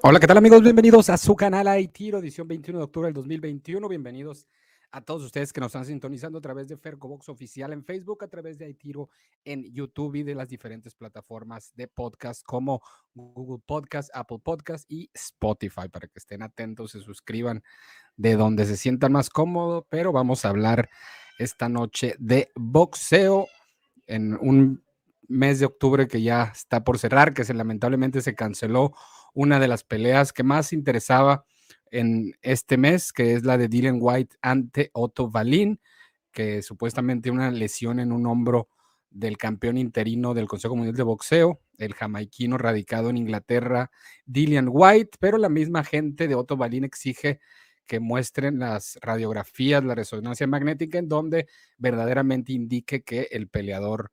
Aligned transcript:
Hola, 0.00 0.20
¿qué 0.20 0.28
tal 0.28 0.38
amigos? 0.38 0.62
Bienvenidos 0.62 1.10
a 1.10 1.16
su 1.16 1.34
canal 1.34 1.66
Aitiro, 1.66 2.18
edición 2.18 2.46
21 2.46 2.78
de 2.78 2.84
octubre 2.84 3.08
del 3.08 3.14
2021. 3.14 3.88
Bienvenidos 3.88 4.46
a 4.92 5.00
todos 5.00 5.24
ustedes 5.24 5.52
que 5.52 5.60
nos 5.60 5.70
están 5.70 5.86
sintonizando 5.86 6.38
a 6.38 6.40
través 6.40 6.68
de 6.68 6.76
Fercobox 6.76 7.28
Oficial 7.28 7.72
en 7.72 7.84
Facebook, 7.84 8.22
a 8.22 8.28
través 8.28 8.58
de 8.58 8.66
Aitiro 8.66 9.10
en 9.44 9.64
YouTube 9.74 10.14
y 10.14 10.22
de 10.22 10.36
las 10.36 10.48
diferentes 10.48 10.94
plataformas 10.94 11.72
de 11.74 11.88
podcast 11.88 12.44
como 12.44 12.80
Google 13.12 13.60
Podcast, 13.66 14.08
Apple 14.14 14.38
Podcast 14.40 14.88
y 14.88 15.10
Spotify 15.12 15.88
para 15.90 16.06
que 16.06 16.20
estén 16.20 16.44
atentos, 16.44 16.92
se 16.92 17.00
suscriban 17.00 17.64
de 18.16 18.36
donde 18.36 18.66
se 18.66 18.76
sientan 18.76 19.10
más 19.10 19.30
cómodo, 19.30 19.84
pero 19.90 20.12
vamos 20.12 20.44
a 20.44 20.50
hablar 20.50 20.90
esta 21.40 21.68
noche 21.68 22.14
de 22.20 22.52
boxeo 22.54 23.48
en 24.06 24.34
un 24.40 24.84
mes 25.26 25.58
de 25.58 25.66
octubre 25.66 26.06
que 26.06 26.22
ya 26.22 26.52
está 26.54 26.84
por 26.84 26.98
cerrar, 26.98 27.34
que 27.34 27.44
se 27.44 27.52
lamentablemente 27.52 28.20
se 28.20 28.36
canceló 28.36 28.94
una 29.38 29.60
de 29.60 29.68
las 29.68 29.84
peleas 29.84 30.32
que 30.32 30.42
más 30.42 30.72
interesaba 30.72 31.44
en 31.92 32.34
este 32.42 32.76
mes, 32.76 33.12
que 33.12 33.34
es 33.34 33.44
la 33.44 33.56
de 33.56 33.68
Dylan 33.68 33.98
White 34.00 34.34
ante 34.42 34.90
Otto 34.92 35.30
Valin, 35.30 35.80
que 36.32 36.60
supuestamente 36.60 37.30
una 37.30 37.52
lesión 37.52 38.00
en 38.00 38.10
un 38.10 38.26
hombro 38.26 38.68
del 39.10 39.36
campeón 39.36 39.78
interino 39.78 40.34
del 40.34 40.48
Consejo 40.48 40.74
Mundial 40.74 40.96
de 40.96 41.04
Boxeo, 41.04 41.60
el 41.78 41.94
jamaiquino 41.94 42.58
radicado 42.58 43.10
en 43.10 43.16
Inglaterra, 43.16 43.92
Dylan 44.26 44.66
White, 44.72 45.18
pero 45.20 45.38
la 45.38 45.48
misma 45.48 45.84
gente 45.84 46.26
de 46.26 46.34
Otto 46.34 46.56
Valin 46.56 46.82
exige 46.82 47.38
que 47.86 48.00
muestren 48.00 48.58
las 48.58 48.98
radiografías, 49.02 49.84
la 49.84 49.94
resonancia 49.94 50.48
magnética, 50.48 50.98
en 50.98 51.08
donde 51.08 51.46
verdaderamente 51.76 52.52
indique 52.52 53.02
que 53.04 53.28
el 53.30 53.46
peleador 53.46 54.10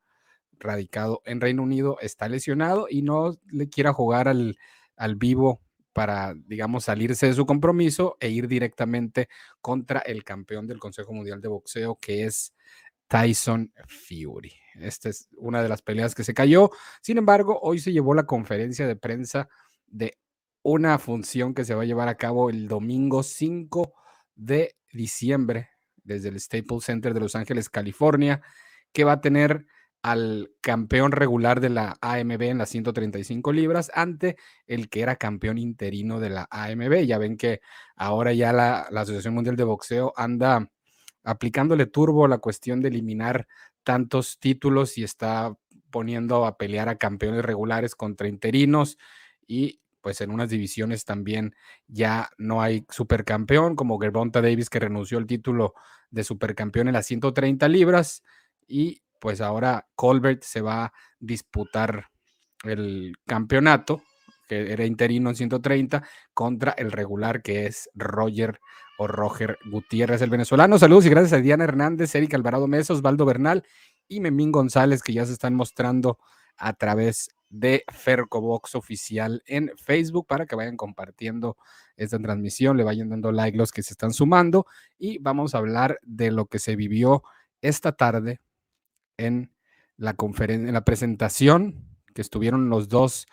radicado 0.59 1.23
en 1.25 1.41
Reino 1.41 1.63
Unido 1.63 1.97
está 1.99 2.29
lesionado 2.29 2.85
y 2.87 3.01
no 3.01 3.35
le 3.47 3.67
quiera 3.69 3.91
jugar 3.91 4.27
al, 4.27 4.55
al 4.95 5.15
vivo 5.15 5.61
para, 5.93 6.33
digamos, 6.35 6.85
salirse 6.85 7.27
de 7.27 7.33
su 7.33 7.45
compromiso 7.45 8.17
e 8.19 8.29
ir 8.29 8.47
directamente 8.47 9.29
contra 9.61 9.99
el 9.99 10.23
campeón 10.23 10.67
del 10.67 10.79
Consejo 10.79 11.13
Mundial 11.13 11.39
de 11.39 11.47
Boxeo, 11.47 11.97
que 12.01 12.25
es 12.25 12.53
Tyson 13.07 13.71
Fury. 13.87 14.53
Esta 14.75 15.09
es 15.09 15.29
una 15.37 15.63
de 15.63 15.69
las 15.69 15.81
peleas 15.81 16.13
que 16.13 16.23
se 16.23 16.33
cayó. 16.33 16.69
Sin 17.01 17.17
embargo, 17.17 17.59
hoy 17.61 17.79
se 17.79 17.93
llevó 17.93 18.13
la 18.13 18.25
conferencia 18.25 18.87
de 18.87 18.95
prensa 18.95 19.47
de 19.87 20.17
una 20.63 20.99
función 20.99 21.53
que 21.53 21.63
se 21.63 21.75
va 21.75 21.83
a 21.83 21.85
llevar 21.85 22.07
a 22.07 22.17
cabo 22.17 22.49
el 22.49 22.67
domingo 22.67 23.23
5 23.23 23.93
de 24.35 24.75
diciembre 24.91 25.69
desde 26.03 26.29
el 26.29 26.39
Staples 26.39 26.83
Center 26.83 27.13
de 27.13 27.19
Los 27.19 27.35
Ángeles, 27.35 27.69
California, 27.69 28.41
que 28.91 29.03
va 29.03 29.13
a 29.13 29.21
tener 29.21 29.65
al 30.05 30.51
campeón 30.61 31.11
regular 31.11 31.59
de 31.61 31.69
la 31.69 31.97
AMB 31.99 32.39
en 32.43 32.59
las 32.59 32.69
135 32.69 33.51
libras 33.51 33.89
ante 33.91 34.37
el 34.67 34.87
que 34.87 35.01
era 35.01 35.15
campeón 35.15 35.57
interino 35.57 36.19
de 36.19 36.29
la 36.29 36.47
AMB. 36.51 37.07
Ya 37.07 37.17
ven 37.17 37.37
que 37.37 37.59
ahora 37.95 38.31
ya 38.31 38.53
la, 38.53 38.81
Asociación 38.81 39.33
Mundial 39.33 39.55
de 39.55 39.63
Boxeo 39.63 40.13
anda 40.15 40.69
aplicándole 41.23 41.87
turbo 41.87 42.27
la 42.27 42.37
cuestión 42.37 42.81
de 42.81 42.89
eliminar 42.89 43.47
tantos 43.83 44.37
títulos 44.37 44.95
y 44.99 45.03
está 45.03 45.57
poniendo 45.89 46.45
a 46.45 46.55
pelear 46.55 46.87
a 46.87 46.99
campeones 46.99 47.43
regulares 47.43 47.95
contra 47.95 48.27
interinos 48.27 48.99
y 49.47 49.81
pues 50.01 50.21
en 50.21 50.29
unas 50.29 50.51
divisiones 50.51 51.03
también 51.03 51.55
ya 51.87 52.29
no 52.37 52.61
hay 52.61 52.85
supercampeón 52.91 53.75
como 53.75 53.97
Gervonta 53.97 54.39
Davis 54.39 54.69
que 54.69 54.79
renunció 54.79 55.17
al 55.17 55.25
título 55.25 55.73
de 56.11 56.23
supercampeón 56.23 56.89
en 56.89 56.93
las 56.93 57.07
130 57.07 57.67
libras 57.69 58.21
y 58.67 59.01
pues 59.19 59.41
ahora 59.41 59.87
Colbert 59.95 60.43
se 60.43 60.61
va 60.61 60.85
a 60.85 60.93
disputar 61.19 62.07
el 62.63 63.15
campeonato, 63.25 64.01
que 64.47 64.71
era 64.71 64.85
interino 64.85 65.29
en 65.29 65.35
130, 65.35 66.03
contra 66.33 66.71
el 66.71 66.91
regular 66.91 67.41
que 67.41 67.65
es 67.65 67.89
Roger 67.93 68.59
o 68.97 69.07
Roger 69.07 69.57
Gutiérrez, 69.69 70.21
el 70.21 70.29
venezolano. 70.29 70.79
Saludos 70.79 71.05
y 71.05 71.09
gracias 71.09 71.33
a 71.33 71.41
Diana 71.41 71.63
Hernández, 71.63 72.13
Erika 72.15 72.37
Alvarado 72.37 72.67
Mesos, 72.67 72.97
Osvaldo 72.97 73.25
Bernal 73.25 73.63
y 74.07 74.19
Memín 74.19 74.51
González, 74.51 75.01
que 75.01 75.13
ya 75.13 75.25
se 75.25 75.33
están 75.33 75.55
mostrando 75.55 76.19
a 76.57 76.73
través 76.73 77.29
de 77.49 77.83
Fercobox 77.91 78.75
oficial 78.75 79.43
en 79.45 79.71
Facebook 79.77 80.27
para 80.27 80.45
que 80.45 80.55
vayan 80.55 80.77
compartiendo 80.77 81.57
esta 81.95 82.19
transmisión, 82.19 82.77
le 82.77 82.83
vayan 82.83 83.09
dando 83.09 83.31
like 83.31 83.57
los 83.57 83.71
que 83.71 83.83
se 83.83 83.93
están 83.93 84.13
sumando 84.13 84.65
y 84.97 85.19
vamos 85.19 85.55
a 85.55 85.59
hablar 85.59 85.99
de 86.01 86.31
lo 86.31 86.47
que 86.47 86.59
se 86.59 86.75
vivió 86.75 87.23
esta 87.61 87.93
tarde 87.93 88.41
en 89.17 89.51
la 89.97 90.15
en 90.47 90.73
la 90.73 90.83
presentación 90.85 91.89
que 92.13 92.21
estuvieron 92.21 92.69
los 92.69 92.89
dos 92.89 93.27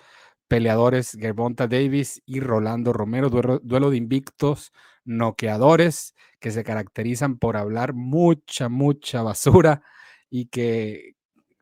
peleadores, 0.49 1.17
Gervonta 1.19 1.67
Davis 1.67 2.23
y 2.27 2.41
Rolando 2.41 2.93
Romero, 2.93 3.31
duelo, 3.31 3.91
de 3.91 3.97
invictos, 3.97 4.73
noqueadores, 5.05 6.15
que 6.41 6.51
se 6.51 6.65
caracterizan 6.65 7.39
por 7.39 7.57
hablar 7.57 7.95
mucha, 7.95 8.69
mucha 8.69 9.23
basura 9.23 9.83
y 10.29 10.47
que 10.47 11.15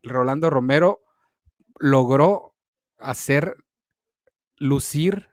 Rolando 0.02 0.50
Romero 0.50 1.02
logró 1.78 2.56
hacer 2.98 3.56
lucir 4.56 5.28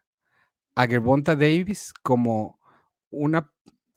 a 0.75 0.85
Gervonta 0.85 1.35
Davis 1.35 1.93
como 2.03 2.59
una 3.09 3.51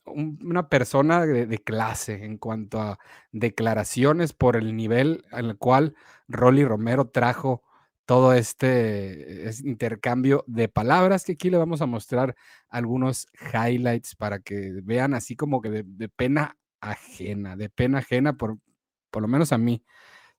una 0.05 0.69
persona 0.69 1.25
de, 1.25 1.57
clase 1.59 2.25
en 2.25 2.37
cuanto 2.37 2.81
a 2.81 2.99
declaraciones 3.31 4.33
por 4.33 4.55
el 4.55 4.75
nivel 4.75 5.25
al 5.31 5.57
cual 5.57 5.95
Rolly 6.27 6.65
Romero 6.65 7.09
trajo 7.09 7.63
todo 8.05 8.33
este, 8.33 9.51
intercambio 9.63 10.43
de 10.47 10.67
palabras 10.67 11.23
que 11.23 11.33
aquí 11.33 11.49
le 11.49 11.57
vamos 11.57 11.81
a 11.81 11.85
mostrar 11.85 12.35
algunos 12.69 13.27
highlights 13.53 14.15
para 14.15 14.39
que 14.39 14.81
vean 14.83 15.13
así 15.13 15.35
como 15.35 15.61
que 15.61 15.69
de, 15.69 15.83
de 15.85 16.09
pena 16.09 16.57
ajena, 16.81 17.55
de 17.55 17.69
pena 17.69 17.99
ajena 17.99 18.33
por, 18.33 18.57
por 19.11 19.21
lo 19.21 19.27
menos 19.27 19.51
a 19.53 19.57
mí 19.57 19.83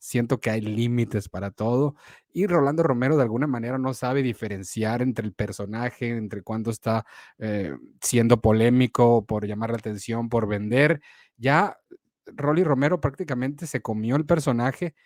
siento 0.03 0.41
que 0.41 0.51
hay 0.51 0.61
límites 0.61 1.29
para 1.29 1.53
todo 1.53 1.95
y 2.33 2.49
Rolando 2.49 2.83
Romero 2.83 3.17
de 3.17 3.23
alguna 3.23 3.47
manera 3.47 3.79
no 3.79 3.95
sabe 3.95 4.21
diferenciar 4.21 5.01
entre 5.01 5.25
el 5.25 5.33
personaje, 5.33 6.09
entre 6.09 6.43
cuando 6.43 6.73
está 6.73 7.07
eh, 7.39 7.77
siendo 8.01 8.41
polémico 8.41 9.25
por 9.25 9.47
llamar 9.47 9.71
la 9.71 9.77
atención, 9.77 10.29
por 10.29 10.49
vender. 10.49 11.01
Ya 11.37 11.79
Rolly 12.27 12.65
Romero 12.65 13.01
prácticamente 13.01 13.69
se 13.69 13.81
comió 13.81 14.17
el 14.17 14.27
personaje 14.27 14.97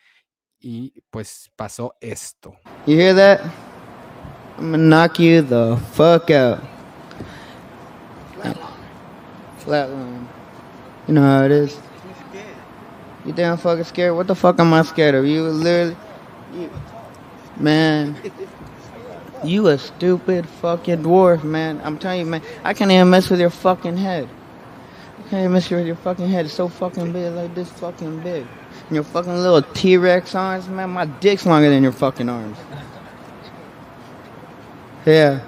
y 0.59 1.03
pues 1.11 1.53
pasó 1.56 1.95
esto. 2.01 2.55
You 2.87 2.97
hear 2.97 3.15
that? 3.17 3.41
I'm 4.56 4.71
gonna 4.71 4.79
knock 4.79 5.19
you 5.19 5.43
the 5.43 5.77
fuck 5.93 6.31
out. 6.31 6.61
Flatline. 9.62 10.27
You 11.06 11.15
know 11.15 11.23
how 11.23 11.45
it 11.45 11.53
is. 11.53 11.79
You 13.26 13.32
damn 13.32 13.56
fucking 13.56 13.84
scared? 13.84 14.14
What 14.14 14.28
the 14.28 14.37
fuck 14.37 14.60
am 14.60 14.72
I 14.72 14.82
scared 14.82 15.16
of? 15.16 15.26
You 15.26 15.42
literally, 15.42 15.97
man. 17.56 18.16
You 19.44 19.66
a 19.69 19.78
stupid 19.78 20.48
fucking 20.48 21.03
dwarf, 21.03 21.42
man. 21.42 21.81
I'm 21.84 21.98
telling 21.98 22.20
you, 22.20 22.26
man. 22.26 22.42
I 22.64 22.72
can't 22.72 22.91
even 22.91 23.10
mess 23.10 23.28
with 23.28 23.41
your 23.41 23.50
fucking 23.50 23.97
head. 23.97 24.28
I 25.19 25.22
can't 25.28 25.41
even 25.41 25.53
mess 25.53 25.69
with 25.69 25.87
your 25.87 25.97
fucking 25.97 26.28
head. 26.28 26.47
It's 26.47 26.54
so 26.54 26.69
fucking 26.69 27.12
big, 27.12 27.32
like 27.34 27.54
this 27.54 27.69
fucking 27.70 28.20
big. 28.20 28.47
And 28.87 28.94
your 28.94 29.04
fucking 29.04 29.37
little 29.37 29.62
T-Rex 29.62 30.34
arms, 30.34 30.69
man. 30.69 30.91
My 30.91 31.06
dick's 31.06 31.44
longer 31.44 31.69
than 31.69 31.82
your 31.82 31.93
fucking 31.93 32.28
arms. 32.28 32.56
Yeah. 35.04 35.41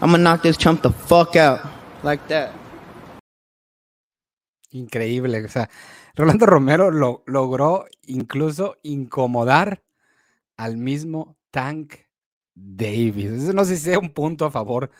I'm 0.00 0.10
gonna 0.10 0.22
knock 0.22 0.42
this 0.42 0.56
chump 0.56 0.82
the 0.82 0.90
fuck 0.90 1.36
out. 1.36 1.66
Like 2.02 2.26
that. 2.28 2.52
Increíble, 4.74 5.44
o 5.44 5.48
sea, 5.48 5.66
Rolando 6.16 6.46
Romero 6.46 6.90
lo, 6.90 7.22
logró 7.26 7.86
incluso 8.06 8.78
incomodar 8.82 9.84
al 10.56 10.78
mismo 10.78 11.36
Tank 11.50 11.94
Davis. 12.54 13.30
Eso 13.32 13.52
no 13.52 13.64
sé 13.66 13.76
si 13.76 13.84
sea 13.84 13.98
un 13.98 14.10
punto 14.14 14.46
a 14.46 14.50
favor 14.50 14.90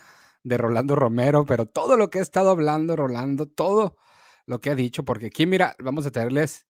de 0.42 0.58
Rolando 0.58 0.94
Romero, 0.94 1.46
pero 1.46 1.64
todo 1.66 1.96
lo 1.96 2.10
que 2.10 2.18
ha 2.18 2.22
estado 2.22 2.50
hablando 2.50 2.96
Rolando, 2.96 3.46
todo 3.46 3.96
lo 4.44 4.60
que 4.60 4.70
ha 4.70 4.74
dicho, 4.74 5.04
porque 5.04 5.26
aquí, 5.26 5.46
mira, 5.46 5.74
vamos 5.78 6.06
a 6.06 6.10
tenerles 6.10 6.66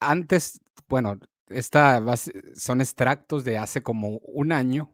antes, 0.00 0.60
bueno, 0.88 1.18
esta 1.48 2.02
son 2.56 2.80
extractos 2.80 3.44
de 3.44 3.58
hace 3.58 3.82
como 3.82 4.18
un 4.18 4.52
año, 4.52 4.92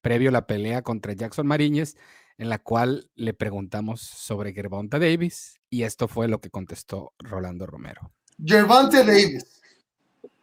previo 0.00 0.28
a 0.28 0.32
la 0.32 0.46
pelea 0.46 0.82
contra 0.82 1.14
Jackson 1.14 1.46
Mariñez, 1.46 1.96
en 2.38 2.48
la 2.48 2.58
cual 2.58 3.10
le 3.14 3.34
preguntamos 3.34 4.00
sobre 4.00 4.52
Gervonta 4.52 4.98
Davis 4.98 5.60
y 5.70 5.82
esto 5.82 6.08
fue 6.08 6.28
lo 6.28 6.40
que 6.40 6.50
contestó 6.50 7.12
Rolando 7.18 7.66
Romero. 7.66 8.12
Gervonta 8.44 9.02
Davis. 9.02 9.60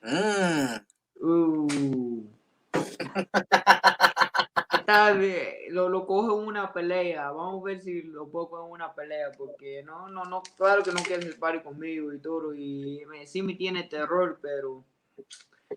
Mm. 0.01 0.93
Uh. 1.25 2.27
lo, 5.69 5.89
lo 5.89 6.05
cojo 6.05 6.41
en 6.41 6.47
una 6.47 6.73
pelea. 6.73 7.31
Vamos 7.31 7.61
a 7.61 7.65
ver 7.65 7.81
si 7.81 8.01
lo 8.03 8.27
puedo 8.27 8.49
coger 8.49 8.65
en 8.65 8.71
una 8.71 8.93
pelea. 8.93 9.31
Porque 9.37 9.83
no, 9.83 10.09
no, 10.09 10.25
no, 10.25 10.41
claro 10.57 10.83
que 10.83 10.91
no 10.91 11.01
quiere 11.01 11.25
el 11.25 11.37
party 11.37 11.61
conmigo 11.61 12.11
y 12.13 12.19
todo. 12.19 12.53
Y 12.53 13.03
me, 13.07 13.25
sí 13.27 13.41
me 13.41 13.55
tiene 13.55 13.83
terror, 13.83 14.39
pero 14.41 14.83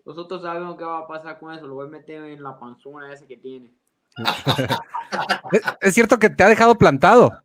nosotros 0.05 0.41
sabemos 0.41 0.77
qué 0.77 0.83
va 0.83 0.99
a 0.99 1.07
pasar 1.07 1.39
con 1.39 1.53
eso. 1.53 1.67
Lo 1.67 1.75
voy 1.75 1.87
a 1.87 1.89
meter 1.89 2.23
en 2.23 2.43
la 2.43 2.59
panzona 2.59 3.13
esa 3.13 3.27
que 3.27 3.37
tiene. 3.37 3.71
Es, 5.51 5.61
es 5.81 5.93
cierto 5.93 6.19
que 6.19 6.29
te 6.29 6.43
ha 6.43 6.49
dejado 6.49 6.77
plantado. 6.77 7.41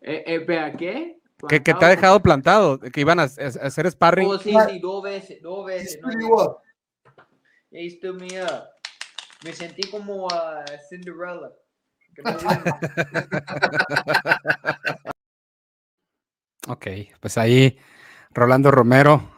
Eh, 0.00 0.24
eh, 0.26 0.36
¿Espera, 0.36 0.72
qué? 0.72 1.20
Que, 1.48 1.62
que 1.62 1.74
te 1.74 1.84
ha 1.84 1.88
dejado 1.88 2.20
plantado, 2.20 2.80
que 2.80 3.00
iban 3.00 3.20
a, 3.20 3.24
a 3.24 3.26
hacer 3.26 3.90
sparring. 3.90 4.28
Oh, 4.28 4.38
sí, 4.38 4.54
sí, 4.68 4.78
dos 4.80 5.02
veces, 5.02 5.42
dos 5.42 5.66
veces. 5.66 6.00
He 7.70 7.90
stood 7.90 8.20
me 9.44 9.52
sentí 9.52 9.88
como 9.90 10.26
a 10.30 10.64
Cinderella. 10.88 11.52
Que 12.14 12.22
no 12.22 12.32
duerme. 12.32 12.72
Ok, 16.66 16.86
pues 17.20 17.38
ahí 17.38 17.78
Rolando 18.30 18.70
Romero 18.70 19.30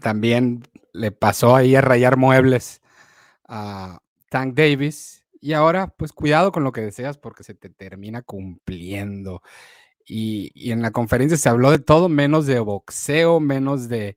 también 0.00 0.62
le 0.92 1.10
pasó 1.10 1.56
ahí 1.56 1.74
a 1.74 1.80
rayar 1.80 2.16
muebles 2.16 2.80
a 3.48 3.98
Tank 4.32 4.54
Davis. 4.54 5.26
Y 5.42 5.52
ahora, 5.52 5.88
pues 5.88 6.12
cuidado 6.12 6.52
con 6.52 6.64
lo 6.64 6.72
que 6.72 6.80
deseas 6.80 7.18
porque 7.18 7.44
se 7.44 7.52
te 7.54 7.68
termina 7.68 8.22
cumpliendo. 8.22 9.42
Y, 10.06 10.50
y 10.54 10.72
en 10.72 10.80
la 10.82 10.90
conferencia 10.90 11.36
se 11.36 11.50
habló 11.50 11.70
de 11.70 11.78
todo 11.78 12.08
menos 12.08 12.46
de 12.46 12.58
boxeo, 12.60 13.40
menos 13.40 13.88
de, 13.90 14.16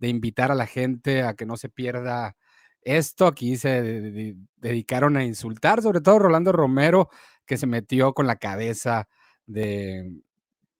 de 0.00 0.08
invitar 0.08 0.50
a 0.50 0.56
la 0.56 0.66
gente 0.66 1.22
a 1.22 1.34
que 1.34 1.46
no 1.46 1.56
se 1.56 1.68
pierda 1.68 2.36
esto. 2.82 3.28
Aquí 3.28 3.56
se 3.56 3.82
de- 3.82 4.10
de- 4.10 4.36
dedicaron 4.56 5.16
a 5.16 5.24
insultar, 5.24 5.80
sobre 5.82 6.00
todo 6.00 6.18
Rolando 6.18 6.50
Romero, 6.52 7.08
que 7.46 7.56
se 7.56 7.66
metió 7.68 8.14
con 8.14 8.26
la 8.26 8.36
cabeza 8.36 9.08
de, 9.46 10.10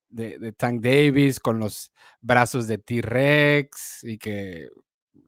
de, 0.08 0.38
de 0.38 0.52
Tank 0.52 0.81
Davis, 0.82 1.38
con 1.38 1.58
los 1.61 1.93
brazos 2.20 2.67
de 2.67 2.78
T-Rex, 2.78 4.05
y 4.05 4.19
que 4.19 4.70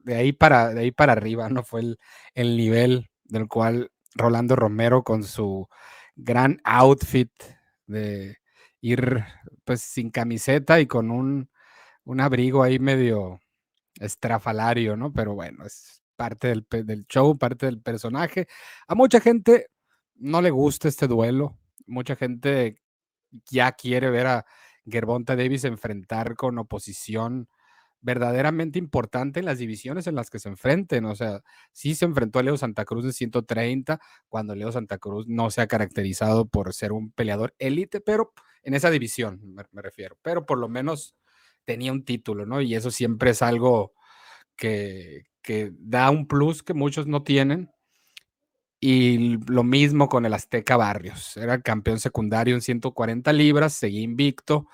de 0.03 0.15
ahí 0.15 0.33
para, 0.33 0.73
de 0.73 0.81
ahí 0.81 0.91
para 0.91 1.13
arriba, 1.13 1.49
¿no? 1.49 1.63
Fue 1.63 1.81
el, 1.81 1.99
el 2.33 2.57
nivel 2.57 3.09
del 3.25 3.47
cual 3.47 3.91
Rolando 4.15 4.55
Romero 4.55 5.03
con 5.03 5.23
su 5.23 5.67
gran 6.15 6.59
outfit 6.63 7.31
de 7.87 8.37
ir 8.81 9.23
pues 9.63 9.81
sin 9.81 10.11
camiseta 10.11 10.79
y 10.79 10.87
con 10.87 11.11
un, 11.11 11.49
un 12.03 12.21
abrigo 12.21 12.63
ahí 12.63 12.79
medio 12.79 13.41
estrafalario, 13.99 14.95
¿no? 14.95 15.11
Pero 15.13 15.33
bueno, 15.33 15.65
es 15.65 16.03
parte 16.15 16.49
del, 16.49 16.65
del 16.85 17.05
show, 17.07 17.37
parte 17.37 17.65
del 17.65 17.81
personaje. 17.81 18.47
A 18.87 18.95
mucha 18.95 19.19
gente 19.19 19.67
no 20.15 20.41
le 20.41 20.51
gusta 20.51 20.87
este 20.87 21.07
duelo, 21.07 21.57
mucha 21.87 22.15
gente 22.15 22.81
ya 23.49 23.71
quiere 23.73 24.09
ver 24.09 24.27
a 24.27 24.45
Gervonta 24.85 25.35
Davis 25.35 25.63
enfrentar 25.65 26.35
con 26.35 26.57
oposición 26.57 27.49
verdaderamente 28.01 28.79
importante 28.79 29.39
en 29.39 29.45
las 29.45 29.57
divisiones 29.57 30.07
en 30.07 30.15
las 30.15 30.29
que 30.29 30.39
se 30.39 30.49
enfrenten. 30.49 31.05
O 31.05 31.15
sea, 31.15 31.41
sí 31.71 31.95
se 31.95 32.05
enfrentó 32.05 32.39
a 32.39 32.43
Leo 32.43 32.57
Santa 32.57 32.85
Cruz 32.85 33.05
en 33.05 33.13
130, 33.13 33.99
cuando 34.29 34.55
Leo 34.55 34.71
Santa 34.71 34.97
Cruz 34.97 35.27
no 35.27 35.49
se 35.51 35.61
ha 35.61 35.67
caracterizado 35.67 36.47
por 36.47 36.73
ser 36.73 36.91
un 36.91 37.11
peleador 37.11 37.55
élite, 37.59 38.01
pero 38.01 38.33
en 38.63 38.73
esa 38.73 38.89
división 38.91 39.39
me, 39.43 39.63
me 39.71 39.81
refiero. 39.81 40.17
Pero 40.21 40.45
por 40.45 40.57
lo 40.59 40.69
menos 40.69 41.15
tenía 41.65 41.91
un 41.91 42.05
título, 42.05 42.45
¿no? 42.45 42.61
Y 42.61 42.75
eso 42.75 42.91
siempre 42.91 43.31
es 43.31 43.41
algo 43.41 43.93
que, 44.55 45.25
que 45.41 45.71
da 45.77 46.09
un 46.09 46.27
plus 46.27 46.63
que 46.63 46.73
muchos 46.73 47.07
no 47.07 47.23
tienen. 47.23 47.71
Y 48.79 49.37
lo 49.47 49.63
mismo 49.63 50.09
con 50.09 50.25
el 50.25 50.33
Azteca 50.33 50.77
Barrios. 50.77 51.37
Era 51.37 51.61
campeón 51.61 51.99
secundario 51.99 52.55
en 52.55 52.61
140 52.61 53.33
libras, 53.33 53.73
seguía 53.73 54.01
invicto, 54.01 54.67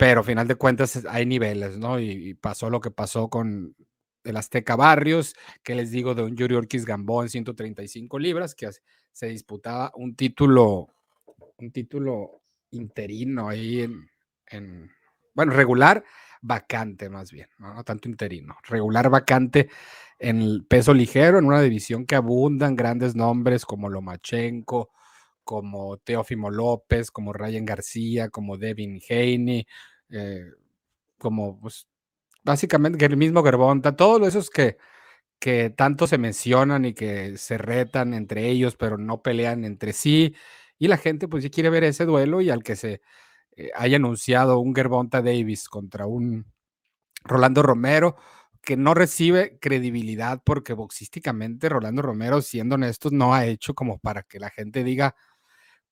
pero 0.00 0.24
final 0.24 0.48
de 0.48 0.54
cuentas 0.54 1.04
hay 1.10 1.26
niveles, 1.26 1.76
¿no? 1.76 2.00
Y, 2.00 2.32
pasó 2.32 2.70
lo 2.70 2.80
que 2.80 2.90
pasó 2.90 3.28
con 3.28 3.76
el 4.24 4.36
Azteca 4.38 4.74
Barrios, 4.74 5.34
que 5.62 5.74
les 5.74 5.90
digo 5.90 6.14
de 6.14 6.22
un 6.22 6.34
Yuri 6.34 6.54
Ortiz 6.54 6.86
Gambó 6.86 7.22
en 7.22 7.28
135 7.28 8.18
libras, 8.18 8.54
que 8.54 8.70
se 9.12 9.26
disputaba 9.26 9.92
un 9.94 10.16
título, 10.16 10.88
un 11.58 11.70
título 11.70 12.40
interino 12.70 13.50
ahí 13.50 13.82
en, 13.82 14.08
en- 14.46 14.90
bueno, 15.34 15.52
regular, 15.52 16.02
vacante 16.40 17.10
más 17.10 17.30
bien, 17.30 17.48
¿no? 17.58 17.74
No 17.74 17.84
tanto 17.84 18.08
interino, 18.08 18.56
regular 18.70 19.10
vacante 19.10 19.68
en 20.18 20.40
el 20.40 20.64
peso 20.64 20.94
ligero, 20.94 21.38
en 21.38 21.44
una 21.44 21.60
división 21.60 22.06
que 22.06 22.14
abundan 22.14 22.74
grandes 22.74 23.14
nombres 23.14 23.66
como 23.66 23.90
Lomachenko, 23.90 24.88
como 25.44 25.96
Teófimo 25.98 26.48
López, 26.48 27.10
como 27.10 27.32
Ryan 27.32 27.66
García, 27.66 28.28
como 28.30 28.56
Devin 28.56 29.00
Haney, 29.10 29.66
eh, 30.10 30.46
como 31.18 31.60
pues, 31.60 31.86
básicamente 32.44 33.04
el 33.04 33.16
mismo 33.16 33.42
Gervonta, 33.44 33.96
todos 33.96 34.26
esos 34.28 34.50
que, 34.50 34.78
que 35.40 35.70
tanto 35.70 36.06
se 36.06 36.18
mencionan 36.18 36.84
y 36.86 36.94
que 36.94 37.36
se 37.38 37.58
retan 37.58 38.14
entre 38.14 38.48
ellos, 38.48 38.76
pero 38.76 38.98
no 38.98 39.22
pelean 39.22 39.64
entre 39.64 39.92
sí. 39.94 40.34
Y 40.78 40.88
la 40.88 40.98
gente 40.98 41.28
pues 41.28 41.44
sí 41.44 41.50
quiere 41.50 41.70
ver 41.70 41.84
ese 41.84 42.06
duelo 42.06 42.40
y 42.42 42.50
al 42.50 42.62
que 42.64 42.76
se 42.76 43.02
eh, 43.56 43.70
haya 43.76 43.96
anunciado 43.96 44.60
un 44.60 44.74
Gervonta 44.74 45.22
Davis 45.22 45.68
contra 45.68 46.06
un 46.06 46.46
Rolando 47.24 47.62
Romero, 47.62 48.16
que 48.62 48.76
no 48.76 48.94
recibe 48.94 49.58
credibilidad 49.60 50.42
porque 50.44 50.74
boxísticamente 50.74 51.68
Rolando 51.68 52.02
Romero, 52.02 52.42
siendo 52.42 52.76
honestos, 52.76 53.12
no 53.12 53.34
ha 53.34 53.46
hecho 53.46 53.74
como 53.74 53.98
para 53.98 54.22
que 54.22 54.38
la 54.40 54.50
gente 54.50 54.84
diga, 54.84 55.16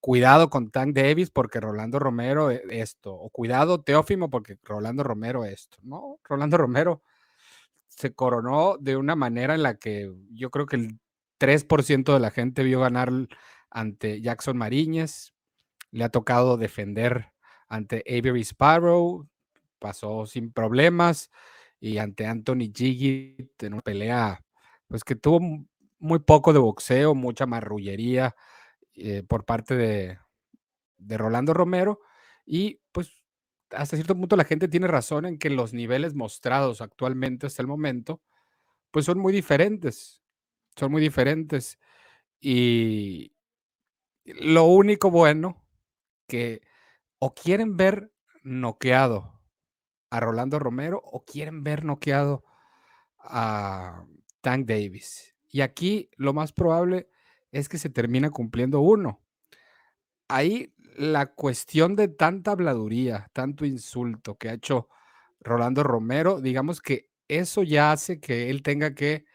cuidado 0.00 0.50
con 0.50 0.70
Tank 0.70 0.94
Davis 0.94 1.30
porque 1.30 1.60
Rolando 1.60 1.98
Romero 1.98 2.50
e- 2.50 2.62
esto, 2.70 3.14
o 3.14 3.30
cuidado 3.30 3.82
Teófimo 3.82 4.30
porque 4.30 4.58
Rolando 4.64 5.02
Romero 5.04 5.44
esto. 5.44 5.78
No, 5.82 6.20
Rolando 6.24 6.56
Romero 6.58 7.02
se 7.88 8.14
coronó 8.14 8.76
de 8.78 8.96
una 8.96 9.16
manera 9.16 9.54
en 9.54 9.62
la 9.62 9.76
que 9.76 10.12
yo 10.32 10.50
creo 10.50 10.66
que 10.66 10.76
el 10.76 10.98
3% 11.38 12.14
de 12.14 12.20
la 12.20 12.30
gente 12.30 12.62
vio 12.62 12.80
ganar 12.80 13.10
ante 13.70 14.20
Jackson 14.20 14.56
Mariñez, 14.56 15.34
le 15.90 16.04
ha 16.04 16.08
tocado 16.10 16.56
defender 16.56 17.32
ante 17.68 18.04
Avery 18.08 18.42
Sparrow, 18.42 19.28
pasó 19.78 20.26
sin 20.26 20.52
problemas, 20.52 21.30
y 21.80 21.98
ante 21.98 22.26
Anthony 22.26 22.72
Gigit 22.74 23.62
en 23.62 23.74
una 23.74 23.82
pelea, 23.82 24.44
pues 24.88 25.04
que 25.04 25.16
tuvo 25.16 25.40
mu- 25.40 25.66
muy 25.98 26.18
poco 26.20 26.52
de 26.52 26.58
boxeo, 26.60 27.14
mucha 27.14 27.46
marrullería 27.46 28.34
eh, 28.98 29.22
por 29.22 29.44
parte 29.44 29.76
de, 29.76 30.18
de 30.98 31.18
Rolando 31.18 31.54
Romero, 31.54 32.00
y 32.44 32.80
pues 32.92 33.22
hasta 33.70 33.96
cierto 33.96 34.16
punto 34.16 34.36
la 34.36 34.44
gente 34.44 34.68
tiene 34.68 34.86
razón 34.86 35.26
en 35.26 35.38
que 35.38 35.50
los 35.50 35.74
niveles 35.74 36.14
mostrados 36.14 36.80
actualmente 36.80 37.46
hasta 37.46 37.62
el 37.62 37.68
momento, 37.68 38.22
pues 38.90 39.04
son 39.04 39.18
muy 39.18 39.32
diferentes, 39.32 40.22
son 40.76 40.92
muy 40.92 41.00
diferentes, 41.02 41.78
y 42.40 43.32
lo 44.24 44.64
único 44.64 45.10
bueno 45.10 45.67
que 46.26 46.60
o 47.19 47.34
quieren 47.34 47.76
ver 47.76 48.12
noqueado 48.43 49.40
a 50.10 50.20
Rolando 50.20 50.58
Romero 50.58 51.00
o 51.05 51.24
quieren 51.24 51.64
ver 51.64 51.84
noqueado 51.84 52.44
a 53.19 54.05
Tank 54.40 54.67
Davis. 54.67 55.34
Y 55.50 55.62
aquí 55.62 56.10
lo 56.17 56.32
más 56.32 56.52
probable 56.52 57.10
es 57.52 57.69
que 57.69 57.78
se 57.78 57.90
termina 57.90 58.31
cumpliendo 58.31 58.81
uno. 58.81 59.22
Ahí 60.28 60.74
la 60.96 61.26
cuestión 61.26 61.96
de 61.96 62.08
tanta 62.08 62.52
habladuría, 62.52 63.31
tanto 63.32 63.64
insulto 63.64 64.36
que 64.36 64.48
ha 64.48 64.55
hecho 64.55 64.88
Rolando 65.40 65.82
Romero, 65.82 66.40
digamos 66.40 66.81
que 66.81 67.08
eso 67.28 67.62
ya 67.62 67.93
hace 67.93 68.20
que 68.20 68.50
él 68.50 68.62
tenga 68.62 68.94
que 68.94 69.26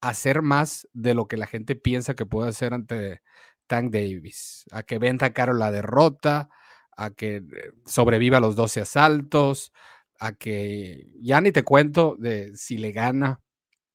hacer 0.00 0.42
más 0.42 0.88
de 0.92 1.14
lo 1.14 1.28
que 1.28 1.36
la 1.36 1.46
gente 1.46 1.76
piensa 1.76 2.14
que 2.14 2.26
puede 2.26 2.50
hacer 2.50 2.74
ante 2.74 3.22
Tank 3.66 3.92
Davis, 3.92 4.64
a 4.72 4.82
que 4.82 4.98
venda 4.98 5.32
caro 5.32 5.54
la 5.54 5.70
derrota, 5.70 6.48
a 6.96 7.10
que 7.10 7.36
eh, 7.36 7.42
sobreviva 7.86 8.40
los 8.40 8.56
12 8.56 8.82
asaltos, 8.82 9.72
a 10.18 10.32
que 10.32 11.08
ya 11.20 11.40
ni 11.40 11.52
te 11.52 11.64
cuento 11.64 12.16
de 12.18 12.56
si 12.56 12.78
le 12.78 12.92
gana 12.92 13.40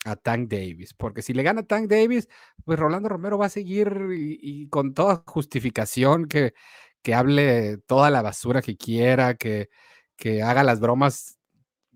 a 0.06 0.16
Tank 0.16 0.50
Davis, 0.50 0.94
porque 0.94 1.22
si 1.22 1.34
le 1.34 1.44
gana 1.44 1.64
Tank 1.64 1.90
Davis, 1.90 2.30
pues 2.64 2.80
Rolando 2.80 3.10
Romero 3.10 3.38
va 3.38 3.48
a 3.48 3.50
seguir 3.50 3.92
y, 4.16 4.40
y 4.42 4.70
con 4.70 4.94
toda 4.94 5.24
justificación 5.26 6.28
que, 6.28 6.54
que 7.02 7.16
hable 7.16 7.78
toda 7.80 8.12
la 8.12 8.22
basura 8.22 8.62
que 8.62 8.78
quiera, 8.78 9.34
que, 9.34 9.70
que 10.16 10.44
haga 10.44 10.64
las 10.64 10.80
bromas 10.80 11.40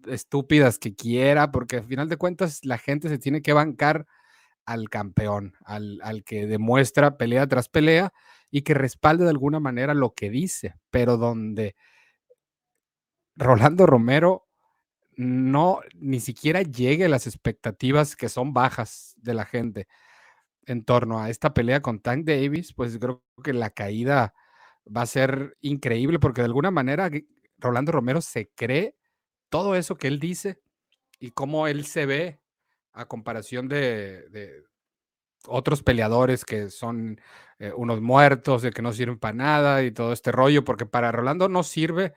estúpidas 0.07 0.79
que 0.79 0.95
quiera, 0.95 1.51
porque 1.51 1.77
al 1.77 1.85
final 1.85 2.09
de 2.09 2.17
cuentas 2.17 2.65
la 2.65 2.79
gente 2.79 3.09
se 3.09 3.19
tiene 3.19 3.41
que 3.41 3.53
bancar 3.53 4.07
al 4.65 4.89
campeón, 4.89 5.53
al, 5.65 5.99
al 6.03 6.23
que 6.23 6.47
demuestra 6.47 7.17
pelea 7.17 7.47
tras 7.47 7.69
pelea 7.69 8.11
y 8.51 8.63
que 8.63 8.73
respalde 8.73 9.23
de 9.23 9.29
alguna 9.31 9.59
manera 9.59 9.93
lo 9.93 10.13
que 10.13 10.29
dice, 10.31 10.75
pero 10.89 11.17
donde 11.17 11.75
Rolando 13.35 13.85
Romero 13.85 14.48
no 15.19 15.81
ni 15.95 16.21
siquiera 16.21 16.61
llegue 16.61 17.09
las 17.09 17.27
expectativas 17.27 18.15
que 18.15 18.29
son 18.29 18.53
bajas 18.53 19.15
de 19.17 19.33
la 19.33 19.43
gente 19.43 19.89
en 20.65 20.85
torno 20.85 21.19
a 21.19 21.29
esta 21.29 21.53
pelea 21.53 21.81
con 21.81 21.99
Tank 21.99 22.23
Davis, 22.23 22.73
pues 22.73 22.97
creo 22.97 23.21
que 23.43 23.51
la 23.51 23.69
caída 23.69 24.33
va 24.85 25.01
a 25.01 25.05
ser 25.05 25.57
increíble 25.59 26.19
porque 26.19 26.41
de 26.41 26.45
alguna 26.45 26.71
manera 26.71 27.11
Rolando 27.57 27.91
Romero 27.91 28.21
se 28.21 28.49
cree 28.55 28.95
todo 29.49 29.75
eso 29.75 29.97
que 29.97 30.07
él 30.07 30.19
dice 30.19 30.61
y 31.19 31.31
cómo 31.31 31.67
él 31.67 31.85
se 31.85 32.05
ve 32.05 32.39
a 32.93 33.05
comparación 33.05 33.67
de, 33.67 34.29
de, 34.29 34.63
otros 35.47 35.83
peleadores 35.83 36.45
que 36.45 36.69
son 36.69 37.19
eh, 37.59 37.73
unos 37.75 37.99
muertos, 37.99 38.61
de 38.61 38.71
que 38.71 38.81
no 38.81 38.93
sirven 38.93 39.19
para 39.19 39.33
nada 39.33 39.83
y 39.83 39.91
todo 39.91 40.13
este 40.13 40.31
rollo, 40.31 40.63
porque 40.63 40.85
para 40.85 41.11
Rolando 41.11 41.49
no 41.49 41.63
sirve 41.63 42.13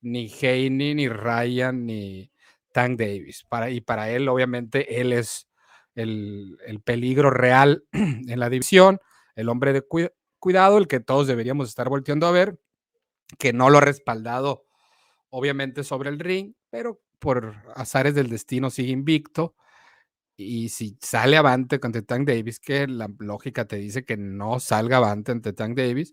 ni 0.00 0.30
Haney, 0.30 0.94
ni 0.94 1.08
Ryan, 1.08 1.84
ni 1.84 2.32
Tank 2.76 2.98
Davis. 2.98 3.42
Para, 3.48 3.70
y 3.70 3.80
para 3.80 4.10
él, 4.10 4.28
obviamente, 4.28 5.00
él 5.00 5.14
es 5.14 5.48
el, 5.94 6.58
peligro 6.84 7.30
real 7.30 7.84
en 7.92 8.38
la 8.38 8.50
división, 8.50 9.00
el 9.34 9.48
hombre 9.48 9.72
de 9.72 9.82
cuidado, 10.38 10.76
el 10.76 10.86
que 10.86 11.00
todos 11.00 11.26
deberíamos 11.26 11.70
estar 11.70 11.88
volteando 11.88 12.26
a 12.26 12.32
ver, 12.32 12.58
que 13.38 13.54
no 13.54 13.70
lo 13.70 13.78
ha 13.78 13.80
respaldado, 13.80 14.66
obviamente, 15.30 15.84
sobre 15.84 16.10
el 16.10 16.18
ring, 16.18 16.52
pero 16.68 17.00
por 17.18 17.54
azares 17.74 18.14
del 18.14 18.28
destino 18.28 18.68
sigue 18.68 18.92
invicto. 18.92 19.54
Y 20.36 20.68
si 20.68 20.98
sale 21.00 21.38
avante 21.38 21.80
contra 21.80 22.02
Tank 22.02 22.28
Davis, 22.28 22.60
que 22.60 22.86
la 22.86 23.08
lógica 23.20 23.64
te 23.64 23.76
dice 23.76 24.04
que 24.04 24.18
no 24.18 24.60
salga 24.60 24.98
avante 24.98 25.32
ante 25.32 25.54
Tank 25.54 25.78
Davis, 25.78 26.12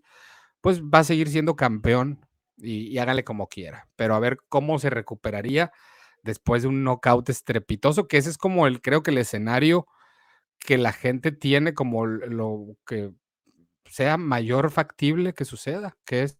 pues 0.62 0.80
va 0.82 1.00
a 1.00 1.04
seguir 1.04 1.28
siendo 1.28 1.56
campeón 1.56 2.26
y, 2.56 2.86
y 2.86 2.96
hágale 2.96 3.22
como 3.22 3.48
quiera. 3.48 3.86
Pero 3.96 4.14
a 4.14 4.18
ver 4.18 4.38
cómo 4.48 4.78
se 4.78 4.88
recuperaría 4.88 5.70
después 6.24 6.62
de 6.62 6.68
un 6.68 6.84
knockout 6.84 7.28
estrepitoso, 7.28 8.08
que 8.08 8.16
ese 8.18 8.30
es 8.30 8.38
como 8.38 8.66
el, 8.66 8.80
creo 8.80 9.02
que 9.02 9.12
el 9.12 9.18
escenario 9.18 9.86
que 10.58 10.78
la 10.78 10.92
gente 10.92 11.32
tiene 11.32 11.74
como 11.74 12.06
lo 12.06 12.76
que 12.86 13.12
sea 13.86 14.16
mayor 14.16 14.70
factible 14.70 15.34
que 15.34 15.44
suceda, 15.44 15.96
que 16.06 16.24
es 16.24 16.38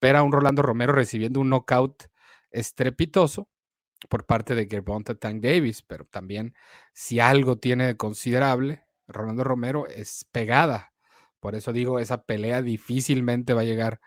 ver 0.00 0.16
a 0.16 0.22
un 0.22 0.32
Rolando 0.32 0.62
Romero 0.62 0.92
recibiendo 0.92 1.40
un 1.40 1.50
knockout 1.50 2.04
estrepitoso 2.50 3.48
por 4.10 4.26
parte 4.26 4.54
de 4.54 4.66
Gervonta 4.66 5.14
Tank 5.14 5.42
Davis, 5.42 5.82
pero 5.82 6.04
también 6.04 6.54
si 6.92 7.20
algo 7.20 7.58
tiene 7.58 7.86
de 7.86 7.96
considerable, 7.96 8.84
Rolando 9.08 9.44
Romero 9.44 9.86
es 9.86 10.26
pegada. 10.32 10.92
Por 11.40 11.54
eso 11.54 11.72
digo, 11.72 12.00
esa 12.00 12.24
pelea 12.24 12.62
difícilmente 12.62 13.54
va 13.54 13.62
a 13.62 13.64
llegar 13.64 14.00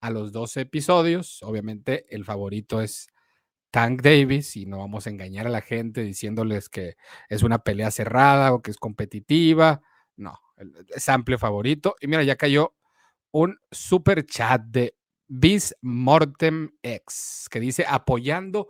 a 0.00 0.10
los 0.10 0.32
12 0.32 0.62
episodios. 0.62 1.42
Obviamente 1.42 2.06
el 2.14 2.24
favorito 2.24 2.80
es 2.80 3.08
Tank 3.70 4.02
Davis 4.02 4.56
y 4.56 4.66
no 4.66 4.78
vamos 4.78 5.06
a 5.06 5.10
engañar 5.10 5.46
a 5.46 5.50
la 5.50 5.60
gente 5.60 6.02
diciéndoles 6.02 6.68
que 6.68 6.96
es 7.28 7.42
una 7.42 7.58
pelea 7.58 7.90
cerrada 7.90 8.52
o 8.52 8.62
que 8.62 8.70
es 8.70 8.78
competitiva. 8.78 9.82
No, 10.16 10.38
es 10.88 11.08
amplio 11.08 11.38
favorito. 11.38 11.96
Y 12.00 12.06
mira, 12.06 12.22
ya 12.22 12.36
cayó 12.36 12.74
un 13.30 13.58
super 13.70 14.24
chat 14.24 14.62
de 14.62 14.96
Bis 15.26 15.74
Mortem 15.82 16.70
X 16.82 17.48
que 17.50 17.60
dice 17.60 17.84
apoyando 17.86 18.68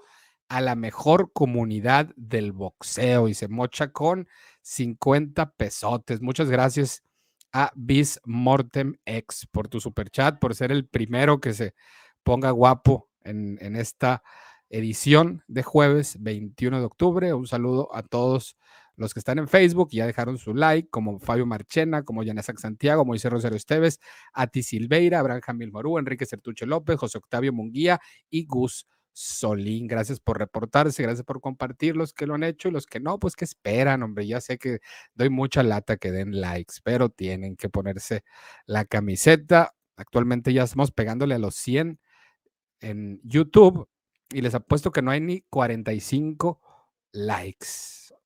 a 0.49 0.61
la 0.61 0.75
mejor 0.75 1.33
comunidad 1.33 2.11
del 2.17 2.53
boxeo 2.53 3.29
y 3.29 3.35
se 3.35 3.49
mocha 3.49 3.93
con 3.93 4.29
50 4.63 5.53
pesotes. 5.53 6.21
Muchas 6.21 6.51
gracias 6.51 7.03
a 7.53 7.71
Bis 7.77 8.21
Mortem 8.25 8.97
X 9.05 9.47
por 9.51 9.69
tu 9.69 9.81
super 9.81 10.11
chat, 10.11 10.39
por 10.39 10.55
ser 10.55 10.73
el 10.73 10.87
primero 10.87 11.41
que 11.41 11.55
se 11.55 11.75
ponga 12.23 12.51
guapo 12.51 13.09
en, 13.23 13.59
en 13.61 13.77
esta 13.77 14.23
edición 14.71 15.43
de 15.49 15.63
jueves 15.63 16.17
21 16.21 16.79
de 16.81 16.85
octubre. 16.85 17.33
Un 17.35 17.47
saludo 17.47 17.95
a 17.95 18.03
todos 18.03 18.57
los 18.99 19.15
que 19.15 19.21
están 19.21 19.39
en 19.39 19.49
Facebook 19.49 19.89
y 19.93 19.99
ya 19.99 20.07
dejaron 20.07 20.39
su 20.39 20.55
like, 20.55 20.89
como 20.91 21.21
Fabio 21.21 21.47
Marchena, 21.47 22.03
como 22.03 22.23
Yanesac 22.23 22.59
Santiago, 22.59 23.05
Moisés 23.05 23.31
Rosario 23.31 23.57
Esteves, 23.57 24.01
Ati 24.33 24.63
Silveira, 24.63 25.21
Abraham 25.21 25.41
Jamil 25.41 25.73
Morú, 25.73 25.99
Enrique 25.99 26.27
Sertuche 26.27 26.67
López, 26.67 26.97
José 26.99 27.19
Octavio 27.19 27.53
Munguía 27.53 28.01
y 28.29 28.45
Gus 28.45 28.87
Solín. 29.13 29.87
Gracias 29.87 30.21
por 30.21 30.39
reportarse, 30.39 31.03
gracias 31.03 31.25
por 31.25 31.41
compartir 31.41 31.97
los 31.97 32.13
que 32.13 32.27
lo 32.27 32.35
han 32.35 32.43
hecho 32.43 32.69
y 32.69 32.73
los 32.73 32.87
que 32.87 32.99
no, 33.01 33.19
pues 33.19 33.37
que 33.37 33.45
esperan, 33.45 34.03
hombre. 34.03 34.27
Ya 34.27 34.41
sé 34.41 34.59
que 34.59 34.81
doy 35.15 35.31
mucha 35.31 35.63
lata 35.63 35.97
que 35.97 36.11
den 36.11 36.41
likes, 36.41 36.75
pero 36.83 37.09
tienen 37.09 37.57
que 37.57 37.69
ponerse 37.69 38.25
la 38.67 38.85
camiseta. 38.85 39.75
Actualmente 39.97 40.53
ya 40.53 40.65
estamos 40.65 40.91
pegándole 40.91 41.35
a 41.35 41.39
los 41.39 41.55
100 41.55 42.01
en 42.81 43.21
YouTube 43.23 43.89
y 44.31 44.41
les 44.41 44.55
apuesto 44.55 44.93
que 44.93 45.03
no 45.03 45.11
hay 45.11 45.21
ni 45.21 45.41
45 45.43 46.61
likes. 47.13 47.69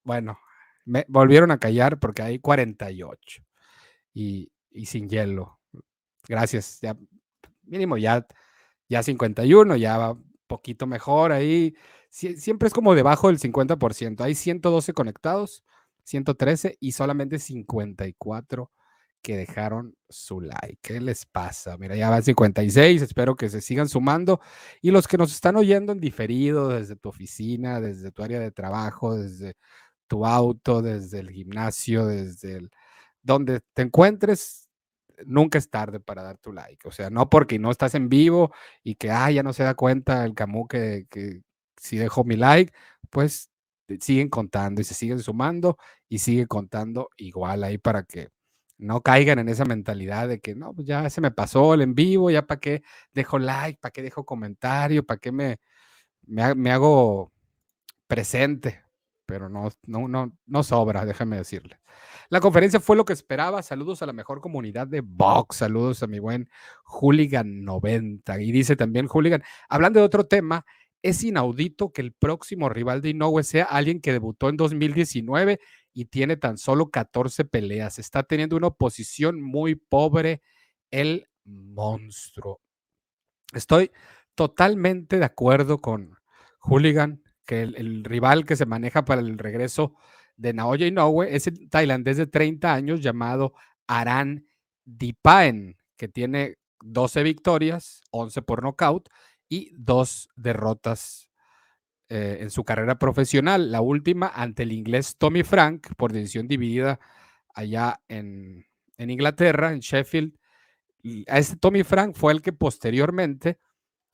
Bueno, 0.04 0.38
me 0.84 1.04
volvieron 1.08 1.50
a 1.50 1.58
callar 1.58 1.98
porque 1.98 2.22
hay 2.22 2.38
48 2.38 3.42
y, 4.14 4.50
y 4.70 4.86
sin 4.86 5.08
hielo. 5.08 5.60
Gracias. 6.28 6.80
Ya, 6.80 6.96
mínimo 7.64 7.96
ya, 7.96 8.26
ya 8.88 9.02
51, 9.02 9.76
ya 9.76 9.98
va 9.98 10.18
poquito 10.46 10.86
mejor 10.86 11.32
ahí. 11.32 11.74
siempre 12.10 12.68
es 12.68 12.74
como 12.74 12.94
debajo 12.94 13.28
del 13.28 13.38
50%. 13.38 14.20
Hay 14.20 14.34
112 14.34 14.92
conectados, 14.92 15.64
113 16.04 16.76
y 16.80 16.92
solamente 16.92 17.38
54 17.38 18.70
que 19.22 19.36
dejaron 19.36 19.96
su 20.08 20.40
like. 20.40 20.78
¿Qué 20.82 21.00
les 21.00 21.26
pasa? 21.26 21.78
Mira, 21.78 21.96
ya 21.96 22.10
van 22.10 22.22
56, 22.22 23.02
espero 23.02 23.36
que 23.36 23.48
se 23.48 23.60
sigan 23.60 23.88
sumando. 23.88 24.40
Y 24.82 24.90
los 24.90 25.08
que 25.08 25.18
nos 25.18 25.32
están 25.32 25.56
oyendo 25.56 25.92
en 25.92 26.00
diferido 26.00 26.68
desde 26.68 26.96
tu 26.96 27.08
oficina, 27.08 27.80
desde 27.80 28.12
tu 28.12 28.22
área 28.22 28.40
de 28.40 28.50
trabajo, 28.50 29.16
desde 29.16 29.54
tu 30.08 30.26
auto, 30.26 30.82
desde 30.82 31.20
el 31.20 31.30
gimnasio, 31.30 32.06
desde 32.06 32.68
donde 33.22 33.60
te 33.74 33.82
encuentres, 33.82 34.68
nunca 35.26 35.58
es 35.58 35.70
tarde 35.70 36.00
para 36.00 36.22
dar 36.22 36.38
tu 36.38 36.52
like. 36.52 36.88
O 36.88 36.92
sea, 36.92 37.10
no 37.10 37.30
porque 37.30 37.58
no 37.58 37.70
estás 37.70 37.94
en 37.94 38.08
vivo 38.08 38.52
y 38.82 38.96
que, 38.96 39.10
ah, 39.10 39.30
ya 39.30 39.42
no 39.42 39.52
se 39.52 39.64
da 39.64 39.74
cuenta 39.74 40.24
el 40.24 40.34
Camus 40.34 40.68
que, 40.68 41.06
que 41.10 41.42
si 41.76 41.98
dejo 41.98 42.24
mi 42.24 42.36
like, 42.36 42.72
pues 43.10 43.50
siguen 44.00 44.28
contando 44.28 44.80
y 44.80 44.84
se 44.84 44.94
siguen 44.94 45.20
sumando 45.20 45.76
y 46.08 46.18
sigue 46.18 46.46
contando 46.46 47.10
igual 47.16 47.64
ahí 47.64 47.78
para 47.78 48.04
que 48.04 48.28
no 48.82 49.00
caigan 49.00 49.38
en 49.38 49.48
esa 49.48 49.64
mentalidad 49.64 50.28
de 50.28 50.40
que 50.40 50.54
no, 50.54 50.74
pues 50.74 50.86
ya 50.86 51.08
se 51.08 51.20
me 51.20 51.30
pasó 51.30 51.74
el 51.74 51.82
en 51.82 51.94
vivo, 51.94 52.30
ya 52.30 52.46
para 52.46 52.60
qué 52.60 52.82
dejo 53.14 53.38
like, 53.38 53.78
para 53.80 53.92
qué 53.92 54.02
dejo 54.02 54.24
comentario, 54.24 55.06
para 55.06 55.20
qué 55.20 55.30
me, 55.32 55.60
me, 56.26 56.72
hago 56.72 57.32
presente, 58.06 58.82
pero 59.24 59.48
no, 59.48 59.70
no, 59.86 60.08
no, 60.08 60.32
no 60.46 60.62
sobra, 60.64 61.04
déjame 61.04 61.36
decirle. 61.36 61.78
La 62.28 62.40
conferencia 62.40 62.80
fue 62.80 62.96
lo 62.96 63.04
que 63.04 63.12
esperaba. 63.12 63.62
Saludos 63.62 64.02
a 64.02 64.06
la 64.06 64.12
mejor 64.12 64.40
comunidad 64.40 64.86
de 64.86 65.02
box. 65.02 65.58
Saludos 65.58 66.02
a 66.02 66.06
mi 66.06 66.18
buen 66.18 66.48
Hooligan90. 66.84 68.42
Y 68.42 68.52
dice 68.52 68.74
también 68.74 69.06
Hooligan, 69.06 69.42
hablando 69.68 70.00
de 70.00 70.06
otro 70.06 70.24
tema, 70.26 70.64
es 71.02 71.22
inaudito 71.22 71.92
que 71.92 72.00
el 72.00 72.12
próximo 72.12 72.68
rival 72.68 73.02
de 73.02 73.10
Inoue 73.10 73.42
sea 73.42 73.64
alguien 73.64 74.00
que 74.00 74.12
debutó 74.12 74.48
en 74.48 74.56
2019 74.56 75.60
y 75.92 76.06
tiene 76.06 76.36
tan 76.36 76.58
solo 76.58 76.90
14 76.90 77.44
peleas. 77.44 77.98
Está 77.98 78.22
teniendo 78.22 78.56
una 78.56 78.68
oposición 78.68 79.42
muy 79.42 79.74
pobre 79.74 80.42
el 80.90 81.28
monstruo. 81.44 82.60
Estoy 83.52 83.90
totalmente 84.34 85.18
de 85.18 85.24
acuerdo 85.24 85.78
con 85.78 86.16
Hooligan, 86.60 87.22
que 87.44 87.62
el, 87.62 88.04
rival 88.04 88.44
que 88.44 88.56
se 88.56 88.66
maneja 88.66 89.04
para 89.04 89.20
el 89.20 89.38
regreso 89.38 89.94
de 90.36 90.54
Naoya 90.54 90.86
Inoue 90.86 91.34
es 91.34 91.46
el 91.46 91.68
tailandés 91.68 92.16
de 92.16 92.26
30 92.26 92.72
años 92.72 93.00
llamado 93.00 93.52
Aran 93.86 94.46
Dipaen, 94.84 95.76
que 95.96 96.08
tiene 96.08 96.56
12 96.80 97.22
victorias, 97.22 98.00
11 98.10 98.42
por 98.42 98.62
nocaut 98.62 99.08
y 99.48 99.72
dos 99.76 100.28
derrotas 100.34 101.28
eh, 102.08 102.38
en 102.40 102.50
su 102.50 102.64
carrera 102.64 102.98
profesional. 102.98 103.70
La 103.72 103.80
última 103.80 104.28
ante 104.28 104.64
el 104.64 104.72
inglés 104.72 105.16
Tommy 105.16 105.42
Frank 105.42 105.88
por 105.96 106.12
decisión 106.12 106.48
dividida 106.48 107.00
allá 107.54 108.00
en, 108.08 108.66
Inglaterra, 108.98 109.72
en 109.72 109.80
Sheffield. 109.80 110.34
a 111.28 111.38
este 111.38 111.56
Tommy 111.56 111.82
Frank 111.82 112.14
fue 112.16 112.32
el 112.32 112.42
que 112.42 112.52
posteriormente 112.52 113.58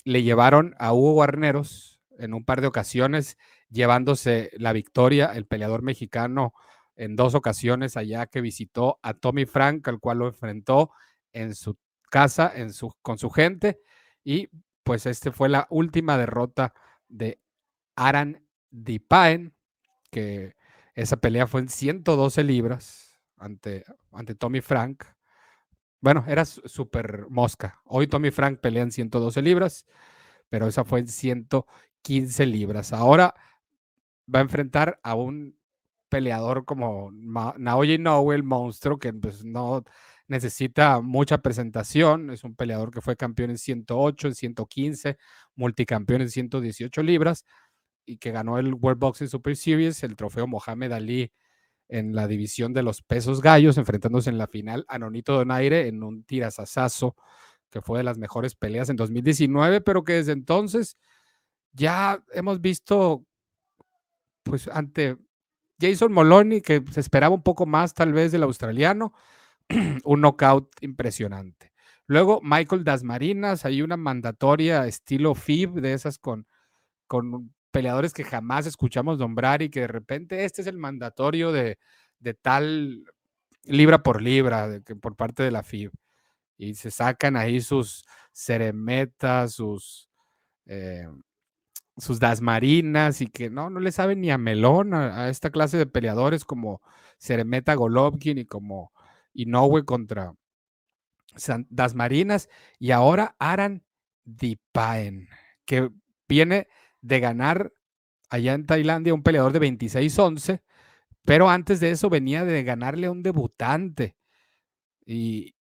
le 0.05 0.23
llevaron 0.23 0.75
a 0.79 0.93
Hugo 0.93 1.13
Guarneros 1.13 2.01
en 2.19 2.35
un 2.35 2.45
par 2.45 2.61
de 2.61 2.67
ocasiones, 2.67 3.37
llevándose 3.71 4.51
la 4.57 4.73
victoria, 4.73 5.27
el 5.35 5.47
peleador 5.47 5.83
mexicano 5.83 6.55
en 6.97 7.15
dos 7.15 7.35
ocasiones 7.35 7.97
allá 7.97 8.27
que 8.27 8.41
visitó 8.41 8.99
a 9.03 9.15
Tommy 9.15 9.47
Frank, 9.47 9.87
al 9.89 10.01
cual 10.01 10.19
lo 10.19 10.27
enfrentó 10.27 10.91
en 11.33 11.55
su 11.55 11.77
casa, 12.11 12.51
en 12.55 12.73
su, 12.73 12.93
con 13.03 13.19
su 13.19 13.31
gente, 13.31 13.81
y 14.25 14.49
pues 14.83 15.07
este 15.07 15.31
fue 15.31 15.49
la 15.49 15.67
última 15.71 16.19
derrota 16.19 16.75
de 17.09 17.39
Aran 17.99 18.41
Dipaen, 18.71 19.55
que 20.13 20.55
esa 20.95 21.17
pelea 21.17 21.49
fue 21.49 21.61
en 21.61 21.69
112 21.69 22.45
libras 22.45 23.19
ante, 23.37 23.85
ante 24.13 24.37
Tommy 24.37 24.61
Frank. 24.61 25.05
Bueno, 26.01 26.25
era 26.29 26.45
súper 26.45 27.27
mosca. 27.29 27.81
Hoy 27.85 28.07
Tommy 28.07 28.31
Frank 28.31 28.61
pelea 28.61 28.85
en 28.85 28.93
112 28.93 29.43
libras, 29.43 29.85
pero 30.49 30.69
esa 30.69 30.85
fue 30.85 31.01
en 31.01 31.09
115 31.09 32.47
libras. 32.47 32.93
Ahora 32.93 33.35
va 34.33 34.39
a 34.39 34.43
enfrentar 34.43 35.01
a 35.03 35.17
un 35.17 35.59
peleador 36.09 36.65
como 36.65 37.11
Naoya 37.13 37.95
Inoue, 37.95 38.35
el 38.35 38.45
monstruo, 38.45 38.99
que 39.01 39.13
pues, 39.13 39.45
no 39.45 39.83
necesita 40.29 41.01
mucha 41.01 41.39
presentación. 41.39 42.31
Es 42.31 42.45
un 42.45 42.55
peleador 42.55 42.93
que 42.93 43.01
fue 43.01 43.17
campeón 43.17 43.51
en 43.51 43.59
108, 43.59 44.29
en 44.29 44.35
115, 44.37 45.19
multicampeón 45.57 46.23
en 46.23 46.31
118 46.31 47.03
libras 47.03 47.45
y 48.09 48.17
que 48.17 48.33
ganó 48.33 48.59
el 48.59 48.75
World 48.75 48.99
Boxing 48.99 49.29
Super 49.29 49.57
Series, 49.57 50.03
el 50.03 50.17
trofeo 50.17 50.47
Mohamed 50.47 50.93
Ali 50.93 51.33
en 51.89 52.15
la 52.15 52.27
división 52.27 52.73
de 52.73 52.83
los 52.83 53.03
pesos 53.03 53.41
gallos, 53.41 53.79
enfrentándose 53.79 54.31
en 54.31 54.39
la 54.39 54.47
final 54.47 54.85
a 54.89 54.99
Nonito 54.99 55.35
Donaire 55.35 55.89
en 55.89 56.03
un 56.03 56.25
tirasasazo 56.25 57.17
que 57.71 57.83
fue 57.83 57.99
de 57.99 58.05
las 58.05 58.19
mejores 58.19 58.55
peleas 58.55 58.89
en 58.89 58.97
2019, 58.97 59.81
pero 59.83 60.05
que 60.05 60.15
desde 60.15 60.33
entonces 60.33 60.97
ya 61.73 62.23
hemos 62.33 62.61
visto, 62.61 63.25
pues 64.43 64.69
ante 64.69 65.19
Jason 65.81 66.13
Moloney, 66.13 66.61
que 66.63 66.83
se 66.91 67.01
esperaba 67.01 67.35
un 67.35 67.43
poco 67.43 67.67
más 67.67 67.95
tal 67.95 68.13
vez 68.13 68.33
del 68.33 68.43
australiano, 68.43 69.13
un 70.05 70.21
knockout 70.21 70.71
impresionante. 70.81 71.73
Luego 72.07 72.41
Michael 72.43 72.85
Dasmarinas, 72.85 73.67
hay 73.67 73.83
una 73.83 73.99
mandatoria 73.99 74.87
estilo 74.87 75.35
FIB 75.35 75.75
de 75.75 75.93
esas 75.93 76.19
con, 76.19 76.47
con 77.07 77.55
peleadores 77.71 78.13
que 78.13 78.25
jamás 78.25 78.67
escuchamos 78.67 79.19
nombrar 79.19 79.63
y 79.63 79.71
que 79.71 79.81
de 79.81 79.89
repente 79.89 80.45
este 80.45 80.63
es 80.63 80.67
el 80.67 80.79
mandatorio 80.79 81.53
de, 81.53 81.79
de 82.19 82.35
tal 82.35 83.05
libra 83.65 84.03
por 84.03 84.23
libra 84.23 84.81
que 84.85 84.97
por 84.97 85.17
parte 85.17 85.43
de 85.43 85.51
la 85.51 85.63
FIB. 85.63 85.93
Y 86.57 86.75
se 86.75 86.91
sacan 86.91 87.37
ahí 87.37 87.61
sus 87.61 88.05
ceremetas, 88.33 89.53
sus, 89.55 90.09
eh, 90.67 91.07
sus 91.97 92.19
dasmarinas 92.21 93.21
y 93.21 93.29
que 93.29 93.51
no, 93.51 93.71
no 93.71 93.81
le 93.81 93.93
saben 93.93 94.21
ni 94.21 94.31
a 94.31 94.39
melón 94.39 94.95
a, 94.95 95.25
a 95.25 95.29
esta 95.29 95.51
clase 95.51 95.77
de 95.79 95.87
peleadores 95.87 96.45
como 96.45 96.81
Ceremeta 97.19 97.75
Golovkin 97.75 98.39
y 98.39 98.45
como 98.45 98.93
Inoue 99.35 99.85
contra 99.85 100.35
Dasmarinas 101.69 102.49
y 102.79 102.91
ahora 102.91 103.37
Aran 103.39 103.85
Dipaen, 104.25 105.29
que 105.65 105.91
viene 106.29 106.69
de 107.09 107.21
ganar 107.21 107.73
allá 108.31 108.55
en 108.55 108.67
Tailandia 108.67 109.15
un 109.15 109.23
peleador 109.23 109.53
de 109.53 109.61
26-11, 109.61 110.63
pero 111.25 111.49
antes 111.51 111.81
de 111.81 111.91
eso 111.91 112.11
venía 112.11 112.45
de 112.45 112.63
ganarle 112.63 113.07
a 113.07 113.11
un 113.11 113.23
debutante 113.23 114.17
y 115.05 115.55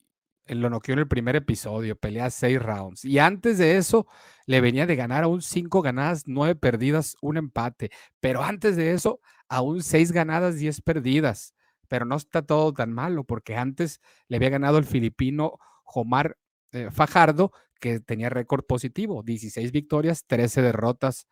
lo 0.46 0.70
noqueó 0.70 0.94
en 0.94 1.00
el 1.00 1.08
primer 1.08 1.36
episodio, 1.36 1.96
pelea 1.96 2.30
seis 2.30 2.60
rounds. 2.60 3.04
Y 3.04 3.18
antes 3.18 3.58
de 3.58 3.76
eso 3.76 4.06
le 4.46 4.60
venía 4.60 4.86
de 4.86 4.96
ganar 4.96 5.24
a 5.24 5.28
un 5.28 5.42
cinco 5.42 5.82
ganadas, 5.82 6.24
nueve 6.26 6.54
perdidas, 6.56 7.16
un 7.20 7.36
empate. 7.36 7.90
Pero 8.20 8.42
antes 8.42 8.76
de 8.76 8.92
eso, 8.92 9.20
a 9.48 9.62
un 9.62 9.82
seis 9.82 10.12
ganadas, 10.12 10.56
diez 10.56 10.80
perdidas. 10.80 11.54
Pero 11.88 12.04
no 12.04 12.16
está 12.16 12.42
todo 12.42 12.72
tan 12.72 12.92
malo, 12.92 13.24
porque 13.24 13.56
antes 13.56 14.00
le 14.28 14.36
había 14.36 14.50
ganado 14.50 14.78
el 14.78 14.84
filipino 14.84 15.58
Jomar 15.84 16.36
eh, 16.72 16.90
Fajardo, 16.90 17.52
que 17.80 18.00
tenía 18.00 18.28
récord 18.28 18.64
positivo, 18.64 19.23
16 19.23 19.73
victorias, 19.73 20.25
13 20.26 20.62
derrotas 20.62 21.26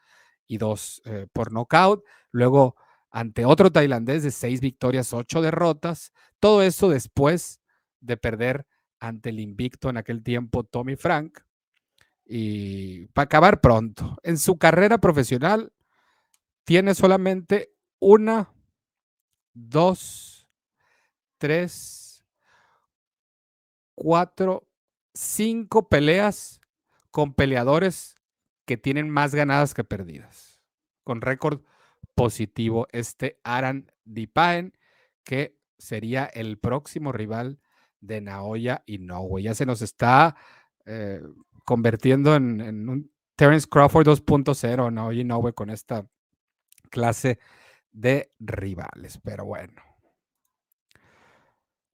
y 0.47 0.59
2 0.59 1.03
eh, 1.05 1.27
por 1.33 1.53
nocaut. 1.53 2.05
Luego, 2.31 2.77
ante 3.11 3.45
otro 3.45 3.71
tailandés 3.71 4.23
de 4.23 4.31
6 4.31 4.61
victorias, 4.61 5.13
8 5.13 5.43
derrotas. 5.43 6.13
Todo 6.41 6.63
eso 6.63 6.89
después 6.89 7.61
de 8.01 8.17
perder 8.17 8.67
ante 9.01 9.31
el 9.31 9.41
invicto 9.41 9.89
en 9.91 9.97
aquel 9.97 10.23
tiempo 10.23 10.65
Tommy 10.65 10.97
Frank. 10.97 11.41
Y 12.25 13.07
para 13.09 13.25
acabar 13.25 13.61
pronto, 13.61 14.19
en 14.23 14.39
su 14.39 14.57
carrera 14.59 14.99
profesional 14.99 15.73
tiene 16.65 16.95
solamente 16.95 17.75
una, 18.01 18.53
dos, 19.53 20.49
tres, 21.39 22.25
cuatro, 23.95 24.67
cinco 25.15 25.89
peleas 25.89 26.61
con 27.11 27.35
peleadores 27.35 28.17
que 28.67 28.77
tienen 28.77 29.09
más 29.09 29.35
ganadas 29.35 29.75
que 29.75 29.85
perdidas, 29.85 30.61
con 31.05 31.21
récord 31.21 31.63
positivo 32.15 32.87
este 32.93 33.41
Aran 33.45 33.93
Dipaen, 34.05 34.77
que 35.23 35.57
sería 35.79 36.25
el 36.25 36.59
próximo 36.59 37.13
rival 37.13 37.61
de 38.01 38.21
Naoya 38.21 38.83
Inoue. 38.87 39.43
Ya 39.43 39.55
se 39.55 39.67
nos 39.67 39.83
está 39.83 40.37
eh, 40.87 41.23
convirtiendo 41.65 42.35
en, 42.35 42.89
un 42.89 43.13
Terence 43.37 43.67
Crawford 43.69 44.07
2.0, 44.07 44.93
Naoya 44.93 45.21
Inoue 45.21 45.53
con 45.53 45.71
esta 45.71 46.07
clase 46.91 47.39
de 47.91 48.33
rivales, 48.39 49.19
pero 49.23 49.45
bueno. 49.45 49.94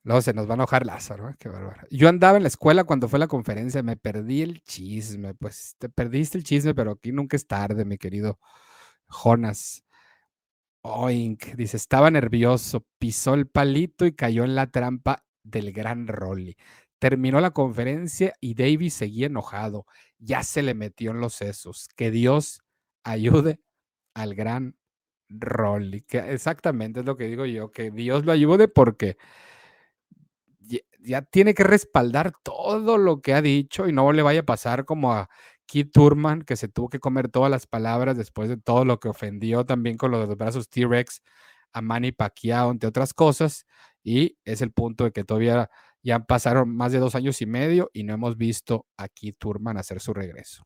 Luego 0.02 0.22
se 0.22 0.32
nos 0.32 0.46
va 0.46 0.52
a 0.52 0.54
enojar 0.54 0.86
Lázaro, 0.86 1.34
qué 1.38 1.48
bárbaro. 1.48 1.86
Yo 1.90 2.08
andaba 2.08 2.38
en 2.38 2.44
la 2.44 2.48
escuela 2.48 2.84
cuando 2.84 3.08
fue 3.08 3.18
la 3.18 3.26
conferencia, 3.26 3.82
me 3.82 3.96
perdí 3.96 4.42
el 4.42 4.62
chisme, 4.62 5.34
pues 5.34 5.74
te 5.78 5.90
perdiste 5.90 6.38
el 6.38 6.44
chisme, 6.44 6.74
pero 6.74 6.92
aquí 6.92 7.12
nunca 7.12 7.36
es 7.36 7.46
tarde, 7.46 7.84
mi 7.84 7.98
querido 7.98 8.38
Jonas. 9.08 9.84
Oink, 10.82 11.54
dice, 11.56 11.76
estaba 11.76 12.10
nervioso, 12.10 12.86
pisó 12.98 13.34
el 13.34 13.46
palito 13.46 14.06
y 14.06 14.12
cayó 14.12 14.44
en 14.44 14.54
la 14.54 14.68
trampa 14.68 15.24
del 15.42 15.72
gran 15.72 16.06
Rolly. 16.06 16.56
Terminó 16.98 17.40
la 17.40 17.50
conferencia 17.50 18.34
y 18.40 18.54
Davis 18.54 18.94
seguía 18.94 19.26
enojado. 19.26 19.86
Ya 20.18 20.42
se 20.42 20.62
le 20.62 20.74
metió 20.74 21.10
en 21.10 21.20
los 21.20 21.34
sesos. 21.34 21.88
Que 21.96 22.10
Dios 22.10 22.62
ayude 23.04 23.60
al 24.14 24.34
gran 24.34 24.76
Rolly. 25.28 26.02
Que 26.02 26.18
exactamente 26.32 27.00
es 27.00 27.06
lo 27.06 27.16
que 27.16 27.24
digo 27.24 27.46
yo, 27.46 27.72
que 27.72 27.90
Dios 27.90 28.24
lo 28.24 28.32
ayude 28.32 28.68
porque 28.68 29.18
ya, 31.02 31.22
tiene 31.22 31.54
que 31.54 31.64
respaldar 31.64 32.32
todo 32.42 32.98
lo 32.98 33.20
que 33.20 33.34
ha 33.34 33.42
dicho 33.42 33.88
y 33.88 33.92
no 33.92 34.12
le 34.12 34.22
vaya 34.22 34.40
a 34.40 34.44
pasar 34.44 34.84
como 34.84 35.12
a 35.12 35.28
Keith 35.66 35.92
Turman, 35.92 36.42
que 36.42 36.56
se 36.56 36.68
tuvo 36.68 36.88
que 36.88 36.98
comer 36.98 37.28
todas 37.28 37.50
las 37.50 37.66
palabras 37.66 38.16
después 38.16 38.48
de 38.48 38.56
todo 38.56 38.84
lo 38.84 38.98
que 38.98 39.08
ofendió 39.08 39.64
también 39.64 39.96
con 39.96 40.10
los 40.10 40.36
brazos 40.36 40.68
T-Rex 40.68 41.22
a 41.72 41.80
Manny 41.80 42.12
Pacquiao, 42.12 42.70
entre 42.70 42.88
otras 42.88 43.14
cosas. 43.14 43.66
Y 44.02 44.36
es 44.44 44.62
el 44.62 44.72
punto 44.72 45.04
de 45.04 45.12
que 45.12 45.24
todavía 45.24 45.70
ya 46.02 46.20
pasaron 46.20 46.74
más 46.74 46.92
de 46.92 46.98
dos 46.98 47.14
años 47.14 47.40
y 47.42 47.46
medio 47.46 47.90
y 47.92 48.04
no 48.04 48.14
hemos 48.14 48.36
visto 48.36 48.86
a 48.96 49.08
Keith 49.08 49.36
Turman 49.38 49.76
hacer 49.76 50.00
su 50.00 50.14
regreso. 50.14 50.64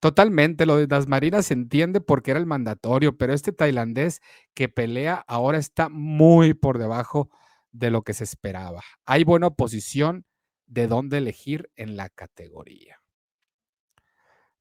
Totalmente, 0.00 0.64
lo 0.64 0.76
de 0.76 0.86
las 0.86 1.06
marinas 1.08 1.46
se 1.46 1.54
entiende 1.54 2.00
porque 2.00 2.30
era 2.30 2.40
el 2.40 2.46
mandatorio, 2.46 3.18
pero 3.18 3.34
este 3.34 3.52
tailandés 3.52 4.20
que 4.54 4.68
pelea 4.68 5.24
ahora 5.28 5.58
está 5.58 5.90
muy 5.90 6.54
por 6.54 6.78
debajo 6.78 7.28
de 7.28 7.49
lo 7.72 8.02
que 8.02 8.14
se 8.14 8.24
esperaba. 8.24 8.82
Hay 9.04 9.24
buena 9.24 9.48
oposición 9.48 10.24
de 10.66 10.86
dónde 10.86 11.18
elegir 11.18 11.70
en 11.76 11.96
la 11.96 12.08
categoría. 12.08 13.00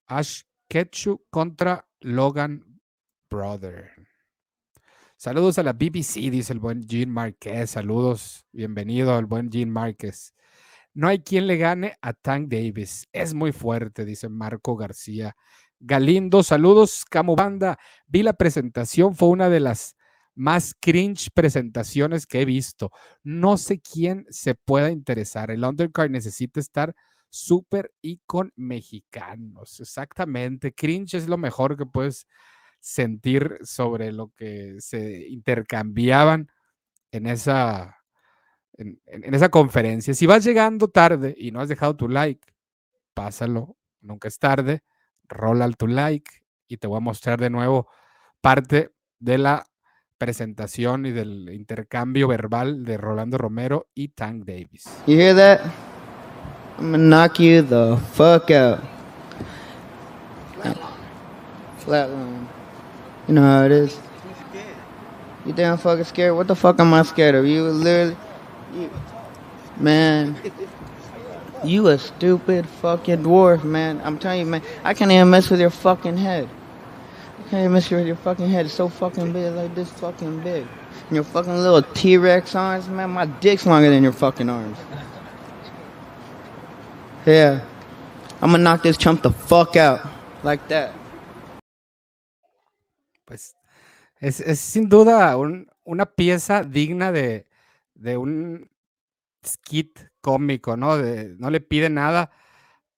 Ash 0.08 0.42
Ketchu 0.68 1.26
contra 1.30 1.88
Logan 2.00 2.82
Brother. 3.30 3.92
Saludos 5.18 5.60
a 5.60 5.64
la 5.64 5.74
BBC, 5.74 6.32
dice 6.32 6.54
el 6.54 6.60
buen 6.60 6.88
Jean 6.88 7.10
Marquez. 7.10 7.72
Saludos, 7.72 8.46
bienvenido 8.52 9.16
al 9.16 9.26
buen 9.26 9.50
Jean 9.50 9.70
Marquez. 9.70 10.34
No 10.94 11.08
hay 11.08 11.20
quien 11.20 11.46
le 11.46 11.58
gane 11.58 11.96
a 12.02 12.14
Tank 12.14 12.48
Davis. 12.48 13.08
Es 13.12 13.34
muy 13.34 13.52
fuerte, 13.52 14.06
dice 14.06 14.30
Marco 14.30 14.76
García. 14.76 15.36
Galindo, 15.80 16.42
saludos, 16.44 17.06
Camubanda. 17.06 17.78
Vi 18.08 18.24
la 18.24 18.34
presentación, 18.34 19.16
fue 19.16 19.30
una 19.30 19.50
de 19.50 19.60
las 19.60 19.96
más 20.40 20.74
cringe 20.80 21.32
presentaciones 21.34 22.26
que 22.26 22.42
he 22.42 22.46
visto. 22.46 22.92
No 23.24 23.58
sé 23.58 23.82
quién 23.82 24.26
se 24.30 24.56
pueda 24.56 24.90
interesar. 24.90 25.52
El 25.52 25.66
undercard 25.66 26.10
necesita 26.10 26.62
estar 26.62 26.96
súper 27.30 27.92
y 28.02 28.22
mexicanos. 28.56 29.82
Exactamente. 29.82 30.74
Cringe 30.74 31.16
es 31.16 31.28
lo 31.28 31.38
mejor 31.38 31.76
que 31.76 31.86
puedes 31.86 32.26
sentir 32.80 33.60
sobre 33.64 34.14
lo 34.14 34.30
que 34.30 34.78
se 34.80 35.28
intercambiaban 35.28 36.50
en 37.12 37.28
esa, 37.28 37.98
en, 38.78 38.98
esa 39.34 39.50
conferencia. 39.50 40.14
Si 40.14 40.26
vas 40.26 40.46
llegando 40.46 40.88
tarde 40.88 41.36
y 41.38 41.52
no 41.52 41.60
has 41.60 41.68
dejado 41.68 41.98
tu 41.98 42.08
like, 42.08 42.48
pásalo. 43.14 43.76
Nunca 44.00 44.30
es 44.30 44.40
tarde. 44.40 44.84
Rola 45.28 45.70
tu 45.72 45.88
like 45.88 46.32
y 46.70 46.78
te 46.78 46.88
voy 46.88 46.96
a 46.96 47.02
mostrar 47.02 47.42
de 47.42 47.50
nuevo 47.50 47.90
parte 48.40 48.94
de 49.20 49.38
la 49.38 49.69
presentación 50.20 51.08
y 51.08 51.12
del 51.12 51.50
intercambio 51.52 52.28
verbal 52.28 52.84
de 52.86 52.98
Rolando 52.98 53.40
Romero 53.40 53.88
y 53.96 54.10
Tank 54.10 54.46
Davis. 54.46 54.86
You 55.08 55.16
hear 55.16 55.34
that? 55.36 55.62
I'm 56.78 56.92
gonna 56.92 56.98
knock 56.98 57.40
you 57.40 57.64
the 57.64 57.98
fuck 58.14 58.52
out. 58.52 58.80
Flatline. 61.84 62.46
You 63.28 63.34
know 63.34 63.42
how 63.42 63.66
it 63.66 63.72
is. 63.72 63.98
You 65.46 65.54
damn 65.54 65.78
fucking 65.78 66.04
scared? 66.04 66.36
What 66.36 66.48
the 66.48 66.56
fuck 66.56 66.80
am 66.80 66.94
I 66.94 67.04
scared 67.04 67.34
of? 67.36 67.46
You 67.46 67.64
literally, 67.64 68.18
you, 68.74 68.90
man. 69.78 70.36
You 71.64 71.88
a 71.88 71.98
stupid 71.98 72.66
fucking 72.66 73.24
dwarf, 73.24 73.64
man. 73.64 74.02
I'm 74.04 74.20
telling 74.20 74.42
you, 74.42 74.46
man. 74.46 74.62
I 74.84 74.94
can't 74.94 75.12
even 75.12 75.30
mess 75.30 75.50
with 75.50 75.60
your 75.60 75.70
fucking 75.70 76.18
head. 76.18 76.48
Even 77.52 77.74
miss 77.74 77.90
your, 77.90 78.16
fucking 78.16 78.48
head 78.48 78.68
is 78.68 78.74
so 78.74 78.90
fucking 78.90 79.34
big, 79.34 79.54
like 79.56 79.74
this 79.74 79.90
fucking 79.90 80.42
big. 80.42 80.68
And 81.08 81.16
your 81.16 81.24
fucking 81.24 81.56
little 81.56 81.82
T-Rex 81.82 82.54
arms, 82.54 82.88
man, 82.88 83.10
my 83.10 83.26
dick's 83.26 83.66
longer 83.66 83.90
than 83.90 84.04
your 84.04 84.12
fucking 84.12 84.48
arms. 84.48 84.78
Yeah. 87.26 87.62
I'm 88.42 88.52
gonna 88.52 88.64
knock 88.64 88.84
this 88.84 88.98
chump 88.98 89.24
the 89.24 89.32
fuck 89.32 89.76
out. 89.76 90.02
Like 90.44 90.68
that. 90.68 90.94
Pues 93.26 93.56
es, 94.22 94.40
es 94.42 94.60
sin 94.60 94.88
duda 94.88 95.36
un, 95.36 95.68
una 95.84 96.06
pieza 96.06 96.64
digna 96.64 97.12
de, 97.12 97.48
de 97.96 98.16
un 98.18 98.70
skit 99.44 100.00
cómico, 100.22 100.78
¿no? 100.78 100.98
De, 100.98 101.36
no 101.40 101.50
le 101.50 101.62
pide 101.62 101.90
nada 101.90 102.30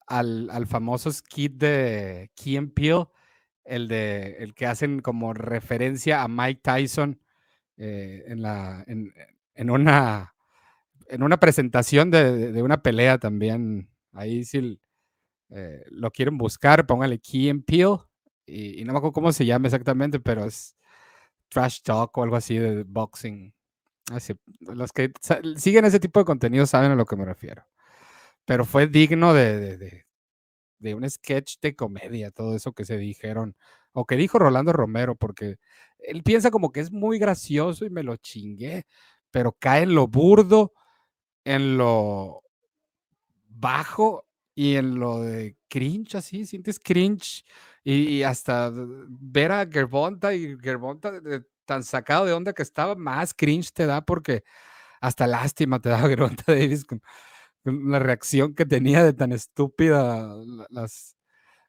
al, 0.07 0.49
al 0.51 0.67
famoso 0.67 1.11
skit 1.11 1.53
de 1.53 2.29
Key 2.35 2.57
and 2.57 2.73
Peele, 2.73 3.07
el, 3.65 3.87
de, 3.87 4.37
el 4.39 4.53
que 4.53 4.65
hacen 4.65 5.01
como 5.01 5.33
referencia 5.33 6.23
a 6.23 6.27
Mike 6.27 6.61
Tyson 6.63 7.19
eh, 7.77 8.23
en, 8.27 8.41
la, 8.41 8.83
en, 8.87 9.13
en, 9.55 9.69
una, 9.69 10.35
en 11.07 11.23
una 11.23 11.39
presentación 11.39 12.11
de, 12.11 12.51
de, 12.51 12.61
una 12.63 12.81
pelea 12.81 13.17
también. 13.17 13.89
Ahí 14.13 14.43
si 14.43 14.79
eh, 15.49 15.83
lo 15.89 16.11
quieren 16.11 16.37
buscar, 16.37 16.85
póngale 16.85 17.19
Key 17.19 17.49
and 17.49 17.65
Peele. 17.65 17.97
Y, 18.45 18.83
no 18.83 18.93
me 18.93 18.97
acuerdo 18.97 19.13
cómo 19.13 19.31
se 19.31 19.45
llama 19.45 19.67
exactamente, 19.67 20.19
pero 20.19 20.45
es 20.45 20.75
trash 21.49 21.81
talk 21.83 22.17
o 22.17 22.23
algo 22.23 22.35
así 22.35 22.57
de 22.57 22.83
boxing. 22.83 23.53
Así, 24.11 24.33
los 24.59 24.91
que 24.91 25.11
siguen 25.57 25.85
ese 25.85 25.99
tipo 25.99 26.19
de 26.19 26.25
contenido 26.25 26.65
saben 26.65 26.91
a 26.91 26.95
lo 26.95 27.05
que 27.05 27.15
me 27.15 27.25
refiero. 27.25 27.63
Pero 28.45 28.65
fue 28.65 28.87
digno 28.87 29.33
de, 29.33 30.05
de, 30.81 30.95
un 30.95 31.09
sketch 31.09 31.59
de 31.61 31.75
comedia, 31.75 32.31
todo 32.31 32.55
eso 32.55 32.73
que 32.73 32.85
se 32.85 32.97
dijeron, 32.97 33.55
o 33.93 34.05
que 34.05 34.15
dijo 34.15 34.39
Rolando 34.39 34.73
Romero, 34.73 35.15
porque 35.15 35.57
él 35.99 36.23
piensa 36.23 36.51
como 36.51 36.71
que 36.71 36.79
es 36.81 36.91
muy 36.91 37.19
gracioso 37.19 37.85
y 37.85 37.89
me 37.89 38.03
lo 38.03 38.17
chingué, 38.17 38.85
pero 39.31 39.53
cae 39.53 39.83
en 39.83 39.95
lo 39.95 40.07
burdo, 40.07 40.73
en 41.45 41.77
lo 41.77 42.43
bajo 43.47 44.25
y 44.55 44.75
en 44.75 44.99
lo 44.99 45.21
de 45.21 45.57
cringe, 45.69 46.15
así, 46.15 46.45
sientes 46.45 46.79
cringe 46.79 47.45
y, 47.83 48.23
hasta 48.23 48.71
ver 48.73 49.51
a 49.51 49.65
Gerbonta 49.65 50.33
y 50.33 50.57
Gerbonta 50.59 51.13
tan 51.65 51.83
sacado 51.83 52.25
de 52.25 52.33
onda 52.33 52.53
que 52.53 52.63
estaba, 52.63 52.95
más 52.95 53.33
cringe 53.33 53.71
te 53.71 53.85
da 53.85 54.01
porque 54.01 54.43
hasta 55.01 55.27
lástima 55.27 55.79
te 55.79 55.89
da 55.89 55.99
Gerbonta 56.09 56.43
Davis 56.47 56.85
con, 56.85 57.01
la 57.63 57.99
reacción 57.99 58.55
que 58.55 58.65
tenía 58.65 59.03
de 59.03 59.13
tan 59.13 59.31
estúpida 59.31 60.35
las, 60.69 61.15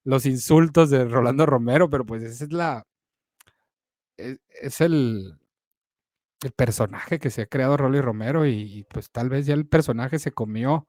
los 0.04 0.26
insultos 0.26 0.90
de 0.90 1.04
Rolando 1.06 1.46
Romero, 1.46 1.90
pero 1.90 2.06
pues 2.06 2.22
esa 2.22 2.44
es 2.44 2.52
la, 2.52 2.84
es, 4.16 4.38
es 4.60 4.80
el, 4.80 5.38
el 6.42 6.52
personaje 6.52 7.18
que 7.18 7.30
se 7.30 7.42
ha 7.42 7.46
creado 7.46 7.76
Rolly 7.76 8.00
Romero 8.00 8.46
y, 8.46 8.84
pues 8.90 9.10
tal 9.10 9.28
vez 9.28 9.46
ya 9.46 9.54
el 9.54 9.66
personaje 9.66 10.18
se 10.18 10.32
comió, 10.32 10.86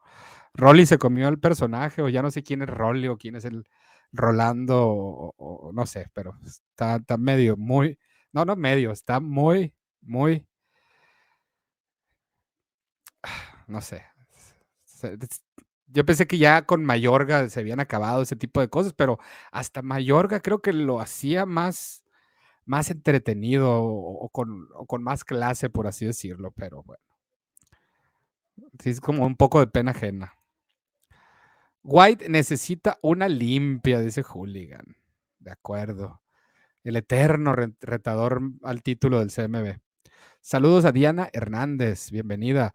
Rolly 0.53 0.85
se 0.85 0.97
comió 0.97 1.27
el 1.29 1.39
personaje 1.39 2.01
o 2.01 2.09
ya 2.09 2.21
no 2.21 2.31
sé 2.31 2.43
quién 2.43 2.61
es 2.63 2.69
Rolly 2.69 3.07
o 3.07 3.17
quién 3.17 3.35
es 3.35 3.45
el 3.45 3.65
Rolando 4.11 4.87
o, 4.87 5.33
o 5.37 5.73
no 5.73 5.85
sé, 5.85 6.09
pero 6.13 6.37
está, 6.45 6.97
está, 6.97 7.17
medio, 7.17 7.57
muy, 7.57 7.97
no, 8.31 8.45
no 8.45 8.55
medio, 8.55 8.91
está 8.91 9.19
muy, 9.19 9.73
muy, 10.01 10.45
no 13.67 13.81
sé. 13.81 14.12
Yo 15.87 16.05
pensé 16.05 16.27
que 16.27 16.37
ya 16.37 16.63
con 16.63 16.85
Mayorga 16.85 17.49
se 17.49 17.59
habían 17.59 17.79
acabado 17.79 18.21
ese 18.23 18.35
tipo 18.35 18.61
de 18.61 18.69
cosas, 18.69 18.93
pero 18.93 19.19
hasta 19.51 19.81
Mayorga 19.81 20.39
creo 20.41 20.61
que 20.61 20.73
lo 20.73 20.99
hacía 20.99 21.45
más, 21.45 22.03
más 22.65 22.89
entretenido 22.89 23.83
o, 23.83 24.29
con, 24.29 24.67
con, 24.87 25.03
más 25.03 25.23
clase, 25.23 25.69
por 25.69 25.87
así 25.87 26.05
decirlo, 26.05 26.51
pero 26.51 26.83
bueno. 26.83 27.03
Sí, 28.79 28.89
es 28.91 29.01
como 29.01 29.25
un 29.25 29.35
poco 29.35 29.59
de 29.59 29.67
pena 29.67 29.91
ajena. 29.91 30.33
White 31.83 32.29
necesita 32.29 32.97
una 33.01 33.27
limpia, 33.27 33.99
dice 33.99 34.23
Hooligan. 34.23 34.95
De 35.39 35.51
acuerdo. 35.51 36.21
El 36.83 36.95
eterno 36.95 37.55
retador 37.55 38.41
al 38.63 38.83
título 38.83 39.19
del 39.19 39.31
CMB. 39.31 39.79
Saludos 40.41 40.85
a 40.85 40.91
Diana 40.91 41.29
Hernández, 41.31 42.11
bienvenida. 42.11 42.73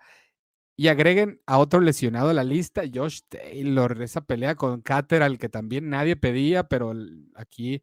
Y 0.81 0.87
agreguen 0.87 1.43
a 1.45 1.59
otro 1.59 1.81
lesionado 1.81 2.31
a 2.31 2.35
la 2.35 2.45
lista, 2.45 2.83
Josh 2.95 3.23
Taylor, 3.29 4.01
esa 4.01 4.21
pelea 4.21 4.55
con 4.55 4.81
Cateral 4.81 5.37
que 5.37 5.49
también 5.49 5.91
nadie 5.91 6.15
pedía, 6.15 6.69
pero 6.69 6.93
aquí 7.35 7.83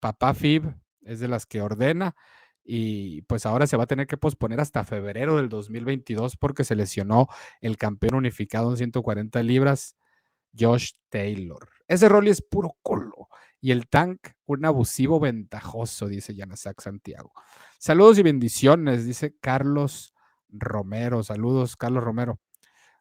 papá 0.00 0.34
Fib 0.34 0.74
es 1.02 1.20
de 1.20 1.28
las 1.28 1.46
que 1.46 1.62
ordena 1.62 2.16
y 2.64 3.22
pues 3.22 3.46
ahora 3.46 3.68
se 3.68 3.76
va 3.76 3.84
a 3.84 3.86
tener 3.86 4.08
que 4.08 4.16
posponer 4.16 4.58
hasta 4.58 4.82
febrero 4.82 5.36
del 5.36 5.48
2022 5.48 6.36
porque 6.36 6.64
se 6.64 6.74
lesionó 6.74 7.28
el 7.60 7.76
campeón 7.76 8.16
unificado 8.16 8.72
en 8.72 8.76
140 8.76 9.40
libras, 9.44 9.94
Josh 10.58 10.94
Taylor. 11.10 11.68
Ese 11.86 12.08
rol 12.08 12.26
es 12.26 12.42
puro 12.42 12.76
colo. 12.82 13.28
Y 13.60 13.70
el 13.70 13.86
tank, 13.86 14.30
un 14.46 14.64
abusivo 14.64 15.20
ventajoso, 15.20 16.08
dice 16.08 16.34
Yanasak 16.34 16.80
Santiago. 16.80 17.32
Saludos 17.78 18.18
y 18.18 18.24
bendiciones, 18.24 19.06
dice 19.06 19.36
Carlos 19.40 20.11
Romero. 20.52 21.22
Saludos, 21.22 21.76
Carlos 21.76 22.04
Romero. 22.04 22.38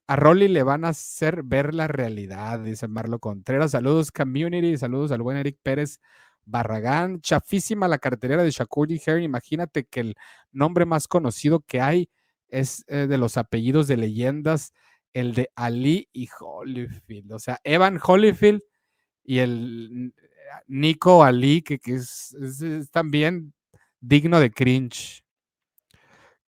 A 0.07 0.15
Rolly 0.15 0.47
le 0.47 0.63
van 0.63 0.83
a 0.85 0.89
hacer 0.89 1.43
ver 1.43 1.73
la 1.73 1.87
realidad, 1.87 2.59
dice 2.59 2.87
Marlo 2.87 3.19
Contreras. 3.19 3.71
Saludos, 3.71 4.11
community. 4.11 4.77
Saludos 4.77 5.11
al 5.11 5.21
buen 5.21 5.37
Eric 5.37 5.57
Pérez 5.61 5.99
Barragán. 6.45 7.21
Chafísima 7.21 7.87
la 7.87 7.99
cartelera 7.99 8.43
de 8.43 8.51
Shakur 8.51 8.91
y. 8.91 8.99
Imagínate 9.21 9.85
que 9.85 9.99
el 10.01 10.15
nombre 10.51 10.85
más 10.85 11.07
conocido 11.07 11.61
que 11.61 11.81
hay 11.81 12.09
es 12.49 12.83
eh, 12.87 13.07
de 13.07 13.17
los 13.17 13.37
apellidos 13.37 13.87
de 13.87 13.97
leyendas 13.97 14.73
el 15.13 15.33
de 15.33 15.49
Ali 15.55 16.09
y 16.13 16.29
Holyfield. 16.39 17.33
O 17.33 17.39
sea, 17.39 17.59
Evan 17.63 17.99
Holyfield 18.01 18.61
y 19.23 19.39
el 19.39 20.13
Nico 20.67 21.23
Ali, 21.23 21.61
que, 21.61 21.79
que 21.79 21.95
es, 21.95 22.35
también 22.91 23.53
digno 23.99 24.39
de 24.39 24.51
cringe. 24.51 25.23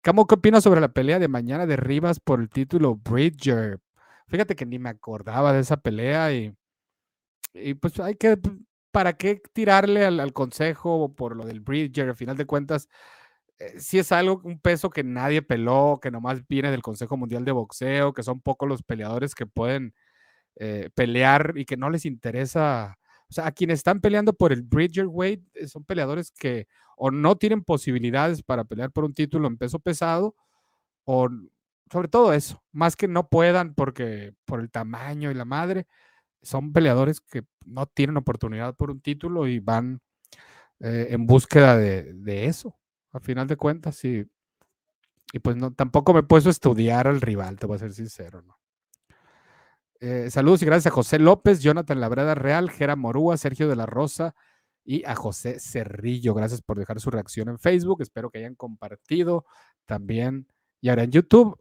¿Cómo 0.04 0.28
qué 0.28 0.36
opinas 0.36 0.64
sobre 0.66 0.82
la 0.82 0.90
pelea 0.90 1.18
de 1.18 1.30
mañana 1.30 1.66
de 1.66 1.78
Rivas 1.78 2.20
por 2.20 2.42
el 2.42 2.50
título 2.50 2.96
Bridger? 2.98 3.80
Fíjate 4.28 4.56
que 4.56 4.66
ni 4.66 4.78
me 4.78 4.90
acordaba 4.90 5.54
de 5.54 5.62
esa 5.62 5.78
pelea 5.78 6.34
y, 6.34 6.54
y 7.54 7.76
pues 7.76 8.00
hay 8.02 8.16
que, 8.16 8.38
¿para 8.92 9.14
qué 9.14 9.42
tirarle 9.54 10.06
al, 10.06 10.34
consejo 10.34 11.16
por 11.16 11.38
lo 11.38 11.46
del 11.46 11.62
Bridger? 11.62 12.10
Al 12.10 12.18
final 12.18 12.36
de 12.38 12.46
cuentas, 12.46 12.90
eh, 13.60 13.80
si 13.80 14.00
es 14.00 14.12
algo, 14.12 14.42
un 14.44 14.60
peso 14.60 14.90
que 14.90 15.04
nadie 15.06 15.42
peló, 15.42 16.00
que 16.02 16.12
nomás 16.12 16.46
viene 16.48 16.72
del 16.72 16.82
Consejo 16.82 17.18
Mundial 17.18 17.46
de 17.46 17.54
Boxeo, 17.54 18.14
que 18.14 18.24
son 18.24 18.42
pocos 18.42 18.68
los 18.70 18.84
peleadores 18.84 19.36
que 19.36 19.46
pueden 19.46 19.94
eh, 20.58 20.90
pelear 20.96 21.54
y 21.56 21.66
que 21.66 21.78
no 21.78 21.90
les 21.90 22.06
interesa. 22.06 22.98
O 23.30 23.34
sea, 23.34 23.48
a 23.48 23.52
quienes 23.52 23.80
están 23.80 24.02
peleando 24.02 24.34
por 24.34 24.54
el 24.54 24.62
Bridger 24.62 25.08
Weight 25.08 25.44
eh, 25.56 25.68
son 25.68 25.84
peleadores 25.84 26.32
que 26.32 26.68
o 26.98 27.12
no 27.12 27.36
tienen 27.38 27.64
posibilidades 27.64 28.44
para 28.44 28.64
pelear 28.64 28.92
por 28.92 29.04
un 29.04 29.14
título 29.14 29.48
en 29.48 29.58
peso 29.58 29.80
pesado, 29.80 30.36
o 31.06 31.30
sobre 31.92 32.08
todo 32.08 32.34
eso, 32.34 32.64
más 32.72 32.96
que 32.96 33.08
no 33.08 33.28
puedan 33.28 33.74
porque 33.74 34.34
por 34.46 34.60
el 34.60 34.72
tamaño 34.72 35.32
y 35.32 35.34
la 35.34 35.46
madre, 35.46 35.88
son 36.42 36.74
peleadores 36.74 37.22
que 37.22 37.44
no 37.66 37.86
tienen 37.88 38.18
oportunidad 38.18 38.76
por 38.76 38.92
un 38.92 39.02
título 39.02 39.48
y 39.48 39.60
van 39.60 40.02
eh, 40.80 41.08
en 41.12 41.26
búsqueda 41.26 41.78
de, 41.78 42.46
eso 42.46 42.78
al 43.12 43.22
final 43.22 43.48
de 43.48 43.58
cuentas, 43.58 44.04
y, 44.06 44.26
y 45.34 45.40
pues 45.40 45.56
no, 45.56 45.74
tampoco 45.74 46.14
me 46.14 46.22
he 46.22 46.24
puesto 46.24 46.50
a 46.50 46.52
estudiar 46.52 47.08
al 47.08 47.22
rival, 47.22 47.60
te 47.60 47.68
voy 47.68 47.76
a 47.76 47.80
ser 47.80 47.94
sincero, 47.94 48.42
¿no? 48.42 48.58
Eh, 50.06 50.30
saludos 50.30 50.62
y 50.62 50.66
gracias 50.66 50.92
a 50.92 50.96
José 50.96 51.18
López, 51.18 51.62
Jonathan 51.62 52.02
Labrada 52.02 52.36
Real, 52.36 52.70
Gera 52.70 52.98
Morúa, 52.98 53.38
Sergio 53.38 53.70
de 53.70 53.78
la 53.78 53.86
Rosa 53.86 54.36
y 54.84 55.06
a 55.06 55.16
José 55.16 55.62
Cerrillo. 55.62 56.34
Gracias 56.34 56.62
por 56.62 56.78
dejar 56.78 57.00
su 57.00 57.10
reacción 57.10 57.48
en 57.48 57.58
Facebook. 57.58 58.02
Espero 58.02 58.30
que 58.30 58.40
hayan 58.40 58.56
compartido 58.56 59.46
también. 59.86 60.46
Y 60.82 60.90
ahora 60.90 61.04
en 61.04 61.12
YouTube, 61.12 61.58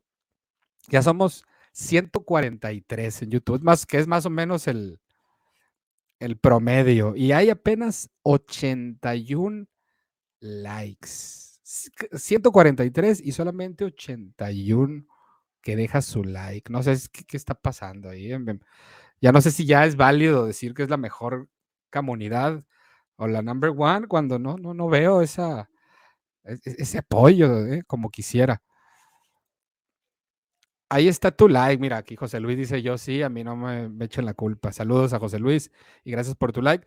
ya 0.88 1.02
somos 1.02 1.44
143 1.70 3.22
en 3.22 3.30
YouTube, 3.30 3.62
más 3.62 3.86
que 3.86 3.98
es 4.00 4.08
más 4.08 4.26
o 4.26 4.30
menos 4.30 4.66
el, 4.66 4.98
el 6.18 6.36
promedio. 6.36 7.14
Y 7.14 7.30
hay 7.30 7.48
apenas 7.48 8.10
81 8.24 9.68
likes. 10.40 11.60
143 11.62 13.20
y 13.24 13.30
solamente 13.30 13.84
81 13.84 15.11
que 15.62 15.76
deja 15.76 16.02
su 16.02 16.24
like. 16.24 16.72
No 16.72 16.82
sé 16.82 16.96
qué, 17.12 17.36
está 17.36 17.54
pasando 17.54 18.10
ahí. 18.10 18.32
Ya 19.20 19.32
no 19.32 19.40
sé 19.40 19.50
si 19.52 19.64
ya 19.66 19.86
es 19.86 19.96
válido 19.96 20.46
decir 20.46 20.74
que 20.74 20.82
es 20.82 20.90
la 20.90 20.96
mejor 20.96 21.48
comunidad 21.92 22.64
o 23.16 23.26
la 23.28 23.42
number 23.42 23.72
one 23.76 24.08
cuando 24.08 24.38
no, 24.38 24.56
no, 24.56 24.74
no 24.74 24.88
veo 24.88 25.22
esa, 25.22 25.70
ese 26.44 26.98
apoyo 26.98 27.66
¿eh? 27.66 27.84
como 27.86 28.10
quisiera. 28.10 28.62
Ahí 30.88 31.08
está 31.08 31.30
tu 31.30 31.48
like. 31.48 31.80
Mira, 31.80 31.96
aquí 31.98 32.16
José 32.16 32.38
Luis 32.40 32.58
dice 32.58 32.82
yo 32.82 32.98
sí, 32.98 33.22
a 33.22 33.30
mí 33.30 33.44
no 33.44 33.56
me, 33.56 33.88
me 33.88 34.04
echen 34.06 34.26
la 34.26 34.34
culpa. 34.34 34.72
Saludos 34.72 35.14
a 35.14 35.18
José 35.18 35.38
Luis 35.38 35.70
y 36.04 36.10
gracias 36.10 36.36
por 36.36 36.52
tu 36.52 36.60
like. 36.60 36.86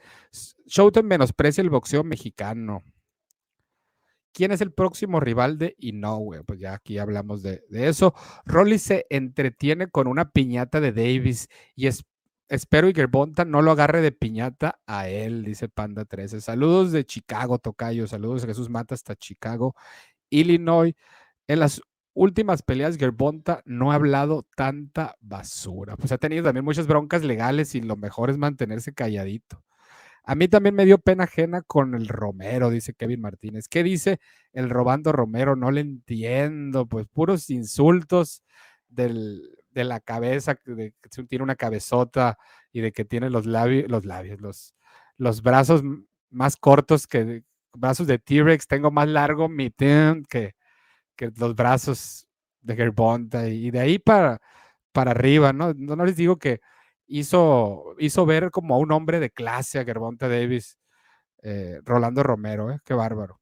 Showtime 0.67 1.07
menosprecia 1.07 1.61
el 1.61 1.69
boxeo 1.71 2.03
mexicano. 2.03 2.83
¿Quién 4.35 4.51
es 4.51 4.59
el 4.59 4.73
próximo 4.73 5.21
rival 5.21 5.57
de 5.57 5.77
Inoue? 5.79 6.43
Pues 6.43 6.59
ya 6.59 6.73
aquí 6.73 6.97
hablamos 6.97 7.41
de, 7.41 7.63
eso. 7.71 8.13
Rolly 8.45 8.79
se 8.79 9.05
entretiene 9.09 9.87
con 9.87 10.07
una 10.07 10.29
piñata 10.31 10.81
de 10.81 10.91
Davis 10.91 11.47
y 11.73 11.87
es, 11.87 12.03
espero 12.49 12.89
que 12.89 12.95
Gerbonta 12.95 13.45
no 13.45 13.61
lo 13.61 13.71
agarre 13.71 14.01
de 14.01 14.11
piñata 14.11 14.81
a 14.87 15.07
él, 15.07 15.45
dice 15.45 15.69
Panda 15.69 16.03
13. 16.03 16.41
Saludos 16.41 16.91
de 16.91 17.05
Chicago, 17.05 17.59
Tocayo. 17.59 18.07
Saludos 18.07 18.43
a 18.43 18.47
Jesús 18.47 18.69
Mata 18.69 18.93
hasta 18.93 19.15
Chicago, 19.15 19.73
Illinois. 20.29 20.93
En 21.47 21.61
las 21.61 21.81
últimas 22.13 22.61
peleas, 22.61 22.97
Gerbonta 22.97 23.61
no 23.63 23.93
ha 23.93 23.95
hablado 23.95 24.45
tanta 24.57 25.15
basura. 25.21 25.95
Pues 25.95 26.11
ha 26.11 26.17
tenido 26.17 26.43
también 26.43 26.65
muchas 26.65 26.87
broncas 26.87 27.23
legales 27.23 27.73
y 27.73 27.79
lo 27.79 27.95
mejor 27.95 28.29
es 28.29 28.37
mantenerse 28.37 28.93
calladito. 28.93 29.63
A 30.27 30.35
mí 30.35 30.47
también 30.47 30.73
me 30.75 30.85
dio 30.85 30.97
pena 30.97 31.25
ajena 31.25 31.61
con 31.61 31.93
el 31.93 32.07
Romero, 32.07 32.71
dice 32.71 32.93
Kevin 32.93 33.21
Martínez. 33.21 33.67
¿Qué 33.67 33.83
dice 33.83 34.19
el 34.53 34.69
robando 34.69 35.11
Romero? 35.11 35.55
No 35.55 35.69
le 35.69 35.81
entiendo, 35.81 36.87
pues 36.87 37.07
puros 37.07 37.49
insultos 37.51 38.43
de 38.87 39.83
la 39.83 39.99
cabeza, 39.99 40.57
de 40.65 40.93
que 41.01 41.23
tiene 41.25 41.43
una 41.43 41.55
cabezota 41.55 42.37
y 42.71 42.81
de 42.81 42.91
que 42.91 43.05
tiene 43.05 43.29
los 43.29 43.45
labios, 43.45 43.89
los 43.89 44.05
labios, 44.05 44.39
los, 45.17 45.41
brazos 45.43 45.83
más 46.31 46.57
cortos 46.57 47.07
que 47.07 47.43
brazos 47.73 48.07
de 48.07 48.17
T-Rex. 48.17 48.67
Tengo 48.67 48.89
más 48.91 49.07
largo 49.07 49.47
mi 49.47 49.69
que, 49.69 50.55
que 51.15 51.31
los 51.37 51.55
brazos 51.55 52.27
de 52.61 52.75
Gerbonta 52.75 53.47
y 53.47 53.69
de 53.71 53.79
ahí 53.79 53.99
para 53.99 54.39
arriba, 55.11 55.53
¿no? 55.53 55.73
¿no? 55.73 56.05
les 56.05 56.15
digo 56.15 56.37
que 56.37 56.61
hizo, 57.07 57.95
hizo 57.99 58.25
ver 58.25 58.51
como 58.51 58.75
a 58.75 58.77
un 58.77 58.91
hombre 58.91 59.19
de 59.19 59.29
clase 59.29 59.79
a 59.79 59.85
Gerbonta 59.85 60.27
Davis, 60.27 60.77
eh, 61.43 61.79
Rolando 61.83 62.23
Romero, 62.23 62.71
¿eh? 62.71 62.79
Qué 62.85 62.93
bárbaro. 62.93 63.39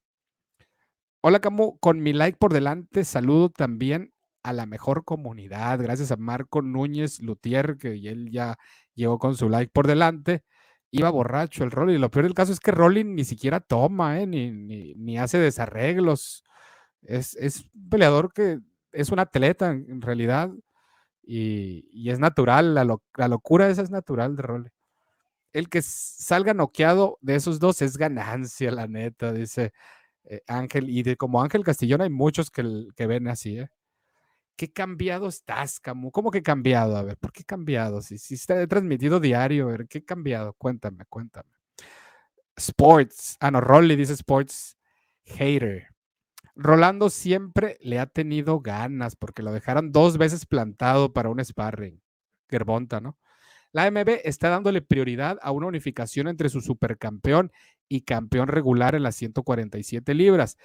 Hola 1.21 1.39
Camu, 1.39 1.80
con 1.80 2.02
mi 2.02 2.12
like 2.12 2.38
por 2.38 2.52
delante, 2.52 3.06
saludo 3.06 3.49
también 3.49 4.13
a 4.43 4.52
la 4.52 4.65
mejor 4.65 5.06
comunidad, 5.06 5.80
gracias 5.82 6.12
a 6.12 6.17
Marco 6.17 6.62
Núñez 6.62 7.21
Lutier, 7.21 7.78
que 7.78 7.93
él 7.93 8.30
ya 8.30 8.58
llegó 8.93 9.17
con 9.19 9.36
su 9.38 9.49
like 9.49 9.71
por 9.73 9.88
delante. 9.88 10.43
Iba 10.91 11.10
borracho 11.10 11.63
el 11.63 11.71
Rolling. 11.71 11.99
Lo 11.99 12.12
peor 12.12 12.26
del 12.26 12.36
caso 12.36 12.52
es 12.52 12.60
que 12.60 12.71
Rolling 12.71 13.15
ni 13.15 13.23
siquiera 13.23 13.60
toma, 13.62 14.19
¿eh? 14.19 14.28
ni, 14.28 14.52
ni, 14.52 15.17
hace 15.17 15.39
desarreglos. 15.39 16.43
Es, 17.02 17.36
es, 17.36 17.65
un 17.73 17.89
peleador 17.89 18.32
que 18.34 18.60
es 18.91 19.10
un 19.10 19.19
atleta 19.19 19.71
en 19.71 20.02
realidad 20.02 20.52
y, 21.25 22.09
es 22.09 22.19
natural, 22.19 22.73
la, 22.75 22.83
locura 23.27 23.69
esa 23.69 23.81
es 23.81 23.91
natural 23.91 24.36
de 24.36 24.41
Rolling. 24.41 24.69
El 25.53 25.69
que 25.69 25.81
salga 25.81 26.53
noqueado 26.53 27.17
de 27.21 27.36
esos 27.36 27.59
dos 27.59 27.81
es 27.81 27.97
ganancia, 27.97 28.71
la 28.71 28.88
neta, 28.88 29.31
dice 29.31 29.73
eh, 30.25 30.41
Ángel. 30.47 30.89
Y 30.89 31.03
de, 31.03 31.17
como 31.17 31.41
Ángel 31.41 31.63
Castillón 31.63 32.01
hay 32.01 32.09
muchos 32.09 32.51
que, 32.51 32.63
ven 33.07 33.27
así, 33.27 33.59
¿eh? 33.59 33.69
¿Qué 34.55 34.71
cambiado 34.71 35.27
estás, 35.27 35.79
Camu? 35.79 36.12
¿Cómo 36.12 36.31
que 36.31 36.43
cambiado? 36.43 36.97
A 36.97 37.03
ver, 37.03 37.17
¿por 37.17 37.31
qué 37.31 37.43
cambiado? 37.43 38.01
Si, 38.01 38.17
si 38.19 38.36
está 38.36 38.67
transmitido 38.67 39.19
diario, 39.19 39.69
¿qué 39.89 40.05
cambiado? 40.05 40.53
Cuéntame, 40.53 41.05
cuéntame. 41.09 41.49
Sports. 42.55 43.38
Ah, 43.39 43.51
no, 43.51 43.62
Rolly 43.62 43.95
dice 43.95 44.13
Sports 44.13 44.77
Hater. 45.25 45.92
Rolando 46.56 47.10
siempre 47.10 47.78
le 47.82 48.00
ha 48.00 48.06
tenido 48.06 48.60
ganas 48.60 49.16
porque 49.16 49.42
lo 49.42 49.52
dejaron 49.52 49.92
dos 49.92 50.18
veces 50.18 50.46
plantado 50.46 51.13
para 51.13 51.30
un 51.30 51.44
sparring. 51.44 52.02
Gerbonta, 52.50 53.02
¿no? 53.02 53.18
La 53.72 53.89
MB 53.89 54.22
está 54.24 54.50
dándole 54.50 54.82
prioridad 54.82 55.39
a 55.42 55.52
una 55.52 55.66
unificación 55.66 56.28
entre 56.28 56.50
su 56.50 56.62
supercampeón 56.62 57.52
y 57.89 58.02
campeón 58.02 58.48
regular 58.48 58.94
en 58.94 59.02
las 59.02 59.16
147 59.16 60.13
libras 60.13 60.58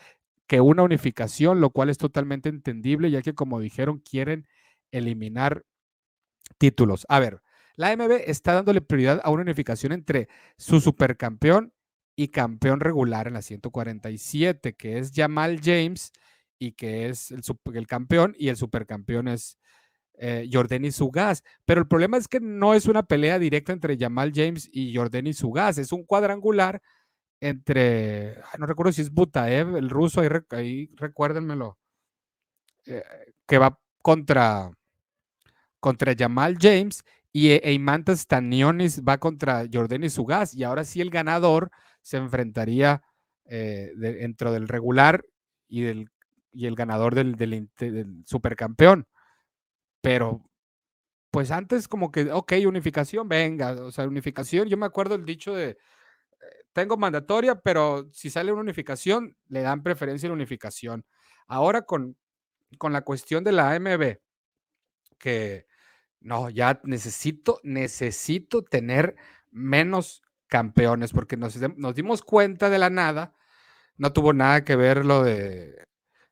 que 0.47 0.61
una 0.61 0.83
unificación, 0.83 1.61
lo 1.61 1.71
cual 1.71 1.91
es 1.91 1.99
totalmente 1.99 2.49
entendible, 2.49 3.11
ya 3.11 3.23
que 3.23 3.35
como 3.35 3.61
dijeron, 3.61 4.01
quieren 4.01 4.47
eliminar 4.91 5.65
títulos. 6.59 7.07
A 7.09 7.21
ver, 7.21 7.43
la 7.77 7.91
AMB 7.91 8.13
está 8.27 8.55
dándole 8.55 8.81
prioridad 8.81 9.21
a 9.23 9.31
una 9.31 9.43
unificación 9.43 9.93
entre 9.93 10.29
su 10.57 10.81
supercampeón 10.81 11.73
y 12.19 12.29
campeón 12.29 12.81
regular 12.81 13.29
en 13.29 13.35
la 13.35 13.43
147, 13.43 14.75
que 14.75 14.99
es 14.99 15.13
Jamal 15.15 15.61
James 15.63 16.11
y 16.59 16.73
que 16.73 17.09
es 17.09 17.31
el, 17.31 17.43
el 17.75 17.87
campeón, 17.87 18.35
y 18.37 18.49
el 18.49 18.57
supercampeón 18.57 19.29
es 19.29 19.57
eh, 20.15 20.51
Jordani. 20.53 20.91
Pero 21.65 21.81
el 21.81 21.87
problema 21.87 22.17
es 22.17 22.27
que 22.27 22.41
no 22.41 22.75
es 22.75 22.87
una 22.87 23.05
pelea 23.05 23.39
directa 23.39 23.73
entre 23.73 23.97
Jamal 23.97 24.33
James 24.35 24.69
y 24.73 24.97
Jordani 24.97 25.33
Sugas, 25.33 25.79
es 25.79 25.93
un 25.93 26.03
cuadrangular 26.03 26.83
entre, 27.39 28.35
no 28.59 28.67
recuerdo 28.67 28.91
si 28.91 29.03
es 29.03 29.13
Butaev, 29.13 29.77
el 29.77 29.89
ruso, 29.89 30.21
ahí, 30.51 30.91
recuérdenmelo, 30.97 31.79
eh, 32.87 33.05
que 33.47 33.59
va 33.59 33.79
contra, 34.03 34.73
contra 35.79 36.17
Jamal 36.19 36.57
James 36.61 37.05
y 37.33 37.51
e, 37.51 37.61
Eimantas 37.63 38.23
Stanionis 38.23 39.05
va 39.05 39.19
contra 39.19 39.67
Jordanis 39.73 40.15
Sugas 40.15 40.53
y 40.53 40.65
ahora 40.65 40.85
sí 40.85 41.01
el 41.01 41.11
ganador 41.11 41.71
se 42.09 42.17
enfrentaría 42.17 43.03
eh, 43.45 43.93
dentro 43.95 44.51
del 44.51 44.67
regular 44.67 45.27
y, 45.69 45.83
del, 45.83 46.11
y 46.53 46.65
el 46.65 46.75
ganador 46.75 47.15
del, 47.15 48.25
supercampeón. 48.25 49.07
Pero, 50.01 50.43
pues 51.31 51.51
antes 51.51 51.87
como 51.87 52.11
que, 52.11 52.33
ok, 52.33 52.55
unificación, 52.67 53.29
venga, 53.29 53.73
o 53.73 53.91
sea, 53.91 54.09
unificación, 54.09 54.69
yo 54.69 54.79
me 54.79 54.87
acuerdo 54.87 55.17
el 55.17 55.27
dicho 55.27 55.55
de, 55.55 55.77
tengo 56.73 56.97
mandatoria, 56.97 57.61
pero 57.61 58.09
si 58.11 58.31
sale 58.31 58.53
una 58.53 58.63
unificación, 58.63 59.37
le 59.49 59.61
dan 59.61 59.83
preferencia 59.83 60.29
a 60.29 60.31
la 60.31 60.37
unificación. 60.37 61.05
Ahora 61.47 61.83
con, 61.83 62.17
con 62.79 62.95
la 62.95 63.03
cuestión 63.03 63.45
de 63.45 63.53
la 63.53 63.73
AMB, 63.75 64.17
que 65.19 65.67
no, 66.21 66.49
ya 66.49 66.81
necesito, 66.85 67.61
necesito 67.65 68.63
tener 68.63 69.15
menos 69.51 70.23
campeones, 70.49 71.13
porque 71.13 71.37
nos, 71.37 71.55
dimos 71.95 72.23
cuenta 72.23 72.71
de 72.71 72.79
la 72.79 72.91
nada, 72.91 73.35
no 73.97 74.13
tuvo 74.13 74.33
nada 74.33 74.65
que 74.65 74.77
ver 74.77 75.05
lo 75.05 75.23
de 75.23 75.87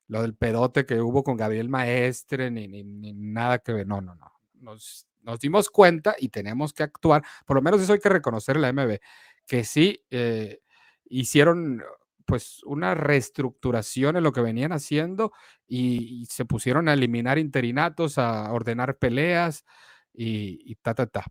lo 0.08 0.22
del 0.22 0.36
pedote 0.36 0.86
que 0.86 1.00
hubo 1.00 1.24
con 1.24 1.36
Gabriel 1.36 1.68
Maestre, 1.68 2.50
ni, 2.50 2.68
ni, 2.68 3.12
nada 3.12 3.58
que 3.58 3.72
ver, 3.72 3.88
no, 3.88 4.00
no, 4.00 4.14
no. 4.14 4.32
Nos, 4.54 5.06
dimos 5.40 5.68
cuenta 5.70 6.14
y 6.16 6.28
tenemos 6.28 6.72
que 6.72 6.84
actuar, 6.84 7.24
por 7.44 7.56
lo 7.56 7.62
menos 7.62 7.80
eso 7.80 7.92
hay 7.92 7.98
que 7.98 8.08
reconocer 8.08 8.56
la 8.56 8.72
MB, 8.72 9.00
que 9.44 9.64
sí 9.64 10.00
eh, 10.10 10.60
hicieron 11.06 11.82
pues 12.24 12.62
una 12.64 12.94
reestructuración 12.94 14.16
en 14.16 14.24
lo 14.24 14.32
que 14.32 14.40
venían 14.40 14.72
haciendo 14.72 15.32
y, 15.66 16.26
se 16.30 16.44
pusieron 16.44 16.88
a 16.88 16.92
eliminar 16.92 17.38
interinatos, 17.38 18.18
a 18.18 18.52
ordenar 18.52 18.98
peleas 18.98 19.64
y, 20.12 20.74
ta, 20.76 20.94
ta, 20.94 21.06
ta. 21.06 21.24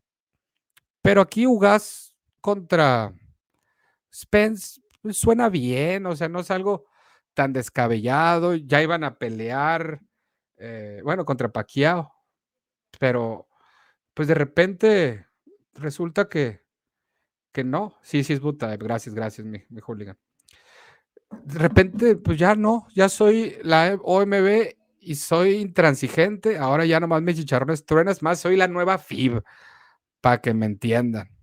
Pero 1.01 1.21
aquí 1.21 1.45
Ugas 1.47 2.14
contra 2.45 3.11
Spence 4.13 4.79
pues, 5.01 5.17
suena 5.17 5.49
bien, 5.49 6.05
o 6.05 6.15
sea, 6.15 6.29
no 6.29 6.41
es 6.41 6.51
algo 6.51 6.85
tan 7.33 7.53
descabellado, 7.53 8.53
ya 8.53 8.83
iban 8.83 9.03
a 9.03 9.17
pelear, 9.17 9.99
eh, 10.57 11.01
bueno, 11.03 11.25
contra 11.25 11.51
Pacquiao, 11.51 12.13
pero 12.99 13.47
pues 14.13 14.27
de 14.27 14.35
repente 14.35 15.25
resulta 15.73 16.29
que 16.29 16.63
que 17.51 17.63
no. 17.63 17.97
Sí, 18.03 18.23
sí 18.23 18.33
es 18.33 18.41
Buta. 18.41 18.75
Gracias, 18.77 19.15
gracias, 19.15 19.47
mi, 19.47 19.63
mi. 19.69 19.81
De 21.45 21.59
repente, 21.59 22.15
pues 22.17 22.37
ya 22.37 22.53
no, 22.53 22.85
ya 22.93 23.09
soy 23.09 23.57
la 23.63 23.97
OMB 24.03 24.75
y 24.99 25.15
soy 25.15 25.55
intransigente. 25.55 26.59
Ahora 26.59 26.85
ya 26.85 26.99
nomás 26.99 27.23
me 27.23 27.33
chicharrones 27.33 27.85
truenas 27.85 28.21
más, 28.21 28.39
soy 28.39 28.55
la 28.55 28.67
nueva 28.67 28.99
FIB, 28.99 29.41
para 30.21 30.41
que 30.41 30.53
me 30.53 30.67
entiendan. 30.67 31.34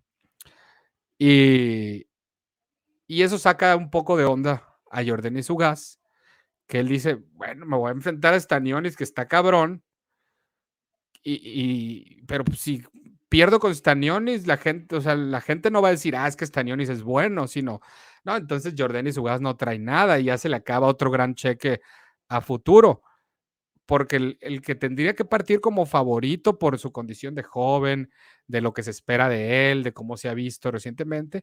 Y, 1.18 2.06
y 3.06 3.22
eso 3.22 3.38
saca 3.38 3.76
un 3.76 3.90
poco 3.90 4.16
de 4.16 4.24
onda 4.24 4.68
a 4.90 5.04
Jordan 5.04 5.36
y 5.36 5.42
su 5.42 5.56
gas, 5.56 6.00
que 6.66 6.80
él 6.80 6.88
dice, 6.88 7.18
bueno, 7.32 7.66
me 7.66 7.76
voy 7.76 7.90
a 7.90 7.92
enfrentar 7.92 8.34
a 8.34 8.40
Stanionis, 8.40 8.96
que 8.96 9.04
está 9.04 9.28
cabrón. 9.28 9.82
Y, 11.22 11.40
y 11.44 12.22
pero 12.26 12.44
si 12.56 12.84
pierdo 13.28 13.60
con 13.60 13.74
Stanionis, 13.74 14.46
la 14.46 14.58
gente, 14.58 14.96
o 14.96 15.00
sea, 15.00 15.14
la 15.14 15.40
gente 15.40 15.70
no 15.70 15.80
va 15.80 15.88
a 15.88 15.92
decir, 15.92 16.14
ah, 16.16 16.28
es 16.28 16.36
que 16.36 16.44
Stanionis 16.46 16.90
es 16.90 17.02
bueno, 17.02 17.48
sino, 17.48 17.80
no, 18.24 18.36
entonces 18.36 18.74
Jordan 18.76 19.06
y 19.06 19.10
gas 19.10 19.40
no 19.40 19.56
trae 19.56 19.78
nada 19.78 20.18
y 20.20 20.24
ya 20.24 20.36
se 20.36 20.50
le 20.50 20.56
acaba 20.56 20.86
otro 20.86 21.10
gran 21.10 21.34
cheque 21.34 21.80
a 22.28 22.42
futuro. 22.42 23.02
Porque 23.86 24.16
el, 24.16 24.38
el, 24.42 24.62
que 24.62 24.74
tendría 24.74 25.14
que 25.14 25.24
partir 25.24 25.60
como 25.60 25.86
favorito 25.86 26.58
por 26.58 26.78
su 26.78 26.92
condición 26.92 27.34
de 27.34 27.42
joven, 27.42 28.10
de 28.46 28.60
lo 28.60 28.72
que 28.72 28.82
se 28.82 28.90
espera 28.90 29.28
de 29.28 29.70
él, 29.70 29.82
de 29.82 29.92
cómo 29.92 30.16
se 30.16 30.28
ha 30.28 30.34
visto 30.34 30.70
recientemente, 30.70 31.42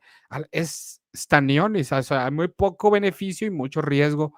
es 0.52 1.02
Stanionis. 1.16 1.92
O 1.92 2.04
sea, 2.04 2.26
hay 2.26 2.32
muy 2.32 2.48
poco 2.50 2.92
beneficio 2.92 3.48
y 3.48 3.52
mucho 3.52 3.82
riesgo 3.82 4.34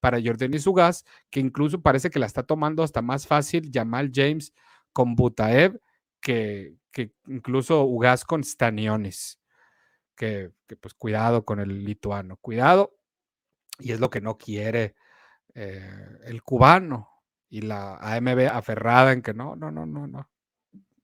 para 0.00 0.18
Jordan 0.22 0.54
y 0.54 0.58
gas, 0.74 1.04
que 1.30 1.40
incluso 1.40 1.82
parece 1.82 2.10
que 2.10 2.18
la 2.18 2.26
está 2.26 2.42
tomando 2.42 2.82
hasta 2.82 3.02
más 3.02 3.26
fácil 3.26 3.70
Jamal 3.72 4.10
James 4.14 4.52
con 4.92 5.14
Butaev 5.14 5.80
que, 6.20 6.74
que 6.92 7.12
incluso 7.26 7.84
Ugas 7.84 8.24
con 8.24 8.42
Stanionis, 8.42 9.38
que, 10.16 10.50
pues 10.80 10.94
cuidado 10.94 11.44
con 11.44 11.60
el 11.60 11.84
lituano, 11.84 12.36
cuidado, 12.38 12.96
y 13.78 13.92
es 13.92 14.00
lo 14.00 14.10
que 14.10 14.20
no 14.20 14.38
quiere 14.38 14.94
eh, 15.54 16.18
el 16.24 16.42
cubano 16.42 17.10
y 17.48 17.60
la 17.60 17.96
AMB 17.96 18.48
aferrada 18.50 19.12
en 19.12 19.22
que 19.22 19.34
no, 19.34 19.56
no, 19.56 19.70
no, 19.70 19.86
no, 19.86 20.06
no, 20.06 20.30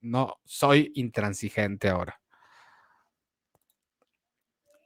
no, 0.02 0.36
soy 0.44 0.92
intransigente 0.94 1.88
ahora. 1.88 2.20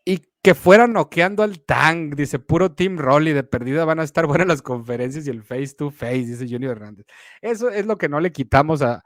Y 0.05 0.23
que 0.41 0.55
fuera 0.55 0.87
noqueando 0.87 1.43
al 1.43 1.65
Tang, 1.65 2.15
dice 2.15 2.39
puro 2.39 2.73
Team 2.73 2.97
Rolly, 2.99 3.33
de 3.33 3.43
perdida 3.43 3.85
van 3.85 3.99
a 3.99 4.05
estar 4.05 4.27
buenas 4.27 4.47
las 4.47 4.63
conferencias 4.63 5.27
y 5.27 5.31
el 5.31 5.43
face 5.43 5.75
to 5.75 5.91
face, 5.91 6.27
dice 6.27 6.47
Junior 6.49 6.77
Hernández. 6.77 7.07
Eso 7.41 7.71
es 7.71 7.87
lo 7.87 7.99
que 7.99 8.09
no 8.09 8.21
le 8.21 8.31
quitamos 8.31 8.83
a, 8.83 9.03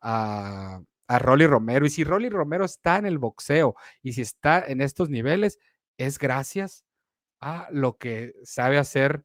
a, 0.00 0.80
a 1.08 1.18
Rolly 1.18 1.46
Romero. 1.46 1.86
Y 1.86 1.90
si 1.90 2.04
Rolly 2.04 2.28
Romero 2.28 2.64
está 2.64 2.98
en 2.98 3.06
el 3.06 3.18
boxeo 3.18 3.74
y 4.02 4.12
si 4.12 4.22
está 4.22 4.64
en 4.64 4.80
estos 4.80 5.10
niveles, 5.10 5.58
es 5.98 6.18
gracias 6.18 6.84
a 7.40 7.68
lo 7.70 7.98
que 7.98 8.34
sabe 8.44 8.78
hacer 8.78 9.24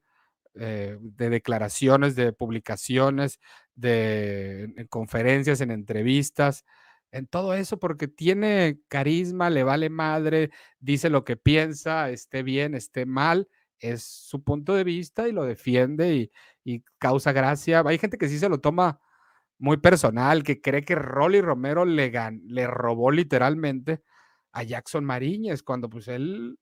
eh, 0.56 0.98
de 1.00 1.30
declaraciones, 1.30 2.16
de 2.16 2.34
publicaciones, 2.34 3.40
de 3.80 4.64
en 4.76 4.88
conferencias, 4.88 5.62
en 5.62 5.72
entrevistas, 5.72 6.66
en 7.12 7.28
todo 7.28 7.54
eso, 7.54 7.80
porque 7.80 8.08
tiene 8.08 8.80
carisma, 8.88 9.50
le 9.50 9.64
vale 9.64 9.90
madre, 9.90 10.52
dice 10.80 11.10
lo 11.10 11.24
que 11.24 11.38
piensa, 11.38 12.10
esté 12.12 12.44
bien, 12.44 12.76
esté 12.76 13.06
mal, 13.06 13.48
es 13.80 14.04
su 14.04 14.44
punto 14.44 14.76
de 14.76 14.84
vista 14.84 15.28
y 15.28 15.32
lo 15.32 15.44
defiende 15.44 16.14
y, 16.16 16.32
y 16.64 16.84
causa 17.00 17.32
gracia. 17.32 17.82
Hay 17.86 17.98
gente 17.98 18.18
que 18.18 18.30
sí 18.30 18.38
se 18.40 18.50
lo 18.50 18.60
toma 18.60 19.00
muy 19.58 19.78
personal, 19.78 20.44
que 20.44 20.62
cree 20.62 20.84
que 20.86 20.96
Rolly 20.96 21.42
Romero 21.42 21.86
le, 21.86 22.12
gan- 22.12 22.42
le 22.46 22.68
robó 22.68 23.12
literalmente 23.12 24.02
a 24.54 24.64
Jackson 24.64 25.06
Mariñez, 25.06 25.64
cuando 25.64 25.90
pues 25.90 26.08
él, 26.08 26.58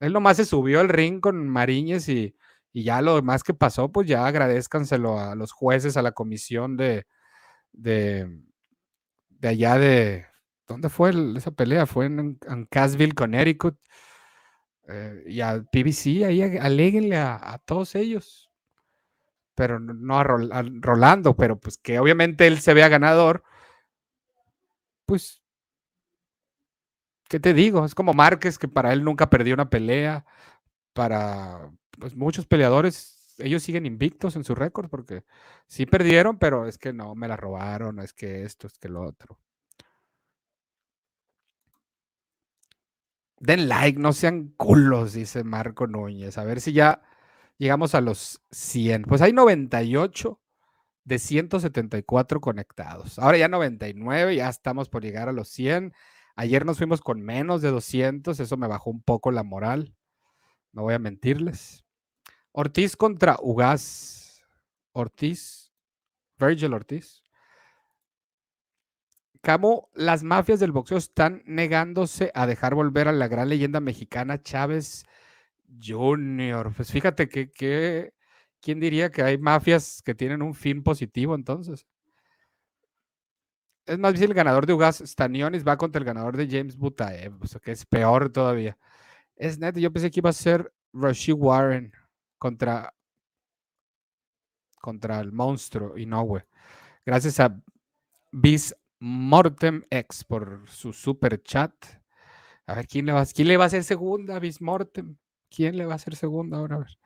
él 0.00 0.12
nomás 0.12 0.38
se 0.38 0.44
subió 0.44 0.80
al 0.80 0.88
ring 0.88 1.20
con 1.20 1.48
Mariñez 1.48 2.08
y, 2.08 2.34
y 2.72 2.84
ya 2.84 3.02
lo 3.02 3.16
demás 3.16 3.42
que 3.42 3.54
pasó, 3.54 3.90
pues 3.92 4.08
ya 4.08 4.26
agradezcanselo 4.26 5.18
a 5.18 5.34
los 5.34 5.52
jueces, 5.52 5.96
a 5.96 6.02
la 6.02 6.12
comisión 6.12 6.76
de, 6.76 7.06
de, 7.72 8.40
de 9.30 9.48
allá 9.48 9.78
de, 9.78 10.26
¿dónde 10.68 10.88
fue 10.88 11.12
esa 11.36 11.50
pelea? 11.52 11.86
Fue 11.86 12.06
en, 12.06 12.38
en 12.48 12.66
Cassville, 12.66 13.14
Connecticut. 13.14 13.76
eh, 14.88 15.22
y 15.26 15.40
al 15.40 15.66
PBC, 15.66 16.24
ahí 16.24 16.42
aléguenle 16.42 17.16
a, 17.16 17.58
todos 17.64 17.94
ellos. 17.94 18.50
Pero 19.54 19.78
no- 19.80 20.18
a, 20.18 20.22
a 20.58 20.62
Rolando, 20.80 21.34
pero 21.36 21.58
pues 21.58 21.78
que 21.78 21.98
obviamente 21.98 22.46
él 22.46 22.58
se 22.60 22.74
vea 22.74 22.88
ganador. 22.88 23.42
Pues, 25.06 25.40
¿qué 27.28 27.40
te 27.40 27.54
digo? 27.54 27.84
Es 27.84 27.94
como 27.94 28.12
Márquez, 28.14 28.58
que 28.58 28.68
para 28.68 28.92
él 28.92 29.04
nunca 29.04 29.30
perdió 29.30 29.54
una 29.54 29.70
pelea. 29.70 30.24
Para 30.94 31.70
pues, 31.98 32.16
muchos 32.16 32.46
peleadores, 32.46 33.34
ellos 33.38 33.62
siguen 33.62 33.86
invictos 33.86 34.36
en 34.36 34.44
su 34.44 34.54
récord 34.54 34.88
porque 34.88 35.24
sí 35.66 35.86
perdieron, 35.86 36.38
pero 36.38 36.66
es 36.66 36.78
que 36.78 36.92
no, 36.92 37.14
me 37.14 37.28
la 37.28 37.36
robaron, 37.36 38.00
es 38.00 38.12
que 38.12 38.44
esto, 38.44 38.66
es 38.66 38.78
que 38.78 38.88
lo 38.88 39.02
otro. 39.02 39.38
Den 43.38 43.68
like, 43.68 43.98
no 43.98 44.12
sean 44.12 44.54
culos, 44.56 45.12
dice 45.12 45.44
Marco 45.44 45.86
Núñez. 45.86 46.38
A 46.38 46.44
ver 46.44 46.60
si 46.60 46.72
ya 46.72 47.02
llegamos 47.58 47.94
a 47.94 48.00
los 48.00 48.40
100. 48.50 49.02
Pues 49.02 49.20
hay 49.20 49.32
98 49.32 50.40
de 51.04 51.18
174 51.18 52.40
conectados. 52.40 53.18
Ahora 53.18 53.38
ya 53.38 53.48
99, 53.48 54.36
ya 54.36 54.48
estamos 54.48 54.88
por 54.88 55.02
llegar 55.02 55.28
a 55.28 55.32
los 55.32 55.48
100. 55.48 55.92
Ayer 56.34 56.66
nos 56.66 56.78
fuimos 56.78 57.00
con 57.00 57.22
menos 57.22 57.62
de 57.62 57.70
200, 57.70 58.40
eso 58.40 58.56
me 58.56 58.68
bajó 58.68 58.90
un 58.90 59.02
poco 59.02 59.30
la 59.30 59.42
moral. 59.42 59.94
No 60.72 60.82
voy 60.82 60.94
a 60.94 60.98
mentirles. 60.98 61.85
Ortiz 62.58 62.96
contra 62.96 63.36
Ugaz. 63.42 64.42
Ortiz, 64.92 65.74
Virgil 66.38 66.72
Ortiz. 66.72 67.22
Camo, 69.42 69.90
las 69.92 70.22
mafias 70.22 70.58
del 70.58 70.72
boxeo 70.72 70.96
están 70.96 71.42
negándose 71.44 72.32
a 72.34 72.46
dejar 72.46 72.74
volver 72.74 73.08
a 73.08 73.12
la 73.12 73.28
gran 73.28 73.50
leyenda 73.50 73.80
mexicana 73.80 74.42
Chávez 74.42 75.04
Jr. 75.82 76.72
Pues 76.74 76.90
fíjate 76.90 77.28
que, 77.28 77.50
que 77.50 78.14
¿quién 78.62 78.80
diría 78.80 79.10
que 79.10 79.22
hay 79.22 79.36
mafias 79.36 80.00
que 80.02 80.14
tienen 80.14 80.40
un 80.40 80.54
fin 80.54 80.82
positivo 80.82 81.34
entonces? 81.34 81.86
Es 83.84 83.98
más 83.98 84.14
bien 84.14 84.30
el 84.30 84.34
ganador 84.34 84.64
de 84.64 84.72
Ugas 84.72 85.02
Stanionis 85.04 85.62
va 85.62 85.76
contra 85.76 85.98
el 85.98 86.06
ganador 86.06 86.38
de 86.38 86.48
James 86.48 86.74
Butaev, 86.78 87.34
o 87.38 87.46
sea, 87.46 87.60
que 87.60 87.72
es 87.72 87.84
peor 87.84 88.30
todavía. 88.30 88.78
Es 89.36 89.58
neto, 89.58 89.78
yo 89.78 89.92
pensé 89.92 90.10
que 90.10 90.20
iba 90.20 90.30
a 90.30 90.32
ser 90.32 90.72
Rashid 90.94 91.34
Warren 91.34 91.92
contra, 92.38 92.94
contra 94.80 95.20
el 95.20 95.32
monstruo 95.32 95.94
güey. 96.24 96.42
Gracias 97.04 97.40
a 97.40 97.60
Bis 98.32 98.74
Mortem 98.98 99.82
X 99.90 100.24
por 100.24 100.62
su 100.68 100.92
super 100.92 101.42
chat. 101.42 101.72
A 102.66 102.74
ver, 102.74 102.86
¿quién 102.86 103.06
le 103.06 103.12
va, 103.12 103.24
quién 103.26 103.48
le 103.48 103.56
va 103.56 103.64
a 103.64 103.66
hacer 103.68 103.84
segunda? 103.84 104.38
Bis 104.38 104.60
Mortem. 104.60 105.16
¿Quién 105.48 105.76
le 105.76 105.86
va 105.86 105.92
a 105.92 105.96
hacer 105.96 106.16
segunda 106.16 106.58
ahora? 106.58 106.76
A 106.76 106.78
ver. 106.80 106.98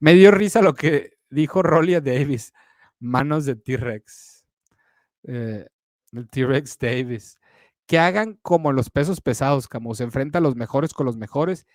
Me 0.00 0.14
dio 0.14 0.30
risa 0.32 0.60
lo 0.62 0.74
que 0.74 1.18
dijo 1.30 1.62
Rolly 1.62 2.00
Davis. 2.00 2.52
Manos 2.98 3.44
de 3.44 3.54
T-Rex. 3.54 4.44
Eh, 5.24 5.66
el 6.12 6.28
T-Rex 6.28 6.78
Davis. 6.78 7.38
Que 7.86 7.98
hagan 7.98 8.34
como 8.42 8.72
los 8.72 8.90
pesos 8.90 9.20
pesados, 9.20 9.68
como 9.68 9.94
se 9.94 10.04
enfrenta 10.04 10.38
a 10.38 10.42
los 10.42 10.56
mejores 10.56 10.92
con 10.92 11.06
los 11.06 11.16
mejores 11.16 11.66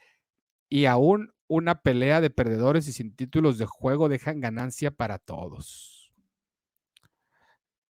y 0.71 0.85
aún 0.85 1.33
una 1.51 1.81
pelea 1.81 2.21
de 2.21 2.29
perdedores 2.29 2.87
y 2.87 2.93
sin 2.93 3.13
títulos 3.13 3.57
de 3.57 3.65
juego 3.65 4.07
dejan 4.07 4.39
ganancia 4.39 4.89
para 4.89 5.19
todos. 5.19 6.13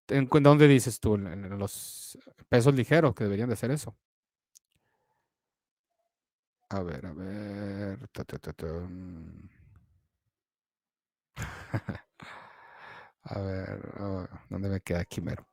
¿En 0.07 0.27
dónde 0.27 0.67
dices 0.67 0.99
tú? 0.99 1.13
En, 1.13 1.59
los 1.59 2.17
pesos 2.49 2.73
ligeros 2.73 3.13
que 3.13 3.23
deberían 3.25 3.49
de 3.49 3.53
hacer 3.53 3.69
eso. 3.69 3.95
A 6.69 6.81
ver, 6.81 7.05
a 7.05 7.13
ver. 7.13 7.99
a 13.23 13.39
ver, 13.41 13.93
ah, 13.99 14.27
¿dónde 14.49 14.69
me 14.69 14.81
queda 14.81 15.01
aquí 15.01 15.21
mero? 15.21 15.45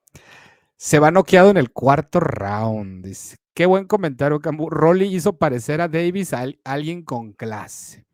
Se 0.78 0.98
va 0.98 1.10
noqueado 1.10 1.50
en 1.50 1.58
el 1.58 1.72
cuarto 1.72 2.20
round. 2.20 3.04
Dice. 3.04 3.36
Qué 3.58 3.66
buen 3.66 3.88
comentario, 3.88 4.38
Camu. 4.38 4.70
Rolly 4.70 5.06
hizo 5.12 5.36
parecer 5.36 5.80
a 5.80 5.88
Davis 5.88 6.32
a 6.32 6.42
al- 6.42 6.60
alguien 6.62 7.02
con 7.02 7.32
clase. 7.32 8.06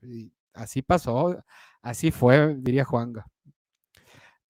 Así 0.54 0.80
pasó, 0.80 1.44
así 1.82 2.10
fue, 2.10 2.54
diría 2.60 2.86
Juanga. 2.86 3.26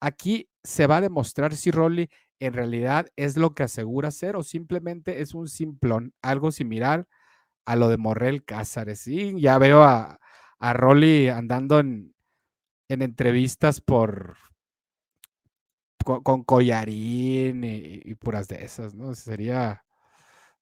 Aquí 0.00 0.48
se 0.62 0.86
va 0.86 0.98
a 0.98 1.00
demostrar 1.00 1.56
si 1.56 1.72
Rolly 1.72 2.10
en 2.38 2.52
realidad 2.52 3.08
es 3.16 3.36
lo 3.36 3.54
que 3.54 3.64
asegura 3.64 4.12
ser 4.12 4.36
o 4.36 4.44
simplemente 4.44 5.20
es 5.20 5.34
un 5.34 5.48
simplón, 5.48 6.12
algo 6.22 6.52
similar 6.52 7.08
a 7.66 7.76
lo 7.76 7.88
de 7.88 7.96
Morrel 7.98 8.44
Cázares. 8.44 9.00
Sí, 9.00 9.40
ya 9.40 9.58
veo 9.58 9.82
a, 9.84 10.20
a 10.60 10.72
Rolly 10.74 11.28
andando 11.28 11.80
en, 11.80 12.14
en 12.88 13.02
entrevistas 13.02 13.80
por 13.80 14.36
con, 16.04 16.22
con 16.22 16.44
collarín 16.44 17.64
y, 17.64 18.00
y 18.04 18.14
puras 18.14 18.48
de 18.48 18.64
esas, 18.64 18.94
¿no? 18.94 19.14
Sería, 19.14 19.84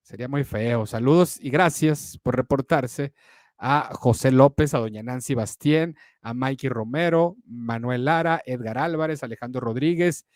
sería 0.03 0.29
muy 0.29 0.45
feo. 0.45 0.87
Saludos 0.87 1.39
y 1.41 1.51
gracias 1.51 2.19
por 2.23 2.37
reportarse 2.37 3.13
a 3.59 3.91
José 3.95 4.33
López, 4.33 4.75
a 4.75 4.79
doña 4.79 5.03
Nancy 5.03 5.35
Bastien, 5.35 5.97
a 6.21 6.35
Mikey 6.35 6.69
Romero, 6.69 7.37
Manuel 7.47 8.05
Lara, 8.05 8.43
Edgar 8.45 8.79
Álvarez, 8.79 9.23
Alejandro 9.23 9.61
Rodríguez, 9.61 10.27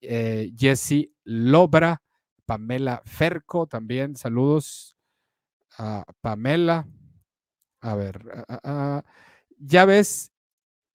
eh, 0.00 0.52
Jesse 0.56 1.10
Lobra, 1.24 2.02
Pamela 2.46 3.02
Ferco 3.04 3.66
también. 3.66 4.16
Saludos 4.16 4.96
a 5.76 6.04
Pamela. 6.20 6.86
A 7.80 7.94
ver, 7.94 8.22
ah, 8.32 8.44
ah, 8.48 8.60
ah, 8.64 9.04
ya 9.58 9.84
ves, 9.84 10.32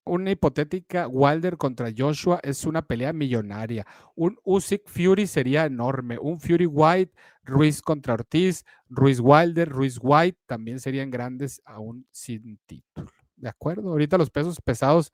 una 0.05 0.31
hipotética 0.31 1.07
Wilder 1.07 1.57
contra 1.57 1.91
Joshua 1.95 2.39
es 2.43 2.65
una 2.65 2.81
pelea 2.81 3.13
millonaria. 3.13 3.85
Un 4.15 4.37
Usyk 4.43 4.87
Fury 4.87 5.27
sería 5.27 5.65
enorme. 5.65 6.17
Un 6.19 6.39
Fury 6.39 6.65
White, 6.65 7.13
Ruiz 7.43 7.81
contra 7.81 8.13
Ortiz, 8.13 8.65
Ruiz 8.89 9.19
Wilder, 9.19 9.69
Ruiz 9.69 9.97
White 10.01 10.39
también 10.45 10.79
serían 10.79 11.09
grandes 11.09 11.61
aún 11.65 12.07
sin 12.11 12.59
título. 12.65 13.09
¿De 13.35 13.49
acuerdo? 13.49 13.89
Ahorita 13.89 14.17
los 14.17 14.29
pesos 14.29 14.59
pesados 14.61 15.11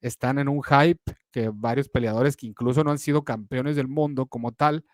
están 0.00 0.38
en 0.38 0.48
un 0.48 0.62
hype 0.62 1.16
que 1.30 1.50
varios 1.52 1.88
peleadores 1.88 2.36
que 2.36 2.46
incluso 2.46 2.82
no 2.84 2.90
han 2.90 2.98
sido 2.98 3.24
campeones 3.24 3.76
del 3.76 3.88
mundo 3.88 4.26
como 4.26 4.52
tal, 4.52 4.84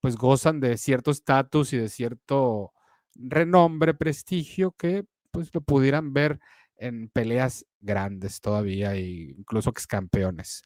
pues 0.00 0.16
gozan 0.16 0.60
de 0.60 0.78
cierto 0.78 1.10
estatus 1.10 1.72
y 1.72 1.78
de 1.78 1.88
cierto 1.88 2.72
renombre, 3.14 3.94
prestigio 3.94 4.72
que 4.72 5.04
pues 5.30 5.54
lo 5.54 5.60
pudieran 5.60 6.12
ver 6.12 6.40
en 6.78 7.08
peleas 7.08 7.66
grandes 7.80 8.40
todavía 8.40 8.94
e 8.94 9.34
incluso 9.38 9.70
ex 9.70 9.86
campeones. 9.86 10.62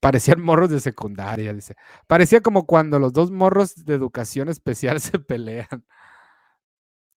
Parecían 0.00 0.40
morros 0.42 0.70
de 0.70 0.80
secundaria, 0.80 1.52
dice. 1.54 1.74
Parecía 2.06 2.40
como 2.42 2.66
cuando 2.66 2.98
los 2.98 3.12
dos 3.12 3.30
morros 3.30 3.84
de 3.84 3.94
educación 3.94 4.48
especial 4.48 5.00
se 5.00 5.18
pelean. 5.18 5.84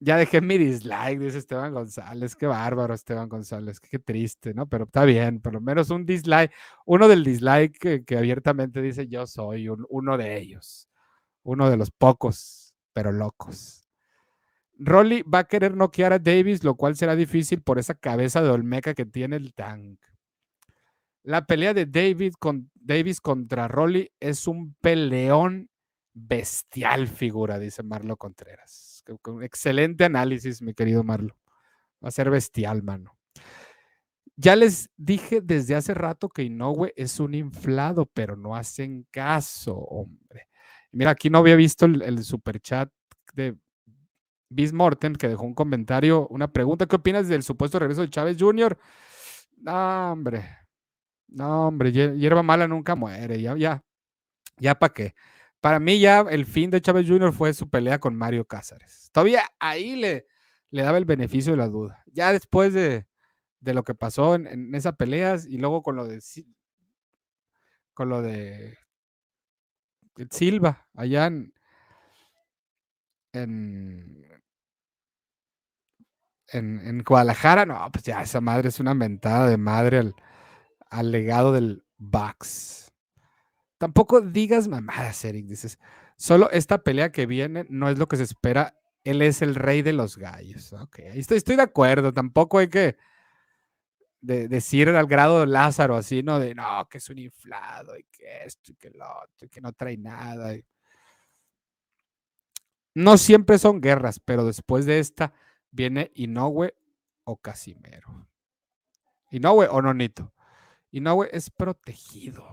Ya 0.04 0.18
dejé 0.18 0.42
mi 0.42 0.58
dislike, 0.58 1.20
dice 1.20 1.38
Esteban 1.38 1.74
González. 1.74 2.36
Qué 2.36 2.48
bárbaro, 2.48 2.94
Esteban 2.96 3.30
González. 3.30 3.80
Qué, 3.80 4.00
triste, 4.00 4.54
¿no? 4.56 4.68
Pero 4.68 4.86
está 4.86 5.06
bien, 5.06 5.40
por 5.42 5.54
lo 5.54 5.62
menos 5.62 5.92
un 5.92 6.06
dislike. 6.08 6.52
Uno 6.86 7.08
del 7.08 7.24
dislike 7.24 8.04
que, 8.04 8.18
abiertamente 8.18 8.82
dice 8.82 9.08
yo 9.08 9.28
soy 9.28 9.70
un- 9.70 9.86
uno 9.90 10.18
de 10.18 10.38
ellos. 10.40 10.88
Uno 11.44 11.70
de 11.70 11.78
los 11.78 11.92
pocos, 11.92 12.74
pero 12.94 13.12
locos. 13.12 13.81
Rolly 14.84 15.22
va 15.22 15.40
a 15.40 15.44
querer 15.44 15.76
noquear 15.76 16.12
a 16.12 16.20
Davis, 16.20 16.64
lo 16.64 16.76
cual 16.76 16.96
será 16.96 17.16
difícil 17.16 17.62
por 17.62 17.78
esa 17.78 17.94
cabeza 17.94 18.42
de 18.42 18.50
Olmeca 18.50 18.96
que 18.96 19.06
tiene 19.06 19.36
el 19.36 19.54
tank. 19.54 20.00
La 21.24 21.46
pelea 21.46 21.76
de 21.76 22.32
con, 22.40 22.72
Davis 22.74 23.22
contra 23.22 23.68
Rolly 23.68 24.12
es 24.20 24.48
un 24.48 24.74
peleón 24.82 25.70
bestial 26.14 27.08
figura, 27.08 27.60
dice 27.60 27.84
Marlo 27.84 28.18
Contreras. 28.18 29.04
Excelente 29.44 30.04
análisis, 30.06 30.64
mi 30.64 30.74
querido 30.74 31.04
Marlo. 31.04 31.38
Va 32.04 32.08
a 32.08 32.12
ser 32.12 32.32
bestial, 32.32 32.82
mano. 32.82 33.16
Ya 34.36 34.56
les 34.56 34.90
dije 34.98 35.42
desde 35.42 35.76
hace 35.76 35.94
rato 35.94 36.28
que 36.28 36.42
Inoue 36.42 36.92
es 36.96 37.20
un 37.20 37.36
inflado, 37.36 38.08
pero 38.08 38.36
no 38.36 38.56
hacen 38.56 39.06
caso, 39.12 39.76
hombre. 39.76 40.48
Mira, 40.92 41.12
aquí 41.12 41.30
no 41.30 41.38
había 41.38 41.56
visto 41.56 41.86
el, 41.86 42.02
el 42.02 42.24
super 42.24 42.60
chat 42.60 42.92
de 43.36 43.56
Bis 44.52 44.74
Morten, 44.74 45.16
que 45.16 45.30
dejó 45.30 45.44
un 45.46 45.54
comentario, 45.54 46.28
una 46.28 46.52
pregunta. 46.52 46.86
¿Qué 46.86 46.98
opinas 46.98 47.30
del 47.30 47.42
supuesto 47.42 47.80
regreso 47.80 48.02
de 48.02 48.10
Chávez 48.10 48.36
Jr.? 48.38 48.78
No, 49.58 50.12
hombre. 50.12 50.58
No, 51.28 51.68
hombre, 51.70 51.94
hierba 51.94 52.44
mala 52.44 52.68
nunca 52.68 52.96
muere. 52.96 53.42
Ya, 53.42 53.56
ya, 53.56 53.82
ya 54.58 54.76
para 54.78 54.94
qué. 54.94 55.16
Para 55.62 55.80
mí 55.80 56.00
ya 56.02 56.22
el 56.30 56.46
fin 56.46 56.70
de 56.70 56.82
Chávez 56.82 57.08
Jr. 57.08 57.32
fue 57.32 57.54
su 57.54 57.70
pelea 57.70 58.00
con 58.00 58.16
Mario 58.16 58.46
Cázares. 58.46 59.10
Todavía 59.14 59.44
ahí 59.60 59.96
le, 59.96 60.28
le 60.70 60.82
daba 60.84 60.98
el 60.98 61.06
beneficio 61.06 61.54
de 61.54 61.58
la 61.58 61.70
duda. 61.70 62.04
Ya 62.08 62.34
después 62.34 62.74
de, 62.74 63.08
de 63.62 63.74
lo 63.74 63.84
que 63.84 63.96
pasó 63.96 64.36
en, 64.36 64.48
en 64.48 64.76
esas 64.76 64.98
peleas 64.98 65.46
y 65.46 65.58
luego 65.58 65.82
con 65.82 65.96
lo 65.96 66.06
de 66.06 66.22
con 67.94 68.10
lo 68.10 68.22
de 68.22 68.78
Silva 70.30 70.88
allá 70.94 71.28
en, 71.28 71.54
en, 73.34 74.41
en, 76.52 77.04
Guadalajara, 77.04 77.66
no, 77.66 77.90
pues 77.92 78.06
ya 78.06 78.22
esa 78.22 78.42
madre 78.42 78.70
es 78.70 78.80
una 78.80 78.94
mentada 78.94 79.48
de 79.48 79.58
madre 79.58 80.14
al, 80.90 81.12
legado 81.12 81.54
del 81.54 81.84
Bucks. 81.98 82.92
Tampoco 83.78 84.22
digas 84.22 84.68
mamadas, 84.68 85.24
Eric, 85.26 85.46
dices. 85.46 85.80
Solo 86.18 86.52
esta 86.52 86.84
pelea 86.84 87.12
que 87.12 87.26
viene 87.26 87.66
no 87.70 87.90
es 87.90 87.98
lo 87.98 88.08
que 88.08 88.18
se 88.18 88.24
espera. 88.24 88.78
Él 89.04 89.22
es 89.24 89.42
el 89.42 89.56
rey 89.56 89.82
de 89.82 89.94
los 89.94 90.18
gallos. 90.18 90.72
Ok, 90.74 91.00
estoy, 91.00 91.38
estoy 91.38 91.56
de 91.56 91.64
acuerdo. 91.64 92.14
Tampoco 92.14 92.60
hay 92.60 92.70
que 92.70 92.98
decir 94.22 94.88
al 94.90 95.08
grado 95.08 95.40
de 95.40 95.48
Lázaro 95.48 95.96
así, 95.98 96.22
¿no? 96.22 96.40
De 96.40 96.54
no, 96.54 96.88
que 96.88 97.00
es 97.00 97.10
un 97.10 97.18
inflado 97.18 97.98
y 97.98 98.04
que 98.12 98.44
esto 98.46 98.72
y 98.72 98.76
que 98.76 98.92
lo 98.92 99.06
otro 99.06 99.48
y 99.48 99.50
que 99.50 99.62
no 99.62 99.74
trae 99.74 99.98
nada. 99.98 100.54
No 102.94 103.18
siempre 103.18 103.58
son 103.58 103.82
guerras, 103.82 104.20
pero 104.20 104.46
después 104.46 104.86
de 104.86 105.00
esta 105.00 105.34
viene 105.72 106.12
Inoue 106.16 106.76
o 107.24 107.38
Casimero. 107.38 108.28
Inoue 109.32 109.68
o 109.68 109.82
Nonito. 109.82 110.34
Inoue 110.92 111.30
es 111.32 111.50
protegido. 111.50 112.46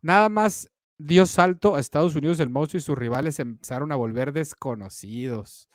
Nada 0.00 0.28
más 0.28 0.70
dio 0.98 1.26
salto 1.26 1.74
a 1.74 1.80
Estados 1.80 2.14
Unidos 2.14 2.40
el 2.40 2.50
monstruo 2.50 2.78
y 2.78 2.82
sus 2.82 2.96
rivales 2.96 3.38
empezaron 3.40 3.92
a 3.92 3.96
volver 3.96 4.32
desconocidos. 4.32 5.68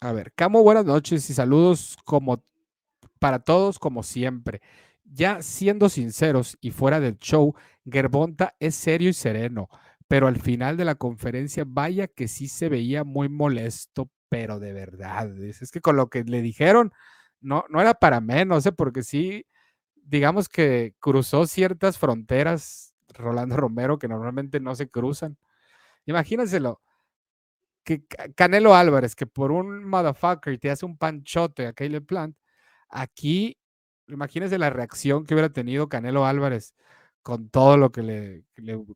A 0.00 0.12
ver, 0.12 0.32
Camo, 0.32 0.62
buenas 0.62 0.84
noches 0.84 1.30
y 1.30 1.34
saludos 1.34 1.96
como 2.04 2.44
para 3.20 3.38
todos 3.38 3.78
como 3.78 4.02
siempre. 4.02 4.60
Ya 5.04 5.42
siendo 5.42 5.88
sinceros 5.88 6.58
y 6.60 6.72
fuera 6.72 6.98
del 6.98 7.18
show, 7.18 7.54
Gerbonta 7.88 8.56
es 8.58 8.74
serio 8.74 9.10
y 9.10 9.12
sereno, 9.12 9.68
pero 10.12 10.26
al 10.26 10.38
final 10.38 10.76
de 10.76 10.84
la 10.84 10.96
conferencia, 10.96 11.64
vaya 11.66 12.06
que 12.06 12.28
sí 12.28 12.46
se 12.46 12.68
veía 12.68 13.02
muy 13.02 13.30
molesto, 13.30 14.10
pero 14.28 14.58
de 14.58 14.74
verdad. 14.74 15.34
Es 15.42 15.70
que 15.70 15.80
con 15.80 15.96
lo 15.96 16.10
que 16.10 16.22
le 16.22 16.42
dijeron, 16.42 16.92
no, 17.40 17.64
no 17.70 17.80
era 17.80 17.94
para 17.94 18.20
menos, 18.20 18.66
¿eh? 18.66 18.72
porque 18.72 19.04
sí, 19.04 19.46
digamos 19.94 20.50
que 20.50 20.94
cruzó 21.00 21.46
ciertas 21.46 21.96
fronteras 21.96 22.94
Rolando 23.08 23.56
Romero 23.56 23.98
que 23.98 24.06
normalmente 24.06 24.60
no 24.60 24.74
se 24.74 24.90
cruzan. 24.90 25.38
Imagínenselo, 26.04 26.82
que 27.82 28.04
Canelo 28.34 28.74
Álvarez, 28.74 29.16
que 29.16 29.26
por 29.26 29.50
un 29.50 29.82
motherfucker 29.82 30.58
te 30.58 30.70
hace 30.70 30.84
un 30.84 30.98
panchote 30.98 31.66
a 31.66 31.72
Caleb 31.72 32.04
Plant, 32.04 32.36
aquí, 32.90 33.56
imagínense 34.08 34.58
la 34.58 34.68
reacción 34.68 35.24
que 35.24 35.32
hubiera 35.32 35.54
tenido 35.54 35.88
Canelo 35.88 36.26
Álvarez 36.26 36.74
con 37.22 37.48
todo 37.48 37.76
lo 37.76 37.92
que 37.92 38.02
le, 38.02 38.44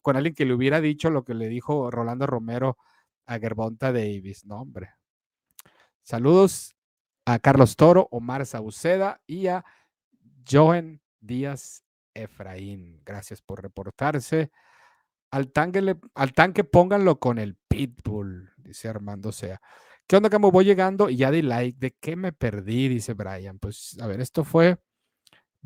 con 0.03 0.17
alguien 0.17 0.35
que 0.35 0.45
le 0.45 0.55
hubiera 0.55 0.81
dicho 0.81 1.11
lo 1.11 1.25
que 1.25 1.35
le 1.35 1.49
dijo 1.49 1.91
Rolando 1.91 2.27
Romero 2.27 2.77
a 3.27 3.39
Gerbonta 3.39 3.93
Davis, 3.93 4.45
no 4.45 4.61
hombre. 4.61 4.91
Saludos 6.03 6.77
a 7.25 7.39
Carlos 7.39 7.77
Toro, 7.77 8.09
Omar 8.11 8.47
Sauceda 8.47 9.21
y 9.27 9.49
a 9.49 9.65
Joen 10.49 11.01
Díaz 11.21 11.85
Efraín. 12.15 13.03
Gracias 13.05 13.43
por 13.43 13.63
reportarse. 13.63 14.51
Al 15.31 15.51
tanque, 15.51 15.97
al 16.15 16.33
tanque 16.33 16.65
pónganlo 16.65 17.19
con 17.19 17.39
el 17.39 17.57
pitbull, 17.69 18.53
dice 18.57 18.89
Armando 18.89 19.33
Sea. 19.33 19.61
¿Qué 20.07 20.17
onda, 20.17 20.31
Camo? 20.31 20.53
Voy 20.53 20.65
llegando 20.65 21.11
y 21.11 21.17
ya 21.17 21.33
di 21.33 21.43
like. 21.43 21.79
¿De 21.81 21.97
qué 22.01 22.15
me 22.15 22.33
perdí? 22.33 22.89
Dice 22.89 23.15
Brian. 23.15 23.59
Pues, 23.59 23.99
a 24.01 24.07
ver, 24.07 24.21
esto 24.21 24.45
fue 24.45 24.79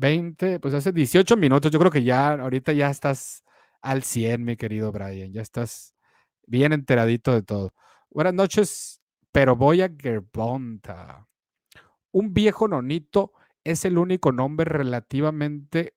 20, 0.01 0.59
pues 0.59 0.73
hace 0.73 0.91
18 0.91 1.37
minutos. 1.37 1.71
Yo 1.71 1.79
creo 1.79 1.91
que 1.91 2.03
ya, 2.03 2.33
ahorita 2.33 2.73
ya 2.73 2.89
estás 2.89 3.43
al 3.81 4.03
100, 4.03 4.43
mi 4.43 4.57
querido 4.57 4.91
Brian. 4.91 5.31
Ya 5.31 5.41
estás 5.41 5.95
bien 6.45 6.73
enteradito 6.73 7.33
de 7.33 7.43
todo. 7.43 7.73
Buenas 8.09 8.33
noches, 8.33 9.01
pero 9.31 9.55
voy 9.55 9.81
a 9.81 9.91
Gerbonta. 9.97 11.27
Un 12.11 12.33
viejo 12.33 12.67
nonito 12.67 13.31
es 13.63 13.85
el 13.85 13.97
único 13.97 14.31
nombre 14.33 14.65
relativamente 14.65 15.95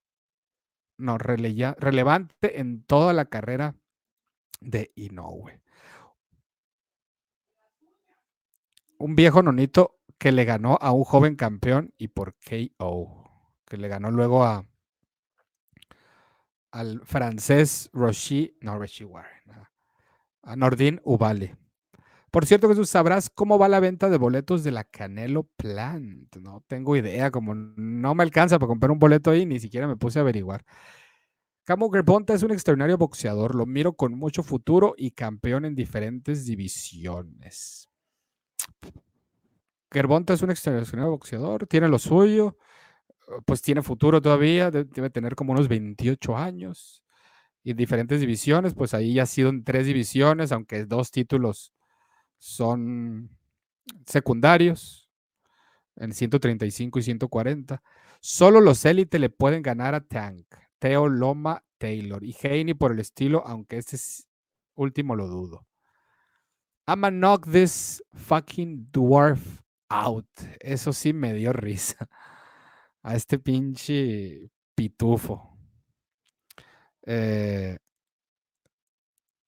no, 0.99 1.19
relevante 1.19 2.61
en 2.61 2.85
toda 2.85 3.13
la 3.13 3.25
carrera 3.25 3.75
de 4.61 4.93
Inoue. 4.95 5.61
Un 8.99 9.17
viejo 9.17 9.43
nonito 9.43 9.99
que 10.19 10.31
le 10.31 10.45
ganó 10.45 10.79
a 10.81 10.93
un 10.93 11.05
joven 11.05 11.37
campeón 11.37 11.93
y 11.99 12.09
por 12.09 12.35
KO, 12.35 13.24
le 13.77 13.89
ganó 13.89 14.11
luego 14.11 14.45
a 14.45 14.66
al 16.70 17.01
francés 17.05 17.89
Roshi, 17.93 18.57
no 18.61 18.77
Roshi 18.77 19.05
Warren, 19.05 19.43
a 20.43 20.57
Nordin 20.57 21.01
Ubali. 21.05 21.55
Por 22.33 22.47
cierto, 22.47 22.68
Jesús, 22.68 22.91
¿sabrás 22.91 23.31
cómo 23.31 23.61
va 23.61 23.68
la 23.68 23.79
venta 23.79 24.11
de 24.11 24.18
boletos 24.18 24.64
de 24.64 24.72
la 24.72 24.83
Canelo 24.83 25.45
Plant? 25.57 26.35
No 26.35 26.64
tengo 26.66 26.97
idea, 26.97 27.31
como 27.31 27.55
no 27.55 28.14
me 28.16 28.25
alcanza 28.25 28.59
para 28.59 28.66
comprar 28.66 28.91
un 28.91 28.99
boleto 28.99 29.31
ahí, 29.31 29.47
ni 29.47 29.61
siquiera 29.61 29.87
me 29.87 29.97
puse 29.97 30.18
a 30.18 30.22
averiguar. 30.22 30.64
Camo 31.62 31.89
Gerbonta 31.93 32.35
es 32.35 32.43
un 32.43 32.51
extraordinario 32.51 32.99
boxeador, 32.99 33.55
lo 33.55 33.66
miro 33.66 33.93
con 33.93 34.18
mucho 34.18 34.43
futuro 34.43 34.95
y 34.99 35.12
campeón 35.12 35.64
en 35.64 35.77
diferentes 35.77 36.45
divisiones. 36.45 37.89
Gerbonta 39.93 40.35
es 40.35 40.43
un 40.43 40.51
extraordinario 40.51 41.12
boxeador, 41.12 41.68
tiene 41.68 41.89
lo 41.89 42.01
suyo, 42.01 42.59
pues 43.47 43.62
tiene 43.62 43.83
futuro 43.83 44.20
todavía, 44.20 44.70
debe 44.70 45.11
tener 45.11 45.35
como 45.35 45.53
unos 45.53 45.68
28 45.68 46.37
años 46.37 47.03
y 47.64 47.70
en 47.70 47.77
diferentes 47.79 48.20
divisiones, 48.20 48.75
pues 48.75 48.93
ahí 48.93 49.14
ya 49.14 49.22
ha 49.22 49.27
sido 49.27 49.49
en 49.49 49.64
tres 49.64 49.87
divisiones, 49.87 50.53
aunque 50.53 50.85
dos 50.85 51.11
títulos 51.11 51.72
son 52.39 53.31
secundarios 54.07 55.09
en 55.97 56.12
135 56.12 56.99
y 56.99 57.03
140. 57.03 57.83
Solo 58.20 58.61
los 58.61 58.85
élites 58.85 59.18
le 59.18 59.31
pueden 59.31 59.62
ganar 59.62 59.95
a 59.95 60.01
Tank, 60.01 60.47
Teo 60.79 61.09
Loma 61.09 61.64
Taylor 61.79 62.22
y 62.22 62.37
Haney 62.43 62.75
por 62.75 62.93
el 62.93 63.01
estilo, 63.01 63.43
aunque 63.47 63.79
este 63.79 63.97
último 64.75 65.16
lo 65.16 65.27
dudo. 65.27 65.66
I'ma 66.87 67.11
knock 67.11 67.51
this 67.51 68.03
fucking 68.12 68.89
dwarf 68.93 69.62
out. 69.89 70.29
Eso 70.61 70.93
sí 70.93 71.14
me 71.14 71.33
dio 71.33 71.55
risa. 71.55 72.09
A 73.05 73.15
este 73.15 73.39
pinche 73.39 74.51
pitufo. 74.75 75.57
Eh, 77.07 77.77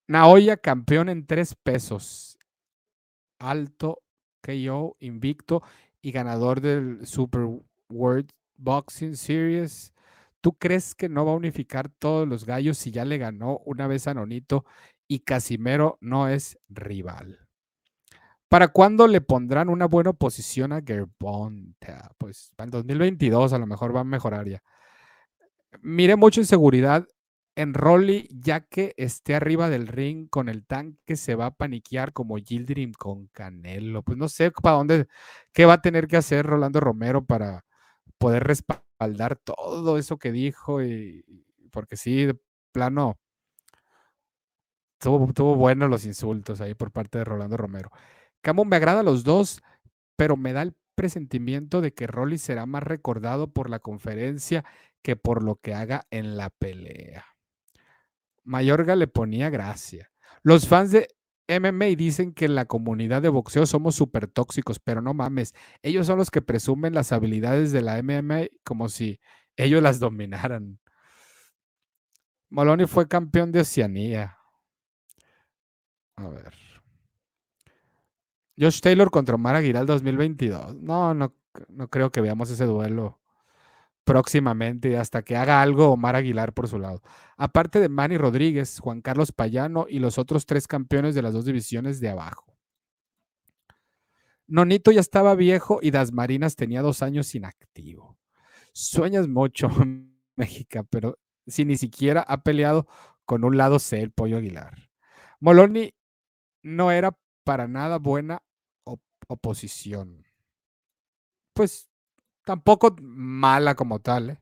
Naoya 0.08 0.56
campeón 0.56 1.08
en 1.08 1.26
tres 1.26 1.56
pesos 1.56 2.36
alto, 3.38 4.02
KO, 4.42 4.96
invicto 5.00 5.62
y 6.02 6.12
ganador 6.12 6.60
del 6.60 7.06
Super 7.06 7.46
World 7.88 8.30
Boxing 8.56 9.16
Series. 9.16 9.92
¿Tú 10.40 10.52
crees 10.52 10.94
que 10.94 11.08
no 11.08 11.24
va 11.24 11.32
a 11.32 11.36
unificar 11.36 11.88
todos 11.88 12.28
los 12.28 12.44
gallos 12.46 12.78
si 12.78 12.90
ya 12.90 13.04
le 13.04 13.18
ganó 13.18 13.58
una 13.64 13.86
vez 13.86 14.06
a 14.06 14.14
Nonito 14.14 14.64
y 15.08 15.20
Casimero 15.20 15.98
no 16.00 16.28
es 16.28 16.58
rival? 16.68 17.45
¿Para 18.48 18.68
cuándo 18.68 19.08
le 19.08 19.20
pondrán 19.20 19.68
una 19.68 19.86
buena 19.86 20.12
posición 20.12 20.72
a 20.72 20.80
Gerbonta? 20.80 22.12
Pues 22.18 22.52
para 22.56 22.66
el 22.66 22.70
2022 22.70 23.52
a 23.52 23.58
lo 23.58 23.66
mejor 23.66 23.94
va 23.94 24.00
a 24.00 24.04
mejorar 24.04 24.48
ya. 24.48 24.62
Mire 25.82 26.16
mucho 26.16 26.40
inseguridad 26.40 27.06
en 27.56 27.74
Rolly, 27.74 28.28
ya 28.30 28.60
que 28.60 28.94
esté 28.98 29.34
arriba 29.34 29.70
del 29.70 29.86
ring 29.88 30.28
con 30.28 30.48
el 30.48 30.66
tanque, 30.66 31.16
se 31.16 31.34
va 31.34 31.46
a 31.46 31.54
paniquear 31.54 32.12
como 32.12 32.36
Gildrim 32.36 32.92
con 32.92 33.28
Canelo. 33.28 34.02
Pues 34.02 34.18
no 34.18 34.28
sé 34.28 34.50
para 34.52 34.76
dónde, 34.76 35.08
qué 35.52 35.64
va 35.64 35.74
a 35.74 35.82
tener 35.82 36.06
que 36.06 36.18
hacer 36.18 36.46
Rolando 36.46 36.80
Romero 36.80 37.24
para 37.24 37.64
poder 38.18 38.44
respaldar 38.44 39.36
todo 39.36 39.98
eso 39.98 40.18
que 40.18 40.32
dijo, 40.32 40.82
y, 40.82 41.24
porque 41.72 41.96
sí, 41.96 42.26
de 42.26 42.38
plano, 42.72 43.18
tuvo, 44.98 45.32
tuvo 45.32 45.56
buenos 45.56 45.90
los 45.90 46.04
insultos 46.04 46.60
ahí 46.60 46.74
por 46.74 46.92
parte 46.92 47.18
de 47.18 47.24
Rolando 47.24 47.56
Romero. 47.56 47.90
Camo 48.46 48.64
me 48.64 48.76
agrada 48.76 49.00
a 49.00 49.02
los 49.02 49.24
dos, 49.24 49.60
pero 50.14 50.36
me 50.36 50.52
da 50.52 50.62
el 50.62 50.72
presentimiento 50.94 51.80
de 51.80 51.92
que 51.92 52.06
Rolly 52.06 52.38
será 52.38 52.64
más 52.64 52.84
recordado 52.84 53.52
por 53.52 53.68
la 53.68 53.80
conferencia 53.80 54.64
que 55.02 55.16
por 55.16 55.42
lo 55.42 55.56
que 55.56 55.74
haga 55.74 56.06
en 56.12 56.36
la 56.36 56.50
pelea. 56.50 57.26
Mayorga 58.44 58.94
le 58.94 59.08
ponía 59.08 59.50
gracia. 59.50 60.12
Los 60.44 60.68
fans 60.68 60.92
de 60.92 61.08
MMA 61.48 61.86
dicen 61.96 62.32
que 62.32 62.44
en 62.44 62.54
la 62.54 62.66
comunidad 62.66 63.20
de 63.20 63.30
boxeo 63.30 63.66
somos 63.66 63.96
súper 63.96 64.28
tóxicos, 64.28 64.78
pero 64.78 65.02
no 65.02 65.12
mames. 65.12 65.52
Ellos 65.82 66.06
son 66.06 66.16
los 66.16 66.30
que 66.30 66.40
presumen 66.40 66.94
las 66.94 67.10
habilidades 67.10 67.72
de 67.72 67.82
la 67.82 67.98
MMA 67.98 68.42
como 68.62 68.88
si 68.88 69.18
ellos 69.56 69.82
las 69.82 69.98
dominaran. 69.98 70.78
Moloney 72.50 72.86
fue 72.86 73.08
campeón 73.08 73.50
de 73.50 73.62
Oceanía. 73.62 74.38
A 76.14 76.28
ver. 76.28 76.65
Josh 78.58 78.80
Taylor 78.80 79.10
contra 79.10 79.34
Omar 79.34 79.56
Aguilar 79.56 79.86
2022. 79.86 80.76
No, 80.76 81.14
no, 81.14 81.34
no 81.68 81.88
creo 81.88 82.10
que 82.10 82.20
veamos 82.20 82.50
ese 82.50 82.64
duelo 82.64 83.20
próximamente 84.04 84.96
hasta 84.96 85.22
que 85.22 85.36
haga 85.36 85.60
algo 85.60 85.90
Omar 85.90 86.14
Aguilar 86.16 86.52
por 86.52 86.68
su 86.68 86.78
lado. 86.78 87.02
Aparte 87.36 87.80
de 87.80 87.88
Manny 87.88 88.16
Rodríguez, 88.16 88.78
Juan 88.78 89.02
Carlos 89.02 89.32
Payano 89.32 89.86
y 89.88 89.98
los 89.98 90.16
otros 90.16 90.46
tres 90.46 90.68
campeones 90.68 91.14
de 91.14 91.22
las 91.22 91.32
dos 91.32 91.44
divisiones 91.44 92.00
de 92.00 92.10
abajo. 92.10 92.56
Nonito 94.46 94.92
ya 94.92 95.00
estaba 95.00 95.34
viejo 95.34 95.80
y 95.82 95.90
Dasmarinas 95.90 96.54
tenía 96.54 96.82
dos 96.82 97.02
años 97.02 97.34
inactivo. 97.34 98.16
Sueñas 98.72 99.26
mucho, 99.26 99.68
México, 100.36 100.86
pero 100.88 101.18
si 101.46 101.64
ni 101.64 101.76
siquiera 101.76 102.20
ha 102.20 102.42
peleado 102.42 102.86
con 103.24 103.42
un 103.42 103.56
lado 103.56 103.80
C 103.80 104.00
el 104.00 104.12
Pollo 104.12 104.36
Aguilar. 104.36 104.88
Moloni 105.40 105.94
no 106.62 106.92
era 106.92 107.18
para 107.42 107.66
nada 107.66 107.98
buena 107.98 108.42
oposición. 109.26 110.24
Pues 111.52 111.88
tampoco 112.44 112.96
mala 113.00 113.74
como 113.74 114.00
tal. 114.00 114.30
¿eh? 114.30 114.38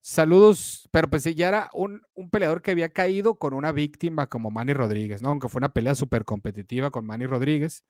Saludos, 0.00 0.88
pero 0.90 1.08
pues 1.08 1.24
ya 1.24 1.48
era 1.48 1.70
un, 1.74 2.02
un, 2.14 2.30
peleador 2.30 2.62
que 2.62 2.72
había 2.72 2.88
caído 2.88 3.36
con 3.36 3.54
una 3.54 3.72
víctima 3.72 4.26
como 4.26 4.50
Manny 4.50 4.74
Rodríguez, 4.74 5.22
¿no? 5.22 5.30
Aunque 5.30 5.48
fue 5.48 5.60
una 5.60 5.72
pelea 5.72 5.94
súper 5.94 6.24
competitiva 6.24 6.90
con 6.90 7.06
Manny 7.06 7.26
Rodríguez, 7.26 7.84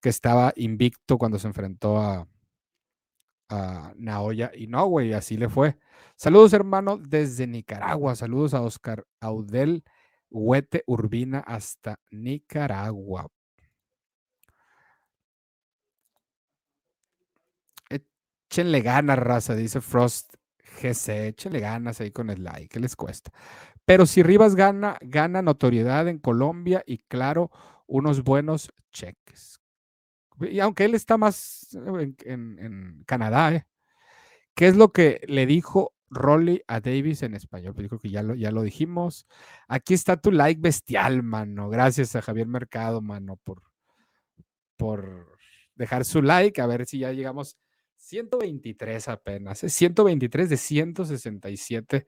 que 0.00 0.08
estaba 0.08 0.52
invicto 0.56 1.18
cuando 1.18 1.38
se 1.38 1.46
enfrentó 1.46 1.98
a, 1.98 2.26
a 3.48 3.92
Naoya 3.96 4.50
y 4.54 4.66
no, 4.66 4.86
güey, 4.86 5.12
así 5.12 5.36
le 5.36 5.48
fue. 5.48 5.76
Saludos, 6.16 6.52
hermano, 6.54 6.98
desde 6.98 7.46
Nicaragua. 7.46 8.16
Saludos 8.16 8.54
a 8.54 8.62
Oscar 8.62 9.06
Audel 9.20 9.84
Huete 10.30 10.82
Urbina 10.86 11.40
hasta 11.40 12.00
Nicaragua. 12.10 13.28
Échenle 18.52 18.82
ganas, 18.82 19.18
raza, 19.18 19.54
dice 19.54 19.80
Frost 19.80 20.34
GC. 20.82 21.28
Échenle 21.28 21.58
ganas 21.58 22.02
ahí 22.02 22.10
con 22.10 22.28
el 22.28 22.44
like, 22.44 22.68
¿qué 22.68 22.80
les 22.80 22.96
cuesta? 22.96 23.32
Pero 23.86 24.04
si 24.04 24.22
Rivas 24.22 24.56
gana, 24.56 24.98
gana 25.00 25.40
notoriedad 25.40 26.06
en 26.06 26.18
Colombia 26.18 26.82
y 26.84 26.98
claro, 26.98 27.50
unos 27.86 28.22
buenos 28.22 28.70
cheques. 28.92 29.58
Y 30.38 30.60
aunque 30.60 30.84
él 30.84 30.94
está 30.94 31.16
más 31.16 31.68
en, 31.72 32.14
en, 32.26 33.02
Canadá, 33.06 33.54
¿eh? 33.54 33.64
¿Qué 34.54 34.66
es 34.66 34.76
lo 34.76 34.92
que 34.92 35.22
le 35.28 35.46
dijo 35.46 35.94
Rolly 36.10 36.62
a 36.68 36.80
Davis 36.80 37.22
en 37.22 37.34
español? 37.34 37.72
Pues 37.72 37.84
yo 37.84 37.88
creo 37.88 38.00
que 38.00 38.10
ya 38.10 38.22
lo, 38.22 38.34
ya 38.34 38.50
lo 38.50 38.60
dijimos. 38.60 39.26
Aquí 39.66 39.94
está 39.94 40.18
tu 40.18 40.30
like 40.30 40.60
bestial, 40.60 41.22
mano. 41.22 41.70
Gracias 41.70 42.14
a 42.16 42.20
Javier 42.20 42.48
Mercado, 42.48 43.00
mano, 43.00 43.38
por, 43.44 43.62
por 44.76 45.38
dejar 45.74 46.04
su 46.04 46.20
like. 46.20 46.60
A 46.60 46.66
ver 46.66 46.84
si 46.84 46.98
ya 46.98 47.12
llegamos 47.12 47.56
123 48.12 49.08
apenas, 49.08 49.60
123 49.60 50.46
¿eh? 50.46 50.48
de 50.50 50.56
167 50.58 52.06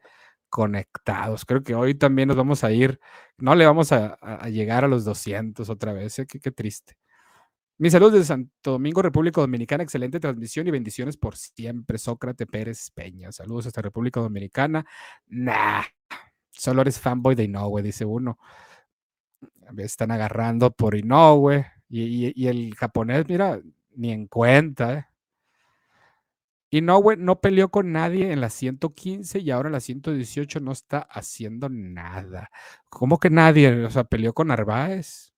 conectados. 0.51 1.47
Creo 1.47 1.63
que 1.63 1.75
hoy 1.75 1.95
también 1.95 2.29
nos 2.29 2.37
vamos 2.37 2.63
a 2.63 2.73
ir, 2.73 3.01
no 3.39 3.55
le 3.55 3.65
vamos 3.65 3.91
a, 3.93 4.19
llegar 4.49 4.85
a 4.85 4.89
los 4.89 5.05
200 5.07 5.69
otra 5.71 5.95
vez, 5.95 6.19
¿eh? 6.19 6.27
qué, 6.27 6.51
triste. 6.51 6.97
Mi 7.79 7.91
saludos 7.91 8.13
desde 8.13 8.27
Santo 8.27 8.73
Domingo, 8.73 9.01
República 9.03 9.41
Dominicana. 9.41 9.83
Excelente 9.83 10.21
transmisión 10.21 10.69
y 10.69 10.71
bendiciones 10.71 11.17
por 11.17 11.37
siempre. 11.37 11.99
Sócrates 11.99 12.47
Pérez 12.47 12.91
Peña. 12.93 13.33
Saludos 13.33 13.67
hasta 13.67 13.83
República 13.83 14.21
Dominicana. 14.21 14.85
Nah, 15.27 15.83
solo 16.51 16.83
eres 16.83 17.01
fanboy 17.01 17.35
de 17.35 17.45
Inoue, 17.45 17.83
dice 17.83 18.05
uno. 18.05 18.39
Están 19.79 20.13
agarrando 20.13 20.71
por 20.71 20.95
Inoue. 20.95 21.67
Y, 21.89 22.29
y, 22.29 22.33
y 22.37 22.47
el 22.47 22.75
japonés, 22.77 23.27
mira, 23.29 23.61
ni 23.97 24.13
en 24.13 24.29
cuenta. 24.29 24.95
¿eh? 24.95 25.14
Y 26.75 26.81
no, 26.81 26.99
güey, 26.99 27.16
no 27.16 27.41
peleó 27.41 27.68
con 27.68 27.93
nadie 27.93 28.33
en 28.33 28.41
la 28.41 28.51
115 28.51 29.39
y 29.39 29.53
ahora 29.53 29.68
en 29.68 29.75
la 29.75 29.81
118 29.81 30.59
no 30.59 30.72
está 30.72 30.99
haciendo 30.99 31.68
nada. 31.68 32.51
¿Cómo 32.89 33.20
que 33.20 33.31
nadie? 33.31 33.85
O 33.85 33.91
sea, 33.91 34.03
peleó 34.03 34.35
con 34.35 34.49
Narváez. 34.49 35.33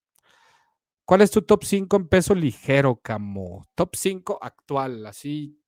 ¿Cuál 1.04 1.20
es 1.20 1.30
tu 1.30 1.42
top 1.42 1.62
5 1.62 1.94
en 1.94 2.08
peso 2.08 2.34
ligero, 2.34 3.02
Camo? 3.02 3.68
Top 3.74 3.96
5 3.96 4.38
actual, 4.40 5.04
así. 5.04 5.60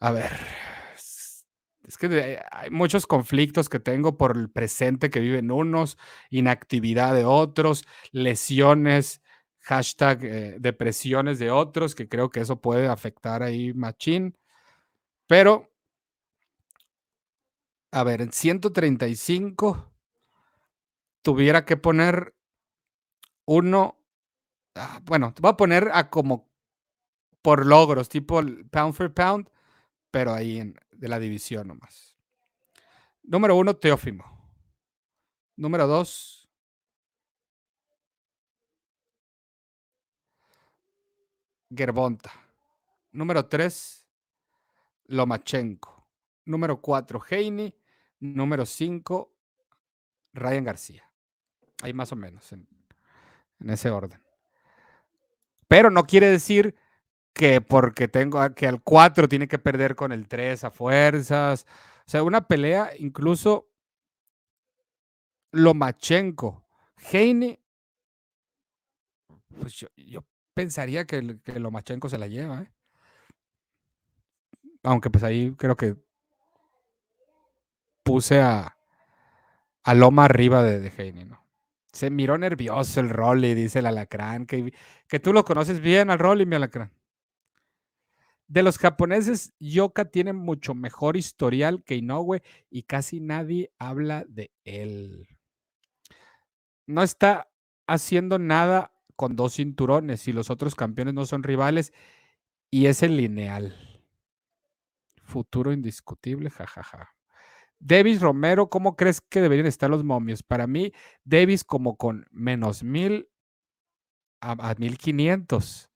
A 0.00 0.10
ver. 0.10 0.32
Es 1.82 1.96
que 1.96 2.42
hay 2.50 2.68
muchos 2.68 3.06
conflictos 3.06 3.70
que 3.70 3.80
tengo 3.80 4.18
por 4.18 4.36
el 4.36 4.50
presente 4.50 5.08
que 5.08 5.20
viven 5.20 5.50
unos, 5.50 5.96
inactividad 6.28 7.14
de 7.14 7.24
otros, 7.24 7.86
lesiones 8.12 9.22
hashtag 9.68 10.24
eh, 10.24 10.56
depresiones 10.58 11.38
de 11.38 11.50
otros, 11.50 11.94
que 11.94 12.08
creo 12.08 12.30
que 12.30 12.40
eso 12.40 12.58
puede 12.58 12.88
afectar 12.88 13.42
ahí 13.42 13.74
machín. 13.74 14.34
Pero, 15.26 15.70
a 17.90 18.02
ver, 18.02 18.22
en 18.22 18.32
135 18.32 19.92
tuviera 21.20 21.66
que 21.66 21.76
poner 21.76 22.34
uno, 23.44 23.98
ah, 24.74 25.00
bueno, 25.04 25.34
te 25.34 25.42
voy 25.42 25.50
a 25.50 25.56
poner 25.58 25.90
a 25.92 26.08
como 26.08 26.48
por 27.42 27.66
logros, 27.66 28.08
tipo 28.08 28.40
pound 28.70 28.94
for 28.94 29.12
pound, 29.12 29.50
pero 30.10 30.32
ahí 30.32 30.60
en, 30.60 30.80
de 30.92 31.08
la 31.08 31.18
división 31.18 31.68
nomás. 31.68 32.16
Número 33.22 33.54
uno, 33.54 33.76
Teófimo. 33.76 34.24
Número 35.56 35.86
dos, 35.86 36.37
Gerbonta. 41.74 42.32
Número 43.12 43.46
3, 43.46 44.06
Lomachenko. 45.06 46.06
Número 46.44 46.80
4, 46.80 47.22
Heine. 47.30 47.74
Número 48.20 48.66
5, 48.66 49.32
Ryan 50.34 50.64
García. 50.64 51.10
Ahí 51.82 51.92
más 51.92 52.12
o 52.12 52.16
menos 52.16 52.52
en, 52.52 52.66
ese 53.68 53.90
orden. 53.90 54.20
Pero 55.68 55.90
no 55.90 56.06
quiere 56.06 56.28
decir 56.28 56.74
que 57.32 57.60
porque 57.60 58.08
tengo 58.08 58.54
que 58.54 58.66
al 58.66 58.82
4 58.82 59.28
tiene 59.28 59.46
que 59.46 59.58
perder 59.58 59.94
con 59.94 60.12
el 60.12 60.26
3 60.26 60.64
a 60.64 60.70
fuerzas. 60.70 61.66
O 62.06 62.10
sea, 62.10 62.22
una 62.22 62.46
pelea 62.48 62.90
incluso 62.98 63.68
Lomachenko, 65.52 66.64
Heine, 66.96 67.60
pues 69.60 69.74
yo, 69.74 69.88
yo 69.96 70.24
pensaría 70.58 71.04
que, 71.04 71.38
que 71.44 71.60
Lomachenko 71.60 72.08
se 72.08 72.18
la 72.18 72.26
lleva. 72.26 72.62
¿eh? 72.62 72.72
Aunque 74.82 75.08
pues 75.08 75.22
ahí 75.22 75.54
creo 75.56 75.76
que 75.76 75.94
puse 78.02 78.40
a, 78.40 78.76
a 79.84 79.94
Loma 79.94 80.24
arriba 80.24 80.64
de, 80.64 80.80
de 80.80 81.24
¿no? 81.26 81.46
Se 81.92 82.10
miró 82.10 82.38
nervioso 82.38 82.98
el 82.98 83.08
Rolly, 83.08 83.54
dice 83.54 83.78
el 83.78 83.86
alacrán, 83.86 84.46
que, 84.46 84.74
que 85.06 85.20
tú 85.20 85.32
lo 85.32 85.44
conoces 85.44 85.80
bien 85.80 86.10
al 86.10 86.18
Rolly, 86.18 86.44
mi 86.44 86.56
alacrán. 86.56 86.92
De 88.48 88.64
los 88.64 88.78
japoneses, 88.78 89.52
Yoka 89.60 90.06
tiene 90.06 90.32
mucho 90.32 90.74
mejor 90.74 91.16
historial 91.16 91.84
que 91.84 91.94
Inoue 91.94 92.42
y 92.68 92.82
casi 92.82 93.20
nadie 93.20 93.70
habla 93.78 94.24
de 94.26 94.50
él. 94.64 95.28
No 96.86 97.04
está 97.04 97.48
haciendo 97.86 98.40
nada 98.40 98.97
con 99.18 99.34
dos 99.34 99.54
cinturones 99.54 100.28
y 100.28 100.32
los 100.32 100.48
otros 100.48 100.76
campeones 100.76 101.12
no 101.12 101.26
son 101.26 101.42
rivales 101.42 101.92
y 102.70 102.86
es 102.86 103.02
el 103.02 103.16
lineal. 103.16 103.74
Futuro 105.24 105.72
indiscutible, 105.72 106.50
jajaja. 106.50 107.16
Davis 107.80 108.20
Romero, 108.20 108.70
¿cómo 108.70 108.94
crees 108.94 109.20
que 109.20 109.40
deberían 109.40 109.66
estar 109.66 109.90
los 109.90 110.04
momios? 110.04 110.44
Para 110.44 110.68
mí, 110.68 110.92
Davis 111.24 111.64
como 111.64 111.96
con 111.96 112.28
menos 112.30 112.84
mil 112.84 113.28
a, 114.40 114.52
a 114.70 114.74
1500. 114.76 115.90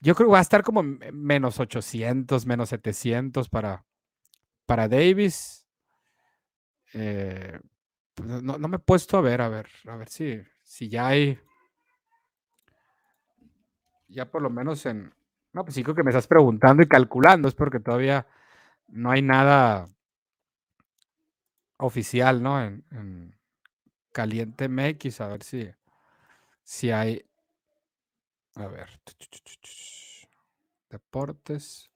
Yo 0.00 0.14
creo 0.14 0.28
que 0.28 0.34
va 0.34 0.38
a 0.38 0.42
estar 0.42 0.62
como 0.62 0.84
menos 0.84 1.58
800, 1.58 2.46
menos 2.46 2.68
700 2.68 3.48
para, 3.48 3.84
para 4.64 4.86
Davis. 4.86 5.66
Eh, 6.92 7.58
pues 8.14 8.28
no, 8.28 8.58
no 8.58 8.68
me 8.68 8.76
he 8.76 8.78
puesto 8.80 9.18
a 9.18 9.22
ver, 9.22 9.40
a 9.40 9.48
ver, 9.48 9.66
a 9.88 9.96
ver 9.96 10.08
si, 10.08 10.40
si 10.62 10.88
ya 10.88 11.08
hay. 11.08 11.40
Ya 14.14 14.30
por 14.30 14.42
lo 14.42 14.48
menos 14.48 14.86
en. 14.86 15.12
No, 15.52 15.64
pues 15.64 15.74
sí 15.74 15.82
creo 15.82 15.94
que 15.96 16.04
me 16.04 16.10
estás 16.10 16.28
preguntando 16.28 16.82
y 16.82 16.88
calculando, 16.88 17.48
es 17.48 17.54
porque 17.54 17.80
todavía 17.80 18.26
no 18.88 19.10
hay 19.10 19.22
nada 19.22 19.88
oficial, 21.78 22.42
¿no? 22.42 22.62
En, 22.62 22.84
en 22.92 23.36
Caliente 24.12 24.68
MX, 24.68 25.20
a 25.20 25.28
ver 25.28 25.42
si, 25.42 25.68
si 26.62 26.92
hay. 26.92 27.24
A 28.54 28.68
ver. 28.68 28.88
Deportes. 30.90 31.90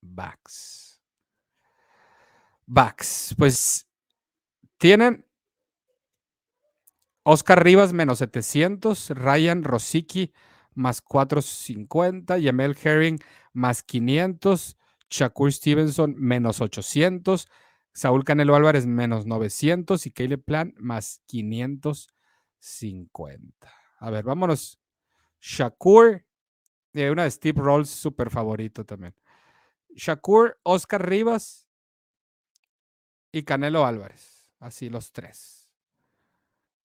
Backs. 0.00 1.00
Backs. 2.66 3.34
Pues 3.38 3.86
tienen 4.78 5.24
Oscar 7.22 7.62
Rivas 7.62 7.92
menos 7.92 8.18
700, 8.18 9.10
Ryan 9.10 9.62
Rosicky 9.62 10.32
más 10.80 11.00
450, 11.02 12.38
Yamel 12.38 12.76
Herring 12.82 13.18
más 13.52 13.82
500, 13.82 14.78
Shakur 15.10 15.52
Stevenson 15.52 16.14
menos 16.16 16.60
800, 16.60 17.48
Saúl 17.92 18.24
Canelo 18.24 18.56
Álvarez 18.56 18.86
menos 18.86 19.26
900 19.26 20.06
y 20.06 20.10
Caleb 20.10 20.42
Plan 20.42 20.72
más 20.78 21.20
550. 21.26 23.70
A 23.98 24.10
ver, 24.10 24.24
vámonos. 24.24 24.80
Shakur, 25.40 26.24
eh, 26.94 27.10
una 27.10 27.24
de 27.24 27.30
Steve 27.30 27.60
Rolls, 27.60 27.90
súper 27.90 28.30
favorito 28.30 28.86
también. 28.86 29.14
Shakur, 29.94 30.58
Oscar 30.62 31.06
Rivas 31.08 31.66
y 33.32 33.42
Canelo 33.42 33.84
Álvarez. 33.84 34.50
Así 34.60 34.88
los 34.88 35.12
tres. 35.12 35.68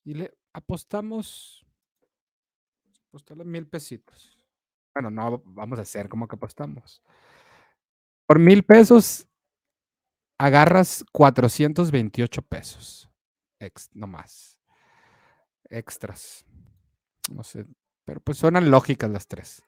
Y 0.03 0.15
le 0.15 0.37
apostamos. 0.53 1.64
Apostarle 3.15 3.45
mil 3.45 3.65
pesitos. 3.65 4.37
Bueno, 4.93 5.09
no 5.09 5.41
vamos 5.45 5.79
a 5.79 5.83
hacer 5.83 6.09
como 6.09 6.27
que 6.27 6.35
apostamos. 6.35 7.01
Por 8.27 8.39
mil 8.39 8.63
pesos 8.63 9.25
agarras 10.37 11.05
428 11.13 12.41
pesos. 12.41 13.09
No 13.93 14.07
más. 14.07 14.57
Extras. 15.69 16.45
No 17.31 17.41
sé. 17.43 17.65
Pero 18.03 18.19
pues 18.19 18.37
suenan 18.37 18.69
lógicas 18.69 19.09
las 19.09 19.27
tres. 19.27 19.63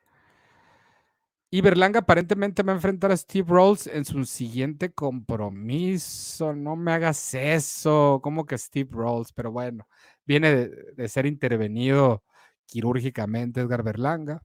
Y 1.50 1.62
Berlanga 1.62 2.02
aparentemente 2.02 2.64
va 2.64 2.74
a 2.74 2.76
enfrentar 2.76 3.14
a 3.14 3.18
Steve 3.18 3.48
Rolls 3.48 3.88
en 3.88 4.04
su 4.04 4.26
siguiente 4.26 4.92
compromiso. 4.92 6.54
No 6.54 6.76
me 6.76 6.92
hagas 6.92 7.34
eso. 7.34 8.20
Como 8.22 8.46
que 8.46 8.58
Steve 8.58 8.90
Rolls, 8.92 9.32
pero 9.32 9.54
bueno, 9.54 9.88
viene 10.26 10.68
de 10.68 11.08
ser 11.08 11.26
intervenido 11.26 12.26
quirúrgicamente 12.68 13.62
Edgar 13.62 13.84
Berlanga. 13.84 14.44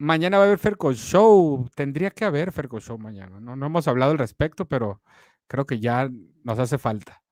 Mañana 0.00 0.38
va 0.38 0.44
a 0.44 0.46
haber 0.46 0.58
Ferco 0.58 0.92
Show. 0.92 1.68
Tendría 1.74 2.10
que 2.10 2.24
haber 2.24 2.52
Ferco 2.52 2.78
Show 2.80 2.98
mañana. 2.98 3.40
No, 3.40 3.56
no 3.56 3.66
hemos 3.66 3.88
hablado 3.88 4.12
al 4.12 4.18
respecto, 4.18 4.66
pero 4.66 5.02
creo 5.48 5.66
que 5.66 5.80
ya 5.80 6.08
nos 6.44 6.58
hace 6.58 6.78
falta. 6.78 7.22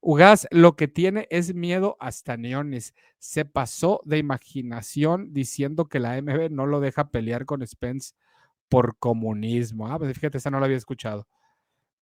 Ugaz 0.00 0.46
lo 0.52 0.76
que 0.76 0.86
tiene 0.86 1.26
es 1.30 1.54
miedo 1.54 1.96
hasta 1.98 2.36
Neones. 2.36 2.94
Se 3.18 3.44
pasó 3.44 4.00
de 4.04 4.18
imaginación 4.18 5.32
diciendo 5.32 5.88
que 5.88 5.98
la 5.98 6.20
MB 6.22 6.50
no 6.50 6.66
lo 6.66 6.80
deja 6.80 7.10
pelear 7.10 7.46
con 7.46 7.66
Spence 7.66 8.14
por 8.68 8.96
comunismo. 8.98 9.88
Ah, 9.88 9.98
pues 9.98 10.14
fíjate, 10.14 10.38
esa 10.38 10.50
no 10.50 10.60
la 10.60 10.66
había 10.66 10.76
escuchado. 10.76 11.26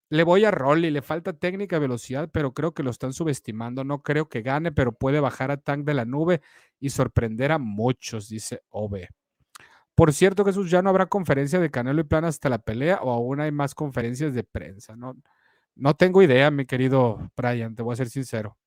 Le 0.09 0.23
voy 0.23 0.45
a 0.45 0.51
Rolly, 0.51 0.89
le 0.89 1.01
falta 1.01 1.33
técnica 1.33 1.79
velocidad, 1.79 2.29
pero 2.31 2.53
creo 2.53 2.73
que 2.73 2.83
lo 2.83 2.91
están 2.91 3.13
subestimando. 3.13 3.83
No 3.83 4.03
creo 4.03 4.29
que 4.29 4.41
gane, 4.41 4.71
pero 4.71 4.93
puede 4.93 5.19
bajar 5.19 5.51
a 5.51 5.57
Tank 5.57 5.85
de 5.85 5.93
la 5.93 6.05
nube 6.05 6.41
y 6.79 6.91
sorprender 6.91 7.51
a 7.51 7.57
muchos, 7.57 8.29
dice 8.29 8.61
OB. 8.69 9.07
Por 9.95 10.13
cierto, 10.13 10.45
Jesús, 10.45 10.69
ya 10.69 10.81
no 10.81 10.89
habrá 10.89 11.07
conferencia 11.07 11.59
de 11.59 11.71
Canelo 11.71 12.01
y 12.01 12.03
Plan 12.03 12.23
hasta 12.23 12.49
la 12.49 12.59
pelea 12.59 12.99
o 13.01 13.11
aún 13.11 13.41
hay 13.41 13.51
más 13.51 13.73
conferencias 13.73 14.33
de 14.33 14.43
prensa, 14.43 14.95
¿no? 14.95 15.15
No 15.75 15.95
tengo 15.95 16.21
idea, 16.21 16.51
mi 16.51 16.65
querido 16.65 17.31
Brian, 17.35 17.75
te 17.75 17.83
voy 17.83 17.93
a 17.93 17.97
ser 17.97 18.09
sincero. 18.09 18.57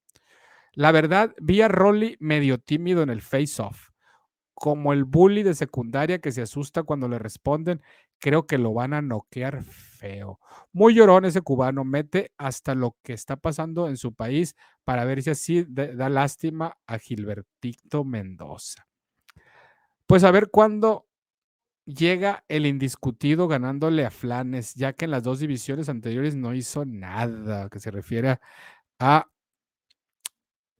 La 0.72 0.92
verdad, 0.92 1.34
vi 1.40 1.62
a 1.62 1.68
Rolly 1.68 2.16
medio 2.20 2.58
tímido 2.58 3.02
en 3.02 3.10
el 3.10 3.22
face-off. 3.22 3.89
Como 4.60 4.92
el 4.92 5.04
bully 5.04 5.42
de 5.42 5.54
secundaria 5.54 6.18
que 6.18 6.32
se 6.32 6.42
asusta 6.42 6.82
cuando 6.82 7.08
le 7.08 7.18
responden, 7.18 7.80
creo 8.18 8.46
que 8.46 8.58
lo 8.58 8.74
van 8.74 8.92
a 8.92 9.00
noquear 9.00 9.64
feo. 9.64 10.38
Muy 10.70 10.92
llorón 10.92 11.24
ese 11.24 11.40
cubano, 11.40 11.82
mete 11.82 12.32
hasta 12.36 12.74
lo 12.74 12.94
que 13.02 13.14
está 13.14 13.36
pasando 13.36 13.88
en 13.88 13.96
su 13.96 14.12
país 14.12 14.56
para 14.84 15.06
ver 15.06 15.22
si 15.22 15.30
así 15.30 15.66
da 15.66 16.10
lástima 16.10 16.76
a 16.86 16.98
Gilbertito 16.98 18.04
Mendoza. 18.04 18.86
Pues 20.06 20.24
a 20.24 20.30
ver 20.30 20.50
cuándo 20.50 21.06
llega 21.86 22.44
el 22.48 22.66
indiscutido 22.66 23.48
ganándole 23.48 24.04
a 24.04 24.10
Flanes, 24.10 24.74
ya 24.74 24.92
que 24.92 25.06
en 25.06 25.12
las 25.12 25.22
dos 25.22 25.38
divisiones 25.38 25.88
anteriores 25.88 26.36
no 26.36 26.52
hizo 26.52 26.84
nada, 26.84 27.70
que 27.70 27.80
se 27.80 27.90
refiere 27.90 28.38
a 28.98 29.26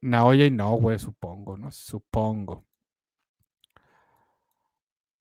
Naoya 0.03 0.45
y 0.45 0.51
Nowe, 0.51 0.99
supongo, 0.99 1.57
¿no? 1.57 1.70
Supongo. 1.70 2.66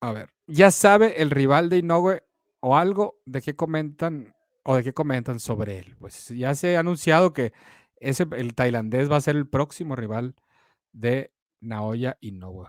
A 0.02 0.12
ver, 0.14 0.30
ya 0.48 0.72
sabe 0.72 1.22
el 1.22 1.30
rival 1.30 1.70
de 1.70 1.78
Inoue 1.78 2.24
o 2.62 2.78
algo 2.78 3.22
de 3.26 3.42
qué 3.42 3.56
comentan 3.56 4.34
o 4.64 4.76
de 4.76 4.84
qué 4.84 4.94
comentan 4.94 5.40
sobre 5.40 5.80
él. 5.80 5.96
Pues 6.00 6.30
ya 6.30 6.56
se 6.56 6.78
ha 6.78 6.82
anunciado 6.82 7.34
que 7.34 7.54
ese, 7.98 8.26
el 8.32 8.56
tailandés 8.56 9.12
va 9.12 9.18
a 9.18 9.22
ser 9.22 9.36
el 9.36 9.48
próximo 9.48 9.96
rival 9.96 10.36
de 10.94 11.34
Naoya 11.62 12.18
Inoue. 12.22 12.68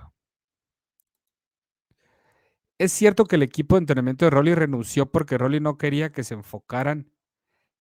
Es 2.79 2.93
cierto 2.93 3.27
que 3.27 3.37
el 3.37 3.43
equipo 3.43 3.75
de 3.77 3.81
entrenamiento 3.81 4.25
de 4.25 4.31
Rolly 4.31 4.55
renunció 4.55 5.07
porque 5.07 5.37
Rolly 5.37 5.61
no 5.61 5.77
quería 5.77 6.13
que 6.13 6.25
se 6.25 6.35
enfocaran 6.35 7.13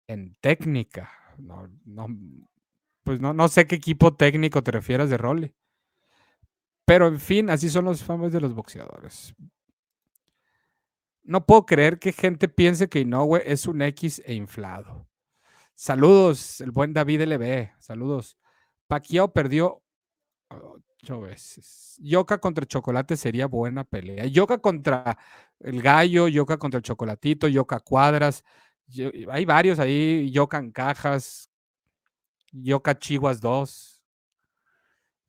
en 0.08 0.34
técnica. 0.40 1.12
No, 1.38 1.68
no, 1.84 2.08
pues 3.04 3.20
no, 3.20 3.32
no 3.32 3.48
sé 3.48 3.66
qué 3.66 3.76
equipo 3.76 4.16
técnico 4.16 4.62
te 4.62 4.72
refieras 4.72 5.08
de 5.08 5.16
Rolly. 5.16 5.54
Pero 6.88 7.06
en 7.06 7.20
fin, 7.20 7.50
así 7.50 7.68
son 7.68 7.84
los 7.84 8.02
famosos 8.02 8.32
de 8.32 8.40
los 8.40 8.54
boxeadores. 8.54 9.34
No 11.22 11.44
puedo 11.44 11.66
creer 11.66 11.98
que 11.98 12.12
gente 12.12 12.48
piense 12.48 12.88
que 12.88 13.00
Inoue 13.00 13.42
es 13.44 13.66
un 13.66 13.82
X 13.82 14.22
e 14.24 14.32
inflado. 14.32 15.06
Saludos, 15.74 16.62
el 16.62 16.70
buen 16.70 16.94
David 16.94 17.24
LB. 17.24 17.72
Saludos. 17.78 18.38
Pacquiao 18.86 19.30
perdió 19.34 19.82
ocho 20.48 21.20
veces. 21.20 21.94
Yoka 22.00 22.38
contra 22.38 22.64
Chocolate 22.64 23.18
sería 23.18 23.48
buena 23.48 23.84
pelea. 23.84 24.24
Yoka 24.24 24.56
contra 24.56 25.18
el 25.60 25.82
Gallo, 25.82 26.26
Yoka 26.26 26.56
contra 26.56 26.78
el 26.78 26.84
Chocolatito, 26.84 27.48
Yoka 27.48 27.80
Cuadras. 27.80 28.42
Hay 29.30 29.44
varios 29.44 29.78
ahí. 29.78 30.30
Yoka 30.30 30.56
en 30.56 30.72
Cajas, 30.72 31.50
Yoka 32.50 32.98
Chihuas 32.98 33.42
2. 33.42 33.97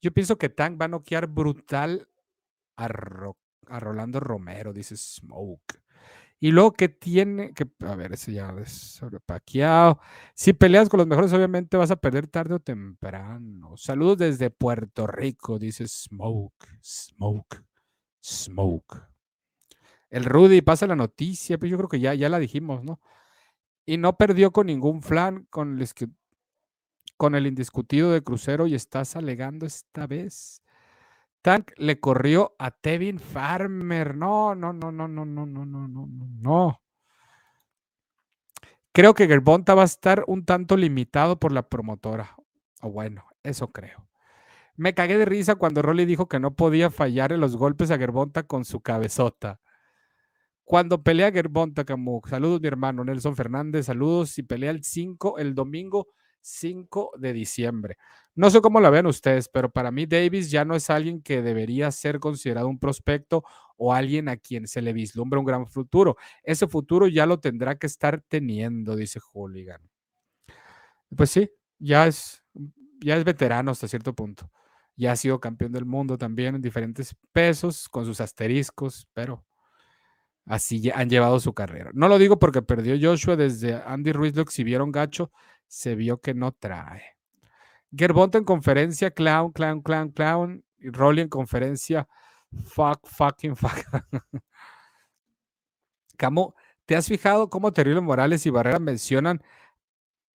Yo 0.02 0.12
pienso 0.12 0.38
que 0.38 0.50
Tank 0.50 0.80
va 0.80 0.86
a 0.86 0.89
noquear 0.89 1.28
brutal 1.28 2.08
a, 2.78 2.86
a 3.68 3.80
Rolando 3.80 4.20
Romero, 4.20 4.74
dice 4.74 4.95
Smoke. 4.95 5.80
Y 6.41 6.52
luego 6.52 6.72
que 6.72 6.88
tiene, 6.88 7.54
que, 7.54 7.70
a 7.86 7.95
ver, 7.95 8.14
ese 8.14 8.32
ya 8.32 8.56
es 8.62 8.72
sobre 8.72 9.20
Paquiao. 9.20 10.00
Si 10.34 10.54
peleas 10.54 10.88
con 10.88 11.00
los 11.00 11.08
mejores, 11.08 11.34
obviamente 11.34 11.76
vas 11.76 11.91
a 11.91 11.97
perder 11.97 12.28
tarde 12.28 12.56
o 12.56 12.60
temprano. 12.60 13.76
Saludos 13.76 14.20
desde 14.20 14.50
Puerto 14.50 15.06
Rico, 15.06 15.60
dice 15.60 15.86
Smoke, 15.86 16.80
Smoke, 16.82 17.62
Smoke. 18.24 19.10
El 20.10 20.24
Rudy 20.24 20.62
pasa 20.62 20.88
la 20.88 20.95
noticia, 20.95 21.58
pero 21.58 21.70
yo 21.72 21.78
creo 21.78 21.89
que 21.89 22.00
ya, 22.00 22.14
ya 22.14 22.30
la 22.30 22.39
dijimos, 22.39 22.84
¿no? 22.86 23.02
Y 23.86 23.97
no 23.97 24.18
perdió 24.18 24.52
con 24.52 24.68
ningún 24.68 25.02
flan, 25.02 25.45
con 25.50 25.78
el, 25.78 25.88
con 27.20 27.36
el 27.36 27.47
indiscutido 27.47 28.13
de 28.13 28.24
crucero 28.24 28.65
y 28.65 28.76
estás 28.76 29.17
alegando 29.17 29.65
esta 29.65 30.07
vez. 30.07 30.63
Tank 31.41 31.72
le 31.76 31.99
corrió 31.99 32.55
a 32.57 32.72
Tevin 32.72 33.20
Farmer. 33.20 34.15
No, 34.15 34.55
no, 34.55 34.72
no, 34.72 34.89
no, 34.89 35.05
no, 35.09 35.26
no, 35.26 35.45
no, 35.45 35.65
no, 35.65 35.88
no, 35.88 36.07
no. 36.39 36.82
Creo 38.93 39.13
que 39.13 39.28
Gerbonta 39.28 39.76
va 39.76 39.82
a 39.82 39.86
estar 39.86 40.24
un 40.28 40.45
tanto 40.45 40.78
limitado 40.78 41.38
por 41.38 41.51
la 41.51 41.67
promotora. 41.67 42.38
O 42.82 42.89
bueno, 42.89 43.26
eso 43.43 43.70
creo. 43.74 44.07
Me 44.78 44.93
cagué 44.93 45.17
de 45.17 45.26
risa 45.26 45.55
cuando 45.55 45.82
Rolly 45.82 46.05
dijo 46.05 46.30
que 46.30 46.39
no 46.39 46.55
podía 46.55 46.89
fallar 46.89 47.34
en 47.34 47.41
los 47.41 47.57
golpes 47.57 47.91
a 47.91 47.97
Gerbonta 47.97 48.43
con 48.43 48.63
su 48.63 48.80
cabezota. 48.80 49.59
Cuando 50.63 51.03
pelea 51.03 51.34
Gervonta 51.34 51.84
Camus, 51.84 52.30
saludos 52.30 52.61
mi 52.61 52.70
hermano 52.70 53.03
Nelson 53.03 53.36
Fernández, 53.36 53.88
saludos 53.88 54.38
y 54.38 54.43
pelea 54.43 54.72
el 54.72 54.86
5, 54.86 55.38
el 55.38 55.53
domingo 55.53 56.07
5 56.41 57.11
de 57.17 57.33
diciembre. 57.33 57.97
No 58.35 58.49
sé 58.49 58.61
cómo 58.61 58.79
la 58.79 58.89
vean 58.89 59.05
ustedes, 59.05 59.49
pero 59.49 59.69
para 59.69 59.91
mí 59.91 60.05
Davis 60.05 60.49
ya 60.49 60.63
no 60.63 60.75
es 60.75 60.89
alguien 60.89 61.21
que 61.21 61.41
debería 61.41 61.91
ser 61.91 62.19
considerado 62.19 62.67
un 62.67 62.79
prospecto 62.79 63.43
o 63.75 63.93
alguien 63.93 64.29
a 64.29 64.37
quien 64.37 64.67
se 64.67 64.81
le 64.81 64.93
vislumbra 64.93 65.39
un 65.39 65.45
gran 65.45 65.67
futuro. 65.67 66.15
Ese 66.43 66.67
futuro 66.67 67.07
ya 67.07 67.25
lo 67.25 67.39
tendrá 67.39 67.75
que 67.77 67.87
estar 67.87 68.21
teniendo, 68.21 68.95
dice 68.95 69.19
Hooligan. 69.19 69.81
Pues 71.15 71.31
sí, 71.31 71.49
ya 71.79 72.07
es, 72.07 72.43
ya 72.99 73.15
es 73.17 73.23
veterano 73.23 73.71
hasta 73.71 73.87
cierto 73.87 74.13
punto. 74.13 74.51
Ya 74.95 75.13
ha 75.13 75.15
sido 75.15 75.39
campeón 75.39 75.71
del 75.71 75.85
mundo 75.85 76.17
también 76.17 76.55
en 76.55 76.61
diferentes 76.61 77.15
pesos, 77.31 77.89
con 77.89 78.05
sus 78.05 78.21
asteriscos, 78.21 79.07
pero 79.13 79.45
así 80.45 80.91
han 80.93 81.09
llevado 81.09 81.39
su 81.39 81.53
carrera. 81.53 81.91
No 81.93 82.07
lo 82.09 82.17
digo 82.17 82.37
porque 82.39 82.61
perdió 82.61 82.95
Joshua 83.01 83.35
desde 83.35 83.75
Andy 83.75 84.11
Ruiz, 84.11 84.35
lo 84.35 84.41
exhibieron 84.41 84.91
gacho, 84.91 85.31
se 85.70 85.95
vio 85.95 86.20
que 86.20 86.34
no 86.34 86.51
trae. 86.51 87.15
Gerbont 87.95 88.36
en 88.36 88.43
conferencia, 88.43 89.11
clown, 89.11 89.51
clown, 89.51 89.82
clown, 89.82 90.09
clown. 90.11 90.65
Y 90.80 90.89
Rolly 90.89 91.22
en 91.22 91.30
conferencia, 91.30 92.07
fuck, 92.65 93.05
fucking, 93.05 93.55
fuck. 93.55 93.78
Camo, 96.17 96.55
¿te 96.86 96.95
has 96.95 97.07
fijado 97.07 97.49
cómo 97.49 97.72
Terrible 97.72 98.01
Morales 98.01 98.45
y 98.45 98.49
Barrera 98.49 98.80
mencionan 98.80 99.41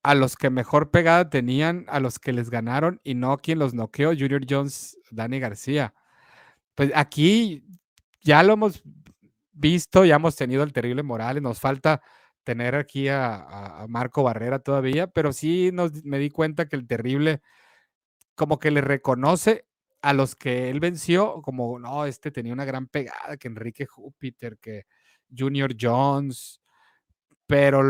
a 0.03 0.15
los 0.15 0.37
que 0.37 0.51
mejor 0.51 0.91
pegada 0.91 1.31
tenían, 1.31 1.87
a 1.89 1.99
los 2.01 2.19
que 2.19 2.33
les 2.33 2.51
ganaron 2.51 3.01
y 3.05 3.15
no 3.15 3.33
a 3.33 3.39
quien 3.39 3.59
los 3.59 3.75
noqueó? 3.75 4.11
Junior 4.11 4.43
Jones, 4.49 4.99
Dani 5.11 5.41
García. 5.41 5.95
Pues 6.75 6.93
aquí 6.95 7.65
ya 8.23 8.43
lo 8.43 8.55
hemos 8.55 8.83
visto, 9.53 10.05
ya 10.05 10.17
hemos 10.17 10.37
tenido 10.37 10.63
el 10.63 10.73
Terrible 10.73 11.03
Morales, 11.03 11.43
nos 11.43 11.61
falta 11.61 12.03
tener 12.45 12.75
aquí 12.77 13.09
a, 13.09 13.87
Marco 13.89 14.23
Barrera 14.23 14.59
todavía, 14.61 15.09
pero 15.09 15.33
sí 15.33 15.73
me 16.05 16.19
di 16.19 16.31
cuenta 16.31 16.69
que 16.69 16.77
el 16.77 16.87
terrible 16.87 17.43
como 18.35 18.59
que 18.59 18.71
le 18.71 18.81
reconoce 18.81 19.67
a 20.03 20.13
los 20.13 20.37
que 20.37 20.71
él 20.71 20.81
venció, 20.81 21.41
como 21.43 21.79
no, 21.79 22.05
este 22.07 22.31
tenía 22.31 22.53
una 22.53 22.65
gran 22.65 22.87
pegada, 22.87 23.37
que 23.39 23.49
Enrique 23.49 23.87
Júpiter, 23.87 24.59
que 24.59 24.87
Junior 25.37 25.75
Jones, 25.81 26.61
pero 27.47 27.83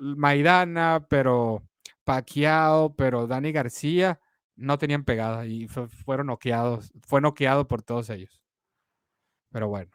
Maidana, 0.00 1.06
pero 1.08 1.62
Paquiao, 2.04 2.94
pero 2.96 3.26
Dani 3.26 3.52
García, 3.52 4.20
no 4.56 4.78
tenían 4.78 5.04
pegada 5.04 5.46
y 5.46 5.68
fueron 5.68 6.28
noqueados, 6.28 6.92
fue 7.06 7.20
noqueado 7.20 7.68
por 7.68 7.82
todos 7.82 8.10
ellos. 8.10 8.42
Pero 9.52 9.68
bueno. 9.68 9.92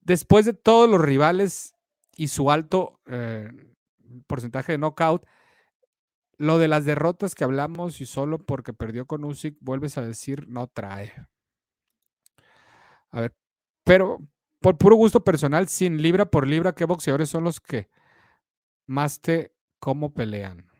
Después 0.00 0.44
de 0.46 0.52
todos 0.52 0.90
los 0.90 1.00
rivales 1.00 1.74
y 2.16 2.28
su 2.28 2.50
alto 2.50 3.00
eh, 3.06 3.50
porcentaje 4.26 4.72
de 4.72 4.78
knockout. 4.78 5.26
Lo 6.38 6.58
de 6.58 6.68
las 6.68 6.84
derrotas 6.84 7.34
que 7.34 7.44
hablamos 7.44 8.00
y 8.00 8.06
solo 8.06 8.38
porque 8.38 8.72
perdió 8.72 9.06
con 9.06 9.24
Usyk, 9.24 9.56
vuelves 9.60 9.96
a 9.98 10.02
decir, 10.02 10.48
no 10.48 10.66
trae. 10.66 11.12
A 13.10 13.20
ver, 13.20 13.34
pero 13.84 14.18
por 14.60 14.78
puro 14.78 14.96
gusto 14.96 15.22
personal, 15.22 15.68
sin 15.68 16.00
libra 16.00 16.26
por 16.26 16.46
libra, 16.46 16.74
¿qué 16.74 16.84
boxeadores 16.84 17.28
son 17.28 17.44
los 17.44 17.60
que 17.60 17.90
más 18.86 19.20
te, 19.20 19.54
cómo 19.78 20.14
pelean? 20.14 20.70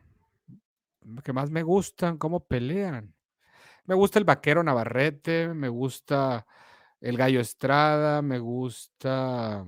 Que 1.23 1.33
más 1.33 1.51
me 1.51 1.63
gustan, 1.63 2.17
cómo 2.17 2.45
pelean. 2.45 3.13
Me 3.85 3.95
gusta 3.95 4.19
el 4.19 4.25
vaquero 4.25 4.63
Navarrete, 4.63 5.53
me 5.53 5.67
gusta 5.67 6.45
el 7.01 7.17
gallo 7.17 7.41
Estrada, 7.41 8.21
me 8.21 8.39
gusta 8.39 9.65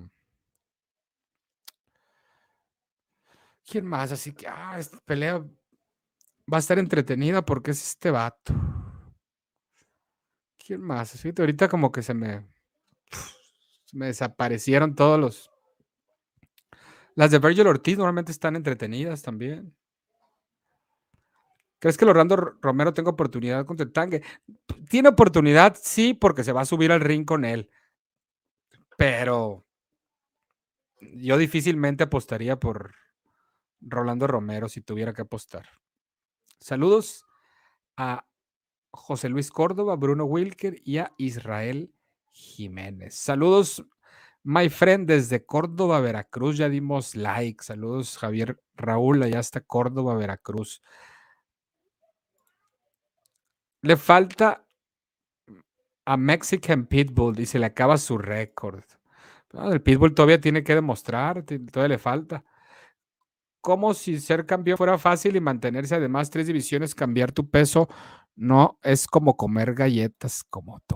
¿Quién 3.66 3.86
más? 3.86 4.11
Así 4.11 4.34
que, 4.34 4.47
ah, 4.47 4.78
esta 4.78 4.99
pelea 4.99 5.39
va 5.39 6.57
a 6.57 6.59
estar 6.59 6.78
entretenida 6.78 7.43
porque 7.43 7.72
es 7.72 7.84
este 7.84 8.11
vato. 8.11 8.53
¿Quién 10.57 10.82
más? 10.82 11.13
Así 11.16 11.34
ahorita 11.38 11.68
como 11.68 11.91
que 11.91 12.01
se 12.03 12.13
me, 12.13 12.47
me 13.93 14.07
desaparecieron 14.07 14.95
todos 14.95 15.20
los... 15.20 15.51
Las 17.16 17.32
de 17.32 17.39
Virgil 17.39 17.68
Ortiz 17.68 17.97
normalmente 17.97 18.32
están 18.32 18.55
entretenidas 18.55 19.22
también. 19.22 19.76
¿Crees 21.80 21.97
que 21.97 22.05
Lorando 22.05 22.36
Romero 22.36 22.93
tenga 22.93 23.11
oportunidad 23.11 23.66
contra 23.66 23.86
el 23.86 23.93
Tangue? 23.93 24.24
Tiene 24.89 25.09
oportunidad, 25.09 25.78
sí, 25.82 26.13
porque 26.13 26.43
se 26.43 26.51
va 26.51 26.61
a 26.61 26.66
subir 26.66 26.91
al 26.91 26.99
ring 26.99 27.26
con 27.26 27.45
él. 27.45 27.70
Pero 28.97 29.66
yo 30.99 31.38
difícilmente 31.38 32.03
apostaría 32.03 32.59
por, 32.59 32.95
Rolando 33.86 34.27
Romero 34.27 34.67
si 34.67 34.81
tuviera 34.81 35.13
que 35.13 35.21
apostar. 35.21 35.69
Saludos 36.59 37.25
a 37.95 38.25
José 38.91 39.29
Luis 39.29 39.51
Córdoba, 39.51 39.95
Bruno 39.95 40.25
Wilker 40.25 40.81
y 40.83 40.97
a 40.97 41.11
Israel 41.17 41.93
Jiménez. 42.31 43.15
Saludos, 43.15 43.86
my 44.43 44.69
friend, 44.69 45.07
desde 45.07 45.45
Córdoba, 45.45 45.99
Veracruz. 45.99 46.57
Ya 46.57 46.69
dimos 46.69 47.15
like. 47.15 47.63
Saludos, 47.63 48.17
Javier 48.17 48.61
Raúl, 48.75 49.21
allá 49.23 49.39
está 49.39 49.61
Córdoba, 49.61 50.15
Veracruz. 50.15 50.81
Le 53.81 53.97
falta 53.97 54.65
a 56.05 56.17
Mexican 56.17 56.88
Pitbull 56.88 57.39
y 57.39 57.45
se 57.45 57.59
le 57.59 57.67
acaba 57.67 57.97
su 57.97 58.17
récord. 58.17 58.83
El 59.53 59.81
Pitbull 59.81 60.13
todavía 60.13 60.41
tiene 60.41 60.63
que 60.63 60.75
demostrar, 60.75 61.43
todavía 61.43 61.95
le 61.95 61.97
falta 61.97 62.43
como 63.66 63.95
si 63.95 64.20
ser 64.20 64.45
campeón 64.45 64.78
fuera 64.78 64.99
fácil 64.99 65.36
y 65.36 65.41
mantenerse 65.41 65.95
además 65.95 66.30
tres 66.30 66.45
divisiones, 66.45 66.93
cambiar 66.93 67.32
tu 67.32 67.49
peso, 67.49 67.89
no 68.36 68.78
es 68.84 69.07
como 69.07 69.36
comer 69.36 69.74
galletas 69.74 70.43
como 70.43 70.82
tú. 70.82 70.95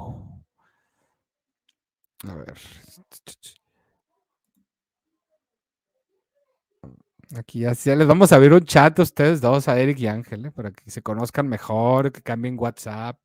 A 2.28 2.36
ver. 2.36 2.54
Aquí 7.36 7.62
ya, 7.62 7.72
les 7.96 8.08
vamos 8.08 8.32
a 8.32 8.36
abrir 8.36 8.54
un 8.54 8.64
chat 8.64 9.00
a 9.00 9.02
ustedes 9.02 9.42
dos, 9.42 9.68
a 9.68 9.80
Eric 9.80 9.98
y 9.98 10.06
Ángel, 10.06 10.46
¿eh? 10.46 10.52
para 10.52 10.70
que 10.70 10.92
se 10.92 11.02
conozcan 11.02 11.48
mejor, 11.48 12.12
que 12.12 12.22
cambien 12.22 12.56
WhatsApp. 12.60 13.20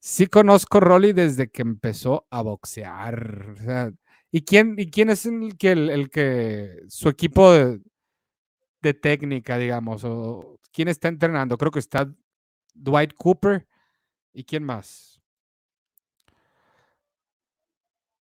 Sí 0.00 0.26
conozco 0.26 0.78
a 0.78 0.80
Rolly 0.80 1.12
desde 1.12 1.50
que 1.50 1.60
empezó 1.60 2.26
a 2.30 2.40
boxear. 2.40 3.56
O 3.60 3.62
sea, 3.62 3.92
¿Y 4.36 4.42
quién, 4.42 4.74
y 4.76 4.90
quién 4.90 5.08
es 5.08 5.24
el 5.24 5.56
que, 5.56 5.72
el, 5.72 6.10
que 6.10 6.82
su 6.88 7.08
equipo 7.08 7.52
de, 7.52 8.92
técnica, 8.92 9.56
digamos, 9.56 10.04
o 10.04 10.60
quién 10.72 10.88
está 10.88 11.08
entrenando? 11.08 11.56
Creo 11.56 11.70
que 11.70 11.78
está 11.78 12.12
Dwight 12.74 13.14
Cooper. 13.14 13.66
¿Y 14.34 14.44
quién 14.44 14.62
más? 14.62 15.22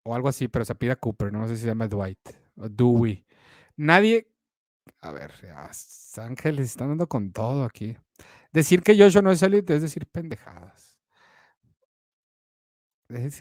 O 0.02 0.14
algo 0.14 0.30
así, 0.30 0.48
pero 0.48 0.64
se 0.64 0.74
pide 0.74 0.96
Cooper, 0.96 1.30
no 1.30 1.46
sé 1.46 1.56
si 1.56 1.62
se 1.64 1.68
llama 1.68 1.86
Dwight 1.86 2.30
o 2.56 2.70
Dewey. 2.70 3.26
Nadie. 3.76 4.32
A 5.02 5.12
ver, 5.12 5.30
Ángeles 6.16 6.70
están 6.70 6.88
dando 6.88 7.06
con 7.06 7.32
todo 7.32 7.64
aquí. 7.64 7.98
Decir 8.50 8.82
que 8.82 8.96
Joshua 8.98 9.20
no 9.20 9.30
es 9.30 9.42
élite 9.42 9.76
es 9.76 9.82
decir 9.82 10.06
pendejadas. 10.06 10.96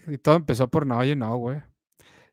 Y 0.08 0.18
todo 0.18 0.36
empezó 0.36 0.70
por 0.70 0.86
no, 0.86 0.98
oye, 0.98 1.16
no, 1.16 1.34
güey. 1.38 1.62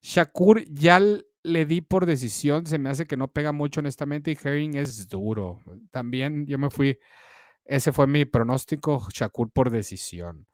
Shakur 0.04 0.66
ya 0.66 1.00
le 1.00 1.64
di 1.64 1.80
por 1.80 2.04
decisión, 2.04 2.66
se 2.66 2.78
me 2.78 2.90
hace 2.90 3.06
que 3.06 3.16
no 3.16 3.28
pega 3.28 3.52
mucho 3.52 3.80
honestamente 3.80 4.30
y 4.30 4.38
Herring 4.40 4.76
es 4.76 5.08
duro. 5.08 5.60
También 5.90 6.46
yo 6.46 6.58
me 6.58 6.68
fui, 6.68 6.98
ese 7.64 7.90
fue 7.90 8.06
mi 8.06 8.26
pronóstico, 8.26 9.08
Shakur 9.10 9.50
por 9.50 9.70
decisión. 9.70 10.46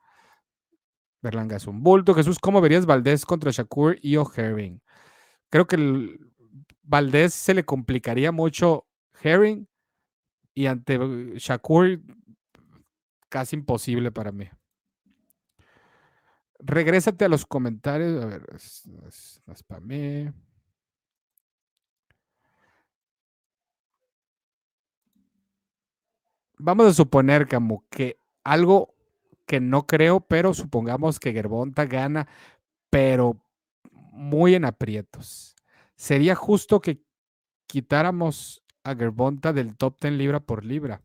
Berlanga 1.20 1.56
es 1.56 1.66
un 1.66 1.82
bulto. 1.82 2.14
Jesús, 2.14 2.38
¿cómo 2.38 2.60
verías 2.60 2.86
Valdés 2.86 3.26
contra 3.26 3.50
Shakur 3.50 3.98
y 4.00 4.14
Herring? 4.14 4.80
Creo 5.48 5.66
que 5.66 5.74
el, 5.74 6.32
Valdés 6.82 7.34
se 7.34 7.52
le 7.52 7.64
complicaría 7.64 8.30
mucho 8.30 8.86
Herring 9.20 9.66
y 10.54 10.66
ante 10.66 10.96
Shakur 11.38 12.00
casi 13.28 13.56
imposible 13.56 14.12
para 14.12 14.30
mí. 14.30 14.48
Regrésate 16.62 17.24
a 17.24 17.28
los 17.28 17.46
comentarios. 17.46 18.22
A 18.22 18.26
ver, 18.26 18.46
es, 18.54 18.90
Vamos 26.58 26.86
a 26.86 26.92
suponer, 26.92 27.48
como 27.48 27.84
que 27.88 28.18
algo 28.44 28.94
que 29.46 29.60
no 29.60 29.86
creo, 29.86 30.20
pero 30.20 30.54
supongamos 30.54 31.18
que 31.18 31.32
Gerbonta 31.32 31.86
gana, 31.86 32.28
pero 32.90 33.40
muy 33.90 34.54
en 34.54 34.64
aprietos. 34.64 35.56
Sería 35.96 36.34
justo 36.34 36.80
que 36.80 37.02
quitáramos 37.66 38.62
a 38.84 38.94
Gerbonta 38.94 39.52
del 39.52 39.76
top 39.76 39.98
10 40.00 40.14
libra 40.14 40.40
por 40.40 40.64
libra. 40.64 41.02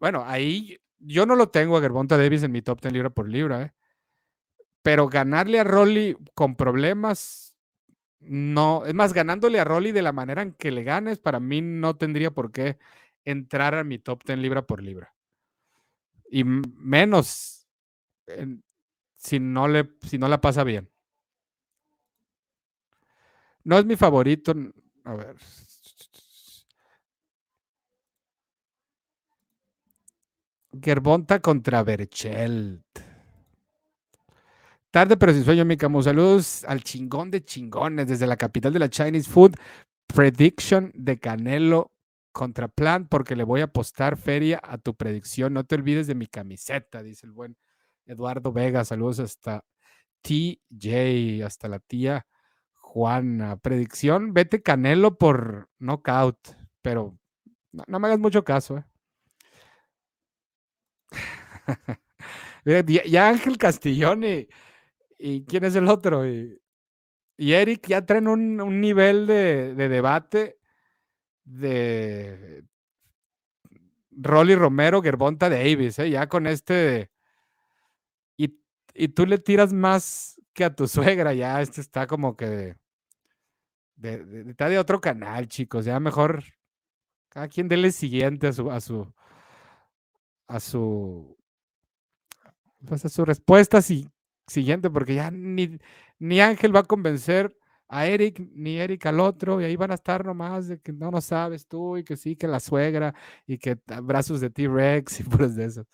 Bueno, 0.00 0.24
ahí 0.26 0.78
yo 0.98 1.26
no 1.26 1.36
lo 1.36 1.48
tengo 1.50 1.76
a 1.76 1.80
Gerbonta 1.80 2.16
Davis 2.16 2.42
en 2.42 2.52
mi 2.52 2.62
top 2.62 2.80
10 2.80 2.92
libra 2.92 3.10
por 3.10 3.28
libra, 3.28 3.62
¿eh? 3.62 3.72
Pero 4.82 5.08
ganarle 5.08 5.60
a 5.60 5.64
Rolly 5.64 6.16
con 6.34 6.56
problemas, 6.56 7.54
no. 8.20 8.84
Es 8.86 8.94
más, 8.94 9.12
ganándole 9.12 9.60
a 9.60 9.64
Rolly 9.64 9.92
de 9.92 10.02
la 10.02 10.12
manera 10.12 10.42
en 10.42 10.52
que 10.52 10.70
le 10.70 10.84
ganes, 10.84 11.18
para 11.18 11.40
mí 11.40 11.60
no 11.60 11.96
tendría 11.96 12.30
por 12.30 12.52
qué 12.52 12.78
entrar 13.24 13.74
a 13.74 13.84
mi 13.84 13.98
top 13.98 14.24
10 14.24 14.38
libra 14.38 14.62
por 14.66 14.82
libra. 14.82 15.14
Y 16.30 16.44
menos 16.44 17.68
si, 19.16 19.38
no 19.38 19.68
le, 19.68 19.90
si 20.02 20.18
no 20.18 20.28
la 20.28 20.40
pasa 20.40 20.64
bien. 20.64 20.88
No 23.64 23.78
es 23.78 23.84
mi 23.84 23.96
favorito. 23.96 24.52
A 25.04 25.14
ver. 25.14 25.36
Gerbonta 30.80 31.40
contra 31.40 31.82
Berchelt. 31.82 33.11
Tarde 34.92 35.16
pero 35.16 35.32
sin 35.32 35.42
sueño, 35.42 35.64
mi 35.64 35.78
camo. 35.78 36.02
Saludos 36.02 36.64
al 36.64 36.84
chingón 36.84 37.30
de 37.30 37.42
chingones 37.42 38.08
desde 38.08 38.26
la 38.26 38.36
capital 38.36 38.74
de 38.74 38.78
la 38.78 38.90
Chinese 38.90 39.28
Food. 39.28 39.54
Prediction 40.06 40.92
de 40.94 41.18
Canelo 41.18 41.92
contra 42.30 42.68
Plan 42.68 43.08
porque 43.08 43.34
le 43.34 43.44
voy 43.44 43.62
a 43.62 43.64
apostar 43.64 44.18
feria 44.18 44.60
a 44.62 44.76
tu 44.76 44.94
predicción. 44.94 45.54
No 45.54 45.64
te 45.64 45.76
olvides 45.76 46.06
de 46.08 46.14
mi 46.14 46.26
camiseta, 46.26 47.02
dice 47.02 47.24
el 47.24 47.32
buen 47.32 47.56
Eduardo 48.04 48.52
Vega. 48.52 48.84
Saludos 48.84 49.20
hasta 49.20 49.64
TJ, 50.20 51.42
hasta 51.42 51.68
la 51.68 51.78
tía 51.78 52.26
Juana. 52.74 53.56
Predicción, 53.56 54.34
vete 54.34 54.60
Canelo 54.60 55.16
por 55.16 55.70
knockout, 55.78 56.36
pero 56.82 57.16
no, 57.72 57.98
me 57.98 58.08
hagas 58.08 58.20
mucho 58.20 58.44
caso. 58.44 58.76
¿eh? 58.76 58.84
ya, 63.06 63.30
Ángel 63.30 63.56
Castillón 63.56 64.22
y, 65.22 65.44
quién 65.44 65.64
es 65.64 65.74
el 65.76 65.88
otro. 65.88 66.26
Y, 66.26 66.58
Eric 67.38 67.86
ya 67.88 68.04
traen 68.04 68.28
un, 68.28 68.80
nivel 68.80 69.26
de, 69.26 69.74
debate 69.74 70.58
de 71.44 72.64
Rolly 74.10 74.54
Romero, 74.54 75.02
Gerbonta 75.02 75.48
Davis, 75.48 75.98
¿eh? 75.98 76.10
ya 76.10 76.28
con 76.28 76.46
este. 76.46 77.10
Y, 78.36 78.58
y, 78.94 79.08
tú 79.08 79.26
le 79.26 79.38
tiras 79.38 79.72
más 79.72 80.40
que 80.52 80.64
a 80.64 80.74
tu 80.74 80.86
suegra, 80.88 81.32
ya 81.34 81.60
este 81.62 81.80
está 81.80 82.06
como 82.06 82.36
que 82.36 82.76
de, 83.96 84.44
está 84.50 84.68
de 84.68 84.78
otro 84.78 85.00
canal, 85.00 85.48
chicos. 85.48 85.84
Ya 85.84 85.98
mejor 86.00 86.44
cada 87.28 87.48
quien 87.48 87.68
dele 87.68 87.92
siguiente 87.92 88.48
a 88.48 88.52
su, 88.52 88.70
a 88.70 88.80
su, 88.80 89.12
a 90.48 90.60
su, 90.60 91.38
pues 92.86 93.04
a 93.04 93.08
su 93.08 93.24
respuesta 93.24 93.80
siguiente, 94.46 94.90
porque 94.90 95.14
ya 95.14 95.30
ni, 95.30 95.78
ni 96.18 96.40
Ángel 96.40 96.74
va 96.74 96.80
a 96.80 96.84
convencer 96.84 97.56
a 97.88 98.06
Eric, 98.06 98.40
ni 98.54 98.78
Eric 98.78 99.06
al 99.06 99.20
otro, 99.20 99.60
y 99.60 99.64
ahí 99.64 99.76
van 99.76 99.90
a 99.90 99.94
estar 99.94 100.24
nomás 100.24 100.68
de 100.68 100.80
que 100.80 100.92
no 100.92 101.10
lo 101.10 101.20
sabes 101.20 101.66
tú, 101.68 101.98
y 101.98 102.04
que 102.04 102.16
sí, 102.16 102.36
que 102.36 102.48
la 102.48 102.60
suegra, 102.60 103.14
y 103.46 103.58
que 103.58 103.78
brazos 104.02 104.40
de 104.40 104.50
T-Rex 104.50 105.20
y 105.20 105.24
puros 105.24 105.54
de 105.56 105.66
eso. 105.66 105.84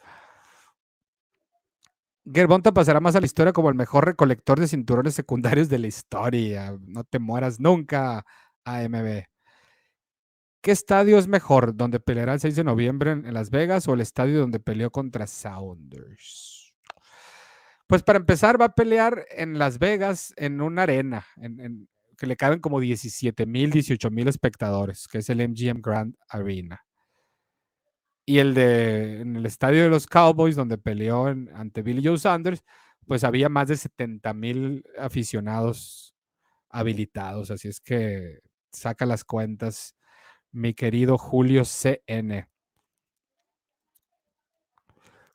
Gerbonta 2.33 2.73
pasará 2.73 3.01
más 3.01 3.17
a 3.17 3.21
la 3.21 3.27
historia 3.27 3.53
como 3.53 3.69
el 3.71 3.75
mejor 3.75 4.05
recolector 4.05 4.61
de 4.61 4.69
cinturones 4.69 5.15
secundarios 5.15 5.69
de 5.69 5.79
la 5.79 5.87
historia. 5.87 6.77
No 6.87 7.05
te 7.05 7.19
mueras 7.19 7.59
nunca, 7.59 8.25
AMB. 8.65 9.25
¿Qué 10.61 10.73
estadio 10.73 11.19
es 11.19 11.29
mejor? 11.29 11.75
¿Donde 11.77 12.01
peleará 12.01 12.35
el 12.35 12.41
6 12.41 12.57
de 12.57 12.65
noviembre 12.65 13.13
en, 13.13 13.33
Las 13.33 13.51
Vegas 13.51 13.89
o 13.89 13.95
el 13.95 14.01
estadio 14.01 14.41
donde 14.41 14.61
peleó 14.61 14.91
contra 14.91 15.27
Sounders? 15.27 16.58
Pues 17.89 18.03
para 18.03 18.19
empezar, 18.19 18.61
va 18.61 18.67
a 18.67 18.75
pelear 18.75 19.27
en 19.31 19.59
Las 19.59 19.79
Vegas 19.79 20.33
en 20.37 20.61
una 20.61 20.85
arena 20.85 21.27
en, 21.37 21.89
que 22.17 22.27
le 22.27 22.37
caben 22.37 22.61
como 22.61 22.81
17 22.81 23.47
mil, 23.47 23.71
18 23.71 24.11
mil 24.11 24.29
espectadores, 24.29 25.09
que 25.09 25.19
es 25.19 25.31
el 25.31 25.39
MGM 25.49 25.81
Grand 25.81 26.15
Arena 26.29 26.85
y 28.29 28.41
el 28.41 28.53
de 28.53 29.23
en 29.23 29.37
el 29.37 29.47
estadio 29.47 29.85
de 29.85 29.89
los 29.89 30.07
Cowboys, 30.07 30.55
donde 30.55 30.77
peleó 30.77 31.29
ante 31.29 31.81
Billy 31.81 32.07
Joe 32.07 32.19
Sanders, 32.19 32.63
pues 33.07 33.25
había 33.25 33.49
más 33.49 33.69
de 33.69 33.77
70 33.79 34.35
mil 34.35 34.85
aficionados 34.99 36.15
habilitados. 36.69 37.51
Así 37.51 37.69
es 37.69 37.81
que 37.81 38.41
saca 38.71 39.07
las 39.07 39.25
cuentas, 39.25 39.97
mi 40.53 40.75
querido 40.75 41.17
Julio 41.17 41.63
CN. 41.65 42.47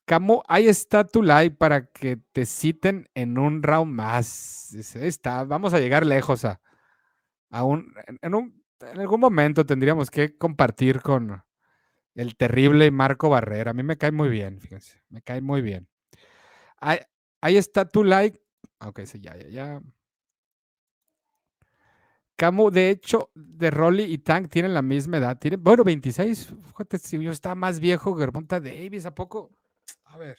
Camo, 0.06 0.44
ahí 0.48 0.68
está 0.68 1.06
tu 1.06 1.24
like 1.24 1.56
para 1.56 1.86
que 1.86 2.18
te 2.34 2.46
citen 2.46 3.10
en 3.14 3.38
un 3.38 3.64
round 3.64 3.94
más. 3.94 4.74
está, 4.74 5.44
vamos 5.46 5.74
a 5.74 5.80
llegar 5.80 6.06
lejos 6.06 6.46
a, 6.46 6.60
un, 7.64 7.94
en, 8.22 8.36
un, 8.36 8.64
en 8.82 9.00
algún 9.00 9.20
momento 9.22 9.66
tendríamos 9.66 10.12
que 10.12 10.38
compartir 10.38 11.02
con, 11.02 11.44
el 12.16 12.36
terrible 12.36 12.92
Marco 12.92 13.30
Barrera. 13.30 13.72
A 13.72 13.74
mí 13.74 13.84
me 13.84 13.98
cae 13.98 14.12
muy 14.12 14.30
bien, 14.30 14.60
fíjense. 14.60 15.02
Me 15.10 15.22
cae 15.22 15.42
muy 15.42 15.62
bien. 15.62 15.88
Ahí, 16.80 17.58
está 17.58 17.88
tu 17.88 18.04
like. 18.04 18.40
Ok, 18.80 19.02
sí, 19.06 19.20
ya, 19.20 19.36
ya, 19.38 19.48
ya. 19.50 19.82
Camu, 22.36 22.72
de 22.72 22.90
hecho, 22.90 23.32
de 23.36 23.72
Rolly 23.72 24.04
y 24.04 24.18
Tank 24.18 24.50
tienen 24.50 24.74
la 24.74 24.82
misma 24.82 25.18
edad. 25.18 25.38
Tienen, 25.38 25.64
bueno, 25.64 25.84
26. 25.84 26.54
Fíjate, 26.68 26.98
si 26.98 27.22
yo 27.22 27.32
estaba 27.32 27.56
más 27.56 27.80
viejo 27.80 28.16
que 28.16 28.26
Davis, 28.60 29.06
¿a 29.06 29.14
poco? 29.14 29.52
A 30.14 30.18
ver. 30.18 30.38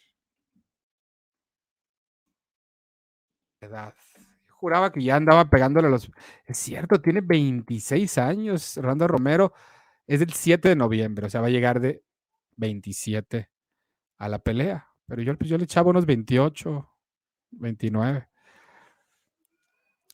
Edad. 3.60 3.94
juraba 4.50 4.92
que 4.92 5.02
ya 5.02 5.16
andaba 5.16 5.50
pegándole 5.50 5.88
a 5.88 5.90
los. 5.90 6.10
Es 6.46 6.58
cierto, 6.58 7.00
tiene 7.00 7.20
26 7.22 8.18
años, 8.18 8.76
Rando 8.76 9.08
Romero. 9.08 9.52
Es 10.06 10.20
el 10.20 10.32
7 10.32 10.68
de 10.70 10.76
noviembre, 10.76 11.26
o 11.26 11.30
sea, 11.30 11.40
va 11.40 11.48
a 11.48 11.50
llegar 11.50 11.80
de 11.80 12.04
27 12.56 13.50
a 14.18 14.28
la 14.28 14.38
pelea. 14.38 14.88
Pero 15.06 15.22
yo, 15.22 15.36
pues, 15.36 15.50
yo 15.50 15.58
le 15.58 15.64
echaba 15.64 15.90
unos 15.90 16.06
28, 16.06 16.88
29. 17.52 18.28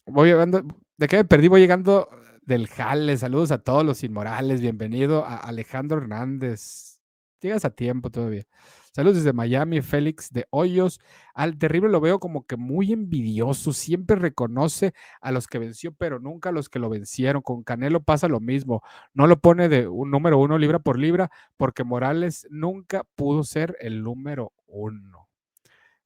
Voy 0.06 0.28
llegando, 0.30 0.62
¿de 0.96 1.06
qué 1.08 1.16
me 1.18 1.24
perdí? 1.24 1.48
Voy 1.48 1.60
llegando 1.60 2.08
del 2.42 2.66
Jale. 2.68 3.16
Saludos 3.18 3.52
a 3.52 3.58
todos 3.58 3.84
los 3.84 4.02
inmorales. 4.04 4.60
Bienvenido 4.62 5.24
a 5.24 5.36
Alejandro 5.36 5.98
Hernández. 5.98 7.00
Llegas 7.40 7.64
a 7.64 7.70
tiempo 7.70 8.10
todavía. 8.10 8.46
Saludos 8.92 9.18
desde 9.18 9.32
Miami, 9.32 9.82
Félix 9.82 10.32
de 10.32 10.46
Hoyos. 10.50 11.00
Al 11.32 11.58
terrible 11.58 11.90
lo 11.90 12.00
veo 12.00 12.18
como 12.18 12.44
que 12.44 12.56
muy 12.56 12.92
envidioso. 12.92 13.72
Siempre 13.72 14.16
reconoce 14.16 14.94
a 15.20 15.30
los 15.30 15.46
que 15.46 15.60
venció, 15.60 15.92
pero 15.92 16.18
nunca 16.18 16.48
a 16.48 16.52
los 16.52 16.68
que 16.68 16.80
lo 16.80 16.90
vencieron. 16.90 17.40
Con 17.40 17.62
Canelo 17.62 18.02
pasa 18.02 18.26
lo 18.26 18.40
mismo. 18.40 18.82
No 19.14 19.28
lo 19.28 19.38
pone 19.38 19.68
de 19.68 19.86
un 19.86 20.10
número 20.10 20.38
uno 20.38 20.58
libra 20.58 20.80
por 20.80 20.98
libra, 20.98 21.30
porque 21.56 21.84
Morales 21.84 22.48
nunca 22.50 23.04
pudo 23.14 23.44
ser 23.44 23.76
el 23.80 24.02
número 24.02 24.52
uno. 24.66 25.28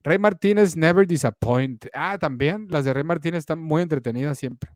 Rey 0.03 0.19
Martínez 0.19 0.77
never 0.77 1.07
disappoint. 1.07 1.87
Ah, 1.95 2.19
también 2.19 2.67
las 2.69 2.85
de 2.85 2.93
Rey 2.93 3.05
Martínez 3.05 3.39
están 3.39 3.61
muy 3.61 3.81
entretenidas 3.81 4.39
siempre. 4.39 4.71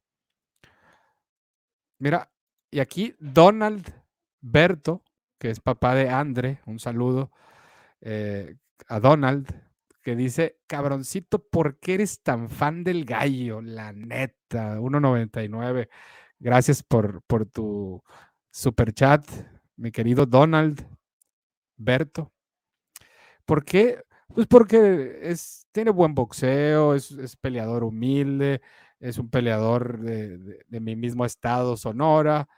Mira, 1.99 2.31
y 2.71 2.81
aquí 2.81 3.15
Donald 3.19 3.87
Berto, 4.41 5.03
que 5.39 5.51
es 5.51 5.61
papá 5.61 5.95
de 5.95 6.09
Andre, 6.09 6.61
un 6.65 6.79
saludo 6.79 7.31
eh, 8.01 8.57
a 8.89 9.01
Donald, 9.01 9.47
que 10.03 10.17
dice, 10.17 10.59
cabroncito, 10.67 11.39
¿por 11.39 11.79
qué 11.79 11.95
eres 11.95 12.23
tan 12.23 12.49
fan 12.51 12.85
del 12.85 13.05
gallo? 13.05 13.61
La 13.61 13.93
neta, 13.93 14.79
1.99. 14.79 15.89
Gracias 16.39 16.83
por, 16.83 17.23
por 17.23 17.47
tu 17.47 18.03
super 18.51 18.93
chat, 18.93 19.25
mi 19.77 19.91
querido 19.91 20.27
Donald 20.27 20.87
Berto. 21.77 22.33
¿Por 23.45 23.65
qué? 23.65 24.03
Pues 24.29 24.47
porque 24.47 25.21
es, 25.23 25.67
tiene 25.73 25.91
buen 25.91 26.15
boxeo, 26.15 26.95
es, 26.95 27.37
peleador 27.41 27.85
humilde, 27.85 28.61
es 29.01 29.19
un 29.19 29.31
peleador 29.31 30.01
de, 30.01 30.65
mi 30.69 30.97
mismo 30.97 31.25
estado, 31.25 31.77
Sonora, 31.77 32.49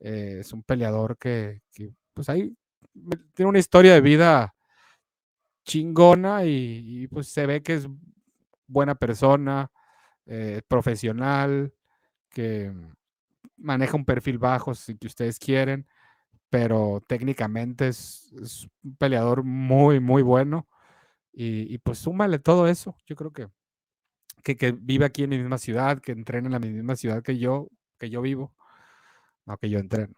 eh, 0.00 0.38
es 0.40 0.52
un 0.52 0.62
peleador 0.62 1.18
que, 1.18 1.62
que, 1.72 1.92
pues 2.14 2.28
ahí 2.28 2.56
tiene 3.34 3.48
una 3.50 3.58
historia 3.58 3.94
de 3.94 4.00
vida 4.00 4.54
chingona 5.68 6.44
y, 6.44 7.06
pues 7.08 7.28
se 7.28 7.46
ve 7.46 7.62
que 7.62 7.74
es 7.74 7.88
buena 8.66 8.94
persona, 8.94 9.70
eh, 10.26 10.62
profesional, 10.66 11.74
que 12.30 12.72
maneja 13.56 13.96
un 13.96 14.04
perfil 14.04 14.38
bajo 14.38 14.74
si 14.74 14.96
que 14.96 15.06
ustedes 15.06 15.38
quieren, 15.38 15.86
pero 16.50 17.02
técnicamente 17.06 17.88
es, 17.88 18.32
un 18.82 18.96
peleador 18.96 19.44
muy, 19.44 20.00
muy 20.00 20.22
bueno. 20.22 20.68
Y, 21.32 21.78
pues 21.78 21.98
súmale 21.98 22.40
todo 22.40 22.66
eso. 22.66 22.96
Yo 23.06 23.14
creo 23.14 23.32
que, 23.32 23.48
que, 24.42 24.72
vive 24.72 25.04
aquí 25.04 25.24
en 25.24 25.30
mi 25.30 25.38
misma 25.38 25.58
ciudad, 25.58 26.00
que 26.00 26.12
entrena 26.12 26.48
en 26.48 26.52
la 26.52 26.58
misma 26.58 26.96
ciudad 26.96 27.22
que 27.22 27.38
yo, 27.38 27.68
que 27.98 28.10
yo 28.10 28.22
vivo, 28.22 28.54
no 29.46 29.58
que 29.58 29.70
yo 29.70 29.78
entreno. 29.78 30.14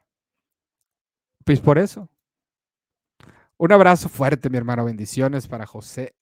Pues 1.44 1.60
por 1.60 1.78
eso, 1.78 2.08
un 3.60 3.72
abrazo 3.72 4.08
fuerte, 4.08 4.48
mi 4.48 4.56
hermano. 4.56 4.86
Bendiciones 4.86 5.46
para 5.46 5.66
José 5.66 6.14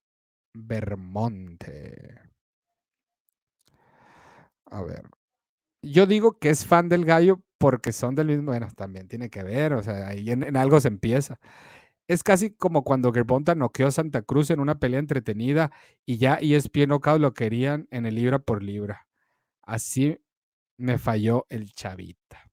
Bermonte. 0.52 2.20
A 4.66 4.82
ver. 4.82 5.04
Yo 5.80 6.06
digo 6.06 6.36
que 6.40 6.50
es 6.50 6.66
fan 6.66 6.88
del 6.88 7.04
gallo 7.04 7.40
porque 7.58 7.92
son 7.92 8.16
del 8.16 8.26
mismo. 8.26 8.46
Bueno, 8.46 8.66
también 8.74 9.06
tiene 9.06 9.30
que 9.30 9.44
ver, 9.44 9.72
o 9.74 9.82
sea, 9.84 10.08
ahí 10.08 10.30
en, 10.32 10.56
algo 10.56 10.80
se 10.80 10.88
empieza. 10.88 11.38
Es 12.08 12.24
casi 12.24 12.50
como 12.50 12.82
cuando 12.82 13.12
Gerbonta 13.12 13.54
noqueó 13.54 13.86
a 13.86 13.92
Santa 13.92 14.22
Cruz 14.22 14.50
en 14.50 14.58
una 14.58 14.80
pelea 14.80 14.98
entretenida 14.98 15.70
y 16.04 16.18
ya 16.18 16.40
ESPN 16.40 16.88
Knockout 16.88 17.20
lo 17.20 17.34
querían 17.34 17.86
en 17.92 18.06
el 18.06 18.16
libra 18.16 18.40
por 18.40 18.64
libra. 18.64 19.06
Así 19.62 20.18
me 20.76 20.98
falló 20.98 21.46
el 21.50 21.70
chavita. 21.72 22.50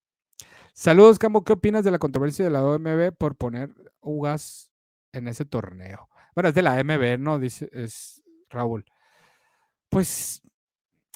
Saludos, 0.74 1.18
Camo. 1.18 1.44
¿Qué 1.44 1.54
opinas 1.54 1.84
de 1.84 1.92
la 1.92 1.98
controversia 1.98 2.46
de 2.46 2.52
la 2.52 2.64
OMB 2.64 3.14
por 3.18 3.36
poner 3.36 3.74
Ugas 4.02 4.75
en 5.16 5.28
ese 5.28 5.46
torneo? 5.46 6.10
Bueno, 6.36 6.50
es 6.50 6.56
de 6.56 6.62
la 6.62 6.80
MB, 6.80 7.18
¿no? 7.20 7.40
Dice 7.40 7.70
es 7.74 8.24
Raúl. 8.50 8.86
Pues 9.90 10.42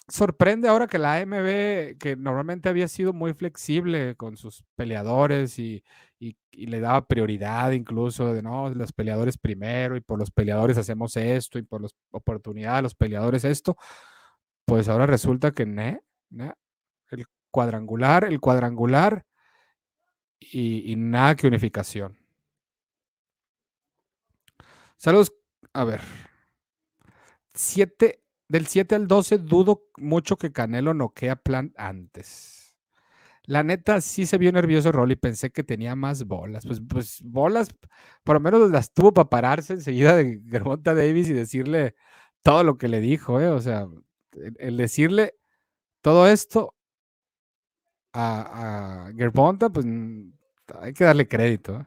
sorprende 0.10 0.70
ahora 0.70 0.88
que 0.88 1.00
la 1.00 1.16
AMB, 1.16 1.97
que 2.00 2.16
normalmente 2.18 2.70
había 2.70 2.88
sido 2.89 3.14
muy 3.14 3.34
flexible 3.34 4.16
con 4.18 4.38
sus 4.38 4.64
peleadores 4.76 5.60
y, 5.60 5.84
y- 6.20 6.38
le 6.68 6.80
daba 6.82 7.08
prioridad 7.08 7.72
incluso 7.74 8.34
de 8.34 8.41
no, 8.43 8.70
los 8.72 8.93
peleadores 8.93 9.38
primero 9.38 9.97
y 9.97 10.02
por 10.02 10.20
los 10.20 10.32
peleadores 10.32 10.78
hacemos 10.78 11.18
esto 11.18 11.60
y 11.60 11.64
por 11.64 11.82
las 11.84 11.93
oportunidades 12.12 12.80
de 12.80 12.84
los 12.84 12.95
peleadores 12.95 13.45
esto, 13.45 13.78
pues 14.66 14.89
ahora 14.89 15.06
resulta 15.08 15.52
que 15.52 15.66
el 17.12 17.26
cuadrangular, 17.52 18.24
el 18.26 18.39
cuadrangular 18.39 19.24
y, 20.39 20.91
y 20.91 20.95
nada 20.95 21.36
que 21.36 21.47
unificación. 21.47 22.18
Saludos, 25.00 25.34
a 25.72 25.86
ver. 25.86 26.02
7, 27.54 28.22
del 28.50 28.68
7 28.68 28.95
al 28.95 29.08
12 29.08 29.38
dudo 29.38 29.84
mucho 29.97 30.38
que 30.38 30.52
Canelo 30.52 30.93
noquee 30.93 31.30
a 31.30 31.38
Plant 31.38 31.74
antes. 31.78 32.76
La 33.45 33.64
neta 33.64 34.02
sí 34.02 34.26
se 34.26 34.38
vio 34.38 34.52
nervioso 34.52 34.91
Rolly, 34.91 35.16
pensé 35.16 35.52
que 35.52 35.64
tenía 35.64 35.95
más 35.95 36.26
bolas. 36.26 36.66
Pues, 36.66 36.82
pues 36.88 37.22
bolas, 37.24 37.70
por 38.24 38.36
lo 38.36 38.39
menos 38.41 38.70
las 38.70 38.93
tuvo 38.93 39.14
para 39.14 39.30
pararse 39.30 39.74
enseguida 39.74 40.18
de 40.18 40.41
Gervonta 40.50 40.93
Davis 40.93 41.30
y 41.30 41.34
decirle 41.34 41.95
todo 42.43 42.64
lo 42.64 42.78
que 42.78 42.89
le 42.89 43.00
dijo, 43.00 43.39
¿eh? 43.39 43.47
O 43.47 43.62
sea, 43.62 43.88
el, 44.60 44.78
decirle 44.78 45.36
todo 46.02 46.28
esto 46.28 46.76
a, 48.12 49.08
a 49.08 49.14
Gervonta, 49.14 49.70
pues 49.70 49.86
hay 50.82 50.93
que 50.93 51.06
darle 51.06 51.28
crédito. 51.28 51.80
¿eh? 51.80 51.84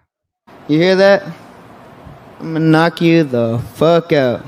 You 0.69 0.81
hear 0.81 0.97
that? 0.97 1.52
I'm 2.43 2.55
gonna 2.55 2.59
knock 2.59 3.01
you 3.01 3.23
the 3.23 3.63
fuck 3.75 4.13
out. 4.13 4.45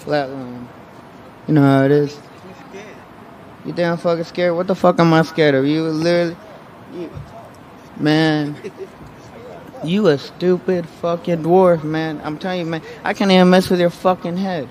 Flatline. 0.00 0.66
You 1.48 1.54
know 1.54 1.62
how 1.62 1.84
it 1.84 1.90
is. 1.90 2.20
You 3.64 3.72
damn 3.72 3.96
fucking 3.96 4.24
scared? 4.24 4.54
What 4.54 4.66
the 4.66 4.74
fuck 4.74 5.00
am 5.00 5.14
I 5.14 5.22
scared 5.22 5.54
of? 5.54 5.64
You 5.64 5.84
literally. 5.84 6.36
You, 6.92 7.10
man. 7.96 8.54
You 9.82 10.08
a 10.08 10.18
stupid 10.18 10.86
fucking 10.86 11.44
dwarf, 11.44 11.82
man. 11.82 12.20
I'm 12.22 12.36
telling 12.36 12.60
you, 12.60 12.66
man. 12.66 12.82
I 13.02 13.14
can't 13.14 13.30
even 13.30 13.48
mess 13.48 13.70
with 13.70 13.80
your 13.80 13.88
fucking 13.88 14.36
head. 14.36 14.68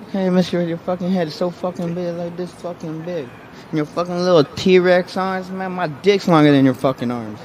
I 0.00 0.04
can't 0.12 0.22
even 0.22 0.34
mess 0.34 0.52
with 0.52 0.68
your 0.68 0.78
fucking 0.78 1.10
head. 1.10 1.26
It's 1.26 1.36
so 1.36 1.50
fucking 1.50 1.94
big, 1.94 2.14
like 2.14 2.36
this 2.36 2.52
fucking 2.52 3.02
big. 3.02 3.28
And 3.70 3.76
your 3.76 3.86
fucking 3.86 4.16
little 4.16 4.44
T-Rex 4.44 5.16
arms, 5.16 5.50
man. 5.50 5.72
My 5.72 5.88
dick's 5.88 6.28
longer 6.28 6.52
than 6.52 6.64
your 6.64 6.74
fucking 6.74 7.10
arms. 7.10 7.40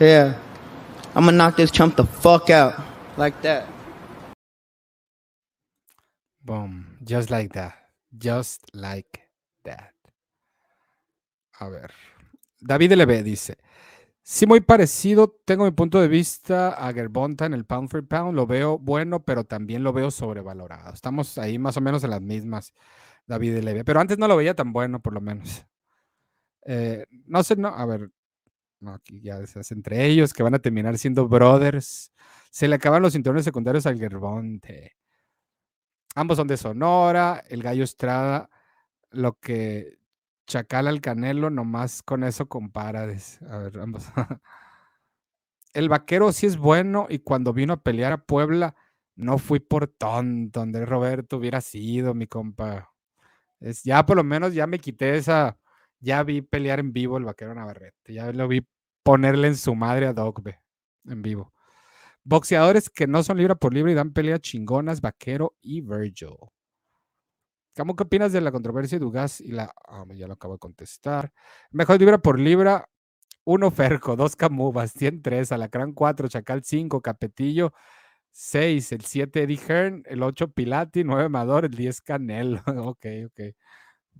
Yeah. 0.00 0.34
I'm 1.14 1.24
gonna 1.26 1.36
knock 1.36 1.56
this 1.56 1.70
chump 1.70 1.94
the 1.94 2.04
fuck 2.04 2.50
out. 2.50 2.74
Like 3.16 3.40
that. 3.42 3.68
Boom, 6.44 6.98
just 7.04 7.30
like 7.30 7.52
that. 7.52 7.74
Just 8.18 8.62
like 8.74 9.30
that. 9.64 9.94
A 11.60 11.68
ver. 11.68 11.90
David 12.60 12.92
LB 12.92 13.22
dice: 13.22 13.56
Sí, 14.24 14.46
muy 14.46 14.60
parecido. 14.60 15.38
Tengo 15.44 15.64
mi 15.64 15.70
punto 15.70 16.00
de 16.00 16.08
vista 16.08 16.70
a 16.70 16.92
Gerbonta 16.92 17.46
en 17.46 17.54
el 17.54 17.64
pound 17.64 17.88
for 17.88 18.04
pound. 18.06 18.34
Lo 18.34 18.46
veo 18.48 18.78
bueno, 18.78 19.24
pero 19.24 19.44
también 19.44 19.84
lo 19.84 19.92
veo 19.92 20.10
sobrevalorado. 20.10 20.92
Estamos 20.92 21.38
ahí 21.38 21.58
más 21.58 21.76
o 21.76 21.80
menos 21.80 22.02
en 22.02 22.10
las 22.10 22.20
mismas, 22.22 22.74
David 23.26 23.58
LB. 23.58 23.84
Pero 23.84 24.00
antes 24.00 24.18
no 24.18 24.26
lo 24.26 24.36
veía 24.36 24.54
tan 24.54 24.72
bueno, 24.72 25.00
por 25.00 25.12
lo 25.14 25.20
menos. 25.20 25.64
Eh, 26.66 27.04
no 27.26 27.42
sé, 27.44 27.56
no. 27.56 27.68
A 27.68 27.84
ver. 27.84 28.10
Aquí 28.92 29.20
ya 29.20 29.38
es 29.38 29.56
es 29.56 29.70
entre 29.72 30.04
ellos 30.06 30.32
que 30.32 30.42
van 30.42 30.54
a 30.54 30.58
terminar 30.58 30.98
siendo 30.98 31.28
brothers. 31.28 32.12
Se 32.50 32.68
le 32.68 32.76
acaban 32.76 33.02
los 33.02 33.12
cinturones 33.12 33.44
secundarios 33.44 33.86
al 33.86 33.98
Gerbonte. 33.98 34.96
Ambos 36.14 36.36
son 36.36 36.46
de 36.46 36.56
Sonora, 36.56 37.42
el 37.48 37.62
Gallo 37.62 37.84
Estrada, 37.84 38.48
lo 39.10 39.38
que 39.40 39.98
Chacal 40.46 40.88
al 40.88 41.00
Canelo, 41.00 41.50
nomás 41.50 42.02
con 42.02 42.24
eso 42.24 42.48
compara. 42.48 43.02
A 43.02 43.58
ver, 43.58 43.78
ambos. 43.80 44.04
El 45.72 45.88
vaquero 45.88 46.32
sí 46.32 46.46
es 46.46 46.56
bueno 46.56 47.06
y 47.10 47.18
cuando 47.18 47.52
vino 47.52 47.72
a 47.72 47.82
pelear 47.82 48.12
a 48.12 48.24
Puebla, 48.24 48.76
no 49.16 49.38
fui 49.38 49.60
por 49.60 49.88
tonto, 49.88 50.60
Andrés 50.60 50.88
Roberto 50.88 51.38
hubiera 51.38 51.60
sido 51.60 52.14
mi 52.14 52.26
compa. 52.28 52.92
Es, 53.60 53.82
ya 53.82 54.06
por 54.06 54.16
lo 54.16 54.24
menos 54.24 54.54
ya 54.54 54.66
me 54.66 54.78
quité 54.78 55.16
esa, 55.16 55.58
ya 56.00 56.22
vi 56.22 56.42
pelear 56.42 56.80
en 56.80 56.92
vivo 56.92 57.18
el 57.18 57.24
vaquero 57.24 57.54
Navarrete, 57.54 58.14
ya 58.14 58.30
lo 58.32 58.46
vi 58.48 58.66
ponerle 59.04 59.48
en 59.48 59.56
su 59.56 59.74
madre 59.76 60.06
a 60.06 60.12
Dogbe 60.12 60.60
en 61.06 61.22
vivo. 61.22 61.52
Boxeadores 62.24 62.90
que 62.90 63.06
no 63.06 63.22
son 63.22 63.36
libra 63.36 63.54
por 63.54 63.72
libra 63.74 63.92
y 63.92 63.94
dan 63.94 64.12
pelea 64.12 64.40
chingonas, 64.40 65.00
Vaquero 65.00 65.54
y 65.60 65.82
Virgil. 65.82 66.36
¿Cómo 67.76 67.94
qué 67.96 68.04
opinas 68.04 68.32
de 68.32 68.40
la 68.40 68.50
controversia 68.50 68.98
de 68.98 69.04
Dugas 69.04 69.40
y 69.40 69.52
la... 69.52 69.72
ah, 69.86 70.04
ya 70.14 70.26
lo 70.26 70.34
acabo 70.34 70.54
de 70.54 70.60
contestar. 70.60 71.32
Mejor 71.70 71.98
libra 72.00 72.18
por 72.18 72.40
libra, 72.40 72.88
uno 73.44 73.70
Ferco, 73.70 74.16
dos 74.16 74.36
Camuba, 74.36 74.86
103, 74.86 75.52
Alacrán 75.52 75.92
4, 75.92 76.28
Chacal 76.28 76.64
5, 76.64 77.02
Capetillo 77.02 77.72
6, 78.32 78.92
el 78.92 79.02
7 79.02 79.42
Eddie 79.42 79.60
Hearn, 79.68 80.02
el 80.06 80.22
8 80.22 80.48
Pilati, 80.52 81.04
9 81.04 81.24
Amador, 81.24 81.66
el 81.66 81.72
10 81.72 82.00
Canelo. 82.00 82.62
ok, 82.66 83.06
ok. 83.26 83.40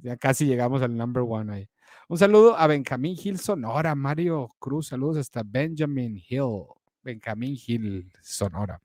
Ya 0.02 0.16
casi 0.16 0.46
llegamos 0.46 0.82
al 0.82 0.96
number 0.96 1.24
one 1.26 1.52
ahí. 1.52 1.70
Un 2.06 2.18
saludo 2.18 2.54
a 2.58 2.66
Benjamín 2.66 3.16
Hill 3.18 3.38
Sonora, 3.38 3.94
Mario 3.94 4.50
Cruz, 4.58 4.88
saludos 4.88 5.16
hasta 5.16 5.42
Benjamin 5.42 6.22
Hill, 6.28 6.66
Benjamín 7.02 7.56
Hill 7.66 8.12
Sonora. 8.20 8.78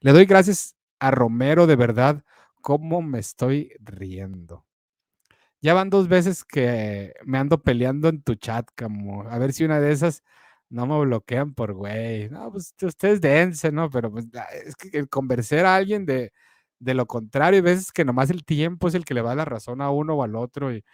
Le 0.00 0.12
doy 0.12 0.24
gracias 0.24 0.74
a 0.98 1.12
Romero, 1.12 1.68
de 1.68 1.76
verdad, 1.76 2.24
cómo 2.62 3.02
me 3.02 3.20
estoy 3.20 3.72
riendo. 3.78 4.64
Ya 5.60 5.74
van 5.74 5.90
dos 5.90 6.08
veces 6.08 6.44
que 6.44 7.14
me 7.24 7.38
ando 7.38 7.62
peleando 7.62 8.08
en 8.08 8.22
tu 8.22 8.34
chat, 8.34 8.68
como 8.76 9.22
a 9.22 9.38
ver 9.38 9.52
si 9.52 9.64
una 9.64 9.78
de 9.78 9.92
esas 9.92 10.24
no 10.68 10.86
me 10.86 10.98
bloquean 10.98 11.54
por 11.54 11.72
güey. 11.72 12.28
No, 12.30 12.50
pues 12.50 12.74
ustedes 12.82 13.20
dense, 13.20 13.70
¿no? 13.70 13.90
Pero 13.90 14.10
pues, 14.10 14.26
es 14.64 14.74
que 14.74 15.06
convencer 15.06 15.64
a 15.66 15.76
alguien 15.76 16.04
de, 16.04 16.32
de 16.80 16.94
lo 16.94 17.06
contrario, 17.06 17.58
hay 17.58 17.62
veces 17.62 17.92
que 17.92 18.04
nomás 18.04 18.30
el 18.30 18.44
tiempo 18.44 18.88
es 18.88 18.94
el 18.94 19.04
que 19.04 19.14
le 19.14 19.22
va 19.22 19.36
la 19.36 19.44
razón 19.44 19.80
a 19.80 19.90
uno 19.90 20.14
o 20.14 20.22
al 20.24 20.34
otro 20.34 20.74
y 20.74 20.84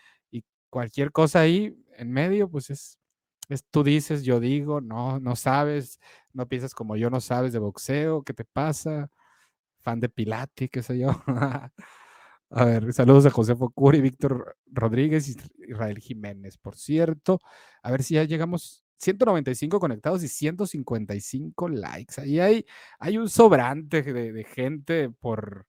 cualquier 0.72 1.12
cosa 1.12 1.40
ahí 1.40 1.76
en 1.98 2.10
medio, 2.10 2.48
pues 2.48 2.70
es, 2.70 2.98
es 3.50 3.62
tú 3.70 3.84
dices, 3.84 4.24
yo 4.24 4.40
digo, 4.40 4.80
no, 4.80 5.20
no 5.20 5.36
sabes, 5.36 6.00
no 6.32 6.48
piensas 6.48 6.74
como 6.74 6.96
yo, 6.96 7.10
no 7.10 7.20
sabes 7.20 7.52
de 7.52 7.58
boxeo, 7.58 8.22
¿qué 8.22 8.32
te 8.32 8.46
pasa? 8.46 9.10
Fan 9.82 10.00
de 10.00 10.08
Pilati, 10.08 10.70
qué 10.70 10.82
sé 10.82 10.98
yo. 10.98 11.10
A 12.50 12.64
ver, 12.64 12.92
saludos 12.94 13.26
a 13.26 13.30
José 13.30 13.56
Focuri, 13.56 14.00
Víctor 14.00 14.56
Rodríguez 14.66 15.28
y 15.28 15.36
Israel 15.70 15.98
Jiménez, 15.98 16.58
por 16.58 16.76
cierto. 16.76 17.40
A 17.82 17.90
ver 17.90 18.02
si 18.02 18.14
ya 18.14 18.24
llegamos 18.24 18.84
195 18.98 19.80
conectados 19.80 20.22
y 20.22 20.28
155 20.28 21.68
likes. 21.68 22.20
Ahí 22.20 22.40
hay, 22.40 22.66
hay 22.98 23.18
un 23.18 23.28
sobrante 23.28 24.02
de, 24.02 24.32
de 24.32 24.44
gente 24.44 25.10
por, 25.10 25.66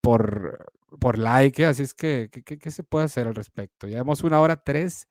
por, 0.00 0.72
por 1.00 1.18
like, 1.18 1.64
así 1.66 1.82
es 1.82 1.94
que, 1.94 2.28
¿qué, 2.32 2.42
qué, 2.42 2.58
qué 2.58 2.70
se 2.70 2.82
puede 2.84 3.06
hacer 3.06 3.26
al 3.26 3.34
respecto? 3.34 3.86
Llevamos 3.86 4.22
una 4.22 4.40
hora 4.40 4.56
tres 4.56 5.08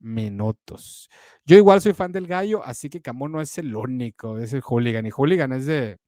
minutos. 0.00 1.08
Yo 1.44 1.56
igual 1.56 1.80
soy 1.80 1.92
fan 1.92 2.12
del 2.12 2.26
gallo, 2.26 2.64
así 2.64 2.88
que 2.90 3.02
Camón 3.02 3.32
no 3.32 3.40
es 3.40 3.56
el 3.58 3.74
único, 3.74 4.38
es 4.38 4.52
el 4.52 4.62
hooligan. 4.62 5.06
Y 5.06 5.10
hooligan 5.10 5.52
es 5.52 5.66
de 5.66 5.98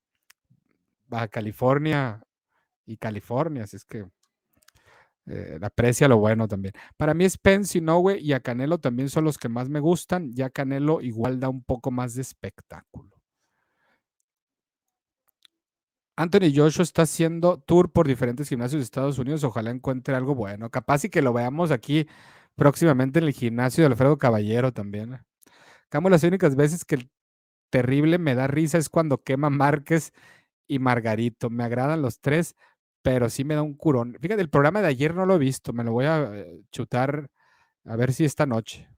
Baja 1.07 1.28
California 1.28 2.22
y 2.87 2.97
California, 2.97 3.64
así 3.64 3.76
es 3.76 3.85
que 3.85 4.07
eh, 5.26 5.59
aprecia 5.62 6.09
lo 6.09 6.18
bueno 6.18 6.49
también. 6.49 6.74
Para 6.97 7.14
mí 7.14 7.28
Spence, 7.28 7.78
Inoue 7.78 8.18
y 8.18 8.33
a 8.33 8.41
Canelo 8.41 8.78
también 8.78 9.09
son 9.09 9.24
los 9.24 9.39
que 9.39 9.49
más 9.49 9.68
me 9.68 9.80
gustan, 9.80 10.33
ya 10.33 10.51
Canelo 10.51 11.01
igual 11.01 11.39
da 11.39 11.49
un 11.49 11.62
poco 11.62 11.91
más 11.91 12.14
de 12.14 12.22
espectáculo. 12.22 13.21
Anthony 16.16 16.52
Joshua 16.54 16.82
está 16.82 17.02
haciendo 17.02 17.58
tour 17.58 17.90
por 17.90 18.06
diferentes 18.06 18.48
gimnasios 18.48 18.80
de 18.80 18.84
Estados 18.84 19.18
Unidos. 19.18 19.44
Ojalá 19.44 19.70
encuentre 19.70 20.14
algo 20.14 20.34
bueno. 20.34 20.70
Capaz 20.70 21.04
y 21.04 21.10
que 21.10 21.22
lo 21.22 21.32
veamos 21.32 21.70
aquí 21.70 22.06
próximamente 22.54 23.18
en 23.18 23.26
el 23.26 23.32
gimnasio 23.32 23.82
de 23.82 23.88
Alfredo 23.88 24.18
Caballero 24.18 24.72
también. 24.72 25.20
Camo, 25.88 26.10
las 26.10 26.24
únicas 26.24 26.56
veces 26.56 26.84
que 26.84 26.96
el 26.96 27.10
terrible 27.70 28.18
me 28.18 28.34
da 28.34 28.46
risa 28.46 28.78
es 28.78 28.88
cuando 28.88 29.22
quema 29.22 29.50
Márquez 29.50 30.12
y 30.68 30.78
Margarito. 30.78 31.50
Me 31.50 31.64
agradan 31.64 32.02
los 32.02 32.20
tres, 32.20 32.56
pero 33.02 33.30
sí 33.30 33.44
me 33.44 33.54
da 33.54 33.62
un 33.62 33.74
curón. 33.74 34.16
Fíjate, 34.20 34.42
el 34.42 34.50
programa 34.50 34.82
de 34.82 34.88
ayer 34.88 35.14
no 35.14 35.26
lo 35.26 35.36
he 35.36 35.38
visto, 35.38 35.72
me 35.72 35.84
lo 35.84 35.92
voy 35.92 36.06
a 36.06 36.22
eh, 36.34 36.62
chutar 36.70 37.30
a 37.84 37.96
ver 37.96 38.12
si 38.12 38.24
esta 38.24 38.46
noche. 38.46 38.88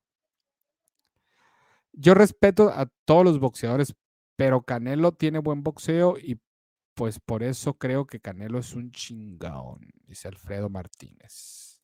Yo 1.92 2.14
respeto 2.14 2.70
a 2.70 2.86
todos 3.04 3.24
los 3.24 3.38
boxeadores, 3.38 3.94
pero 4.36 4.62
Canelo 4.62 5.12
tiene 5.12 5.38
buen 5.38 5.62
boxeo 5.62 6.18
y 6.18 6.40
pues 6.94 7.20
por 7.20 7.42
eso 7.42 7.74
creo 7.74 8.06
que 8.06 8.20
Canelo 8.20 8.58
es 8.58 8.74
un 8.74 8.90
chingón, 8.92 9.80
dice 10.06 10.28
Alfredo 10.28 10.68
Martínez. 10.68 11.80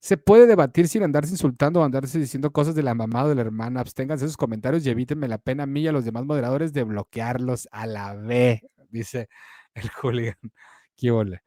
Se 0.00 0.16
puede 0.16 0.46
debatir 0.46 0.88
sin 0.88 1.02
andarse 1.02 1.32
insultando 1.32 1.80
o 1.80 1.84
andarse 1.84 2.18
diciendo 2.18 2.50
cosas 2.52 2.74
de 2.74 2.82
la 2.82 2.94
mamá 2.94 3.24
o 3.24 3.28
de 3.28 3.34
la 3.34 3.42
hermana. 3.42 3.80
Absténganse 3.80 4.24
esos 4.24 4.38
comentarios 4.38 4.84
y 4.86 4.90
evítenme 4.90 5.28
la 5.28 5.36
pena 5.36 5.64
a 5.64 5.66
mí 5.66 5.82
y 5.82 5.88
a 5.88 5.92
los 5.92 6.06
demás 6.06 6.24
moderadores 6.24 6.72
de 6.72 6.84
bloquearlos 6.84 7.68
a 7.70 7.86
la 7.86 8.14
B, 8.14 8.62
dice 8.88 9.28
el 9.74 9.90
hooligan. 10.02 10.36
¿Qué 10.96 11.10
ole? 11.10 11.42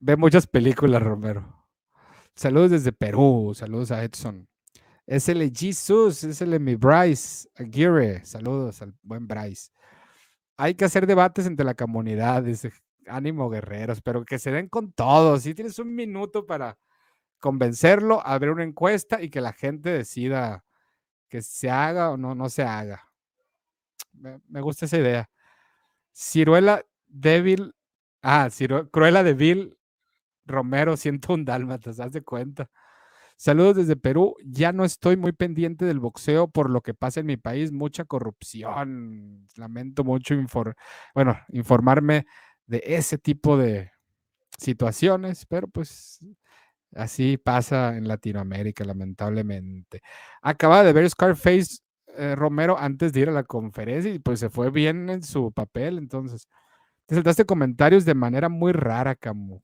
Ve 0.00 0.16
muchas 0.16 0.46
películas, 0.46 1.02
Romero. 1.02 1.66
Saludos 2.34 2.72
desde 2.72 2.92
Perú. 2.92 3.52
Saludos 3.54 3.90
a 3.90 4.02
Edson. 4.02 4.48
Es 5.06 5.28
el 5.28 5.52
Jesus, 5.54 6.24
es 6.24 6.40
el 6.42 6.58
mi 6.60 6.74
Bryce 6.74 7.48
Aguirre. 7.56 8.24
Saludos 8.24 8.82
al 8.82 8.94
buen 9.02 9.26
Bryce. 9.26 9.70
Hay 10.62 10.76
que 10.76 10.84
hacer 10.84 11.08
debates 11.08 11.44
entre 11.46 11.64
la 11.64 11.74
comunidad, 11.74 12.44
dice 12.44 12.70
ánimo 13.08 13.50
guerreros, 13.50 14.00
pero 14.00 14.24
que 14.24 14.38
se 14.38 14.52
den 14.52 14.68
con 14.68 14.92
todos. 14.92 15.42
Si 15.42 15.54
tienes 15.56 15.76
un 15.80 15.92
minuto 15.92 16.46
para 16.46 16.78
convencerlo, 17.40 18.24
abrir 18.24 18.52
una 18.52 18.62
encuesta 18.62 19.20
y 19.20 19.28
que 19.28 19.40
la 19.40 19.54
gente 19.54 19.90
decida 19.90 20.64
que 21.28 21.42
se 21.42 21.68
haga 21.68 22.12
o 22.12 22.16
no, 22.16 22.36
no 22.36 22.48
se 22.48 22.62
haga. 22.62 23.08
Me, 24.12 24.60
gusta 24.60 24.84
esa 24.86 24.98
idea. 24.98 25.28
Ciruela 26.14 26.86
débil. 27.08 27.74
Ah, 28.22 28.46
Ciru- 28.46 28.88
Cruela 28.92 29.24
de 29.24 29.34
Bill 29.34 29.76
Romero, 30.46 30.96
101 30.96 31.44
dálmatas, 31.44 31.98
haz 31.98 32.12
de 32.12 32.22
cuenta. 32.22 32.70
Saludos 33.42 33.74
desde 33.74 33.96
Perú. 33.96 34.36
Ya 34.44 34.70
no 34.72 34.84
estoy 34.84 35.16
muy 35.16 35.32
pendiente 35.32 35.84
del 35.84 35.98
boxeo 35.98 36.46
por 36.46 36.70
lo 36.70 36.80
que 36.80 36.94
pasa 36.94 37.18
en 37.18 37.26
mi 37.26 37.36
país. 37.36 37.72
Mucha 37.72 38.04
corrupción. 38.04 39.48
Lamento 39.56 40.04
mucho 40.04 40.36
bueno, 41.12 41.36
informarme 41.48 42.24
de 42.66 42.84
ese 42.86 43.18
tipo 43.18 43.56
de 43.56 43.90
situaciones, 44.56 45.44
pero 45.46 45.66
pues 45.66 46.20
así 46.94 47.36
pasa 47.36 47.96
en 47.96 48.06
Latinoamérica, 48.06 48.84
lamentablemente. 48.84 50.02
Acaba 50.40 50.84
de 50.84 50.92
ver 50.92 51.10
Scarface 51.10 51.78
eh, 52.16 52.36
Romero 52.36 52.78
antes 52.78 53.12
de 53.12 53.22
ir 53.22 53.28
a 53.28 53.32
la 53.32 53.42
conferencia 53.42 54.14
y 54.14 54.20
pues 54.20 54.38
se 54.38 54.50
fue 54.50 54.70
bien 54.70 55.10
en 55.10 55.24
su 55.24 55.50
papel, 55.50 55.98
entonces. 55.98 56.46
Te 57.06 57.16
saltaste 57.16 57.44
comentarios 57.44 58.04
de 58.04 58.14
manera 58.14 58.48
muy 58.48 58.70
rara, 58.70 59.16
Camu. 59.16 59.60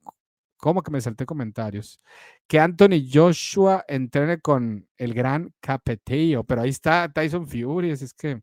¿Cómo 0.59 0.82
que 0.82 0.90
me 0.90 1.00
salté 1.00 1.24
comentarios? 1.24 2.00
Que 2.46 2.61
Anthony 2.61 3.06
Joshua 3.12 3.84
entrene 3.88 4.40
con 4.40 4.88
el 4.96 5.14
gran 5.14 5.54
Capetillo, 5.61 6.44
pero 6.44 6.62
ahí 6.62 6.70
está 6.70 7.11
Tyson 7.12 7.46
Fury, 7.46 7.90
es 7.90 8.12
que 8.14 8.42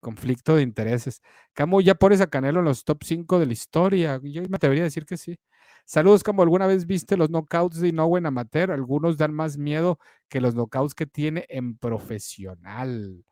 conflicto 0.00 0.56
de 0.56 0.62
intereses. 0.62 1.22
Camu, 1.54 1.80
ya 1.80 1.94
pones 1.94 2.20
a 2.20 2.28
Canelo 2.28 2.60
en 2.60 2.66
los 2.66 2.84
top 2.84 3.02
5 3.04 3.38
de 3.38 3.46
la 3.46 3.52
historia. 3.52 4.20
Yo 4.22 4.42
me 4.48 4.56
atrevería 4.56 4.84
a 4.84 4.86
decir 4.86 5.04
que 5.04 5.16
sí. 5.16 5.38
Saludos, 5.84 6.22
Camu. 6.22 6.42
¿Alguna 6.42 6.66
vez 6.66 6.86
viste 6.86 7.16
los 7.16 7.30
knockouts 7.30 7.80
de 7.80 7.88
Inoue 7.88 8.18
en 8.18 8.26
amateur? 8.26 8.70
Algunos 8.70 9.16
dan 9.16 9.34
más 9.34 9.58
miedo 9.58 9.98
que 10.28 10.40
los 10.40 10.54
knockouts 10.54 10.94
que 10.94 11.06
tiene 11.06 11.46
en 11.48 11.76
profesional. 11.76 13.24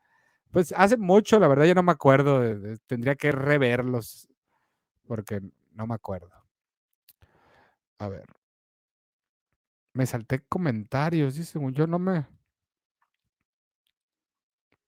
Pues 0.51 0.73
hace 0.77 0.97
mucho, 0.97 1.39
la 1.39 1.49
verdad, 1.49 1.67
ya 1.67 1.75
no 1.75 1.83
me 1.83 1.93
acuerdo. 1.93 2.43
tendría 2.87 3.15
que 3.15 3.33
reverlos 3.33 4.29
porque 5.07 5.41
no 5.73 5.87
me 5.87 5.95
acuerdo. 5.95 6.36
A 7.99 8.09
ver. 8.09 8.27
Me 9.95 10.07
salté 10.07 10.41
comentarios 10.49 11.39
y 11.39 11.45
según 11.45 11.73
yo 11.73 11.87
no 11.87 11.99
me. 11.99 12.27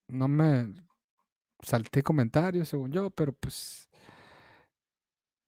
No 0.08 0.28
me 0.28 0.74
salté 1.62 2.02
comentarios, 2.02 2.68
según 2.68 2.92
yo, 2.92 3.10
pero 3.10 3.32
pues. 3.32 3.88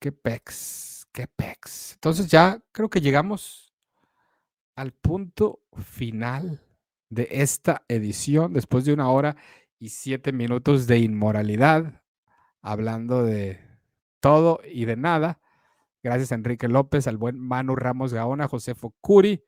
Qué 0.01 0.13
pex, 0.13 1.07
qué 1.13 1.27
pex. 1.27 1.93
Entonces 1.95 2.29
ya 2.29 2.63
creo 2.73 2.89
que 2.89 3.03
llegamos 3.03 3.71
al 4.77 4.93
punto 4.93 5.61
final 5.85 6.63
de 7.11 7.29
esta 7.31 7.85
edición, 7.89 8.55
después 8.55 8.87
de 8.87 8.95
una 8.95 9.11
hora 9.11 9.37
y 9.79 9.91
siete 9.91 10.33
minutos 10.33 10.87
de 10.87 11.01
inmoralidad, 11.01 12.03
hablando 12.63 13.25
de 13.25 13.61
todo 14.21 14.61
y 14.65 14.87
de 14.87 14.97
nada. 14.97 15.41
Gracias 16.03 16.33
Enrique 16.33 16.69
López, 16.69 17.07
al 17.07 17.17
buen 17.17 17.39
Manu 17.39 17.77
Ramos 17.77 18.13
Gaona, 18.13 18.49
Josefo 18.49 18.95
Curi, 19.01 19.45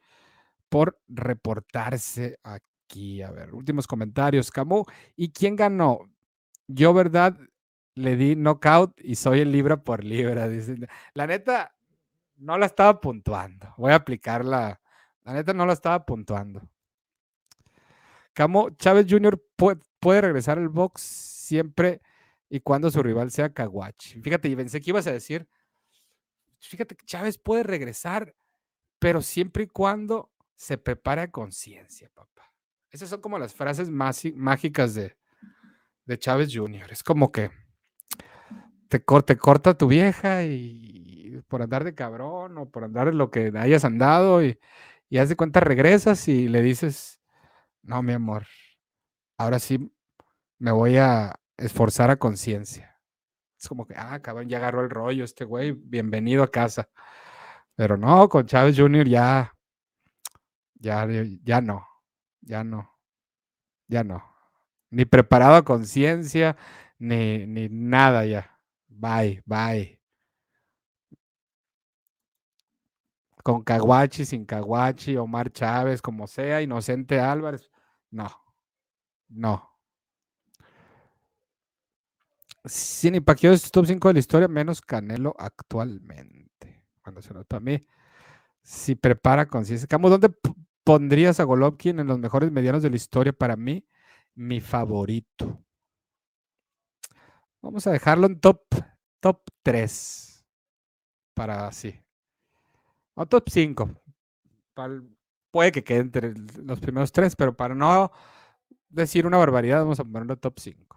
por 0.68 1.00
reportarse 1.08 2.38
aquí. 2.42 3.22
A 3.22 3.30
ver, 3.30 3.54
últimos 3.54 3.86
comentarios, 3.86 4.50
Camu. 4.50 4.84
¿Y 5.16 5.32
quién 5.32 5.56
ganó? 5.56 6.10
Yo, 6.66 6.92
¿verdad? 6.94 7.38
Le 7.94 8.16
di 8.16 8.36
knockout 8.36 9.00
y 9.02 9.16
soy 9.16 9.40
el 9.40 9.52
libra 9.52 9.82
por 9.82 10.04
libra. 10.04 10.48
Dice. 10.48 10.76
La 11.14 11.26
neta, 11.26 11.74
no 12.36 12.58
la 12.58 12.66
estaba 12.66 13.00
puntuando. 13.00 13.74
Voy 13.76 13.92
a 13.92 13.96
aplicarla. 13.96 14.80
La 15.24 15.32
neta, 15.34 15.52
no 15.54 15.66
la 15.66 15.72
estaba 15.72 16.04
puntuando. 16.04 16.62
Camo, 18.32 18.70
Chávez 18.70 19.06
Jr. 19.08 19.42
puede, 19.56 20.20
regresar 20.20 20.58
al 20.58 20.68
box 20.68 21.02
siempre 21.02 22.00
y 22.48 22.60
cuando 22.60 22.90
su 22.90 23.02
rival 23.02 23.30
sea 23.30 23.52
Caguachi. 23.52 24.20
Fíjate, 24.20 24.48
y 24.48 24.56
pensé 24.56 24.80
que 24.80 24.90
ibas 24.90 25.06
a 25.06 25.12
decir, 25.12 25.46
fíjate 26.68 26.96
que 26.96 27.06
Chávez 27.06 27.38
puede 27.38 27.62
regresar, 27.62 28.34
pero 28.98 29.20
siempre 29.22 29.64
y 29.64 29.66
cuando 29.66 30.30
se 30.54 30.78
prepare 30.78 31.22
a 31.22 31.30
conciencia, 31.30 32.10
papá. 32.14 32.52
Esas 32.90 33.08
son 33.08 33.20
como 33.20 33.38
las 33.38 33.54
frases 33.54 33.90
masi- 33.90 34.34
mágicas 34.34 34.94
de, 34.94 35.16
de 36.04 36.18
Chávez 36.18 36.50
Jr. 36.52 36.92
Es 36.92 37.02
como 37.02 37.32
que 37.32 37.50
te, 38.88 39.00
te 39.00 39.36
corta 39.38 39.74
tu 39.76 39.88
vieja 39.88 40.44
y 40.44 41.42
por 41.48 41.62
andar 41.62 41.84
de 41.84 41.94
cabrón 41.94 42.58
o 42.58 42.70
por 42.70 42.84
andar 42.84 43.08
en 43.08 43.18
lo 43.18 43.30
que 43.30 43.52
hayas 43.56 43.84
andado 43.84 44.44
y, 44.44 44.58
y 45.08 45.18
haz 45.18 45.28
de 45.28 45.36
cuenta 45.36 45.60
regresas 45.60 46.28
y 46.28 46.48
le 46.48 46.62
dices, 46.62 47.20
no, 47.82 48.02
mi 48.02 48.12
amor, 48.12 48.46
ahora 49.38 49.58
sí 49.58 49.92
me 50.58 50.70
voy 50.70 50.98
a 50.98 51.34
esforzar 51.56 52.10
a 52.10 52.16
conciencia. 52.16 52.91
Es 53.62 53.68
como 53.68 53.86
que, 53.86 53.94
ah, 53.96 54.20
cabrón, 54.20 54.48
ya 54.48 54.58
agarró 54.58 54.82
el 54.82 54.90
rollo 54.90 55.24
este 55.24 55.44
güey, 55.44 55.70
bienvenido 55.72 56.42
a 56.42 56.50
casa. 56.50 56.88
Pero 57.76 57.96
no, 57.96 58.28
con 58.28 58.46
Chávez 58.46 58.76
Jr. 58.76 59.06
ya, 59.08 59.54
ya, 60.74 61.06
ya 61.44 61.60
no, 61.60 61.86
ya 62.40 62.64
no, 62.64 62.90
ya 63.88 64.04
no. 64.04 64.22
Ni 64.90 65.04
preparado 65.04 65.56
a 65.56 65.64
conciencia, 65.64 66.56
ni, 66.98 67.46
ni 67.46 67.68
nada 67.68 68.26
ya. 68.26 68.58
Bye, 68.88 69.42
bye. 69.46 70.00
Con 73.44 73.62
Caguachi, 73.62 74.24
sin 74.24 74.44
Caguachi, 74.44 75.16
Omar 75.16 75.52
Chávez, 75.52 76.02
como 76.02 76.26
sea, 76.26 76.62
Inocente 76.62 77.20
Álvarez. 77.20 77.70
No, 78.10 78.28
no. 79.28 79.71
Sin 82.64 83.22
Pacquiao 83.24 83.52
es 83.52 83.70
top 83.70 83.86
5 83.86 84.08
de 84.08 84.14
la 84.14 84.20
historia, 84.20 84.48
menos 84.48 84.80
Canelo 84.80 85.34
actualmente. 85.38 86.84
Cuando 87.02 87.20
se 87.20 87.34
nota 87.34 87.56
a 87.56 87.60
mí, 87.60 87.84
si 88.62 88.94
prepara 88.94 89.46
conciencia. 89.46 89.88
Camo, 89.88 90.08
¿dónde 90.08 90.32
pondrías 90.84 91.40
a 91.40 91.44
Golovkin 91.44 91.98
en 91.98 92.06
los 92.06 92.18
mejores 92.18 92.52
medianos 92.52 92.82
de 92.82 92.90
la 92.90 92.96
historia? 92.96 93.32
Para 93.32 93.56
mí, 93.56 93.84
mi 94.34 94.60
favorito. 94.60 95.64
Vamos 97.60 97.86
a 97.86 97.92
dejarlo 97.92 98.26
en 98.26 98.40
top, 98.40 98.62
top 99.20 99.40
3. 99.62 100.44
Para 101.34 101.66
así. 101.66 101.98
O 103.14 103.26
top 103.26 103.48
5. 103.48 103.90
puede 105.50 105.72
que 105.72 105.84
quede 105.84 106.00
entre 106.00 106.34
los 106.64 106.80
primeros 106.80 107.12
tres, 107.12 107.36
pero 107.36 107.56
para 107.56 107.74
no 107.74 108.10
decir 108.88 109.26
una 109.26 109.38
barbaridad, 109.38 109.80
vamos 109.80 110.00
a 110.00 110.04
ponerlo 110.04 110.36
top 110.36 110.58
5. 110.58 110.91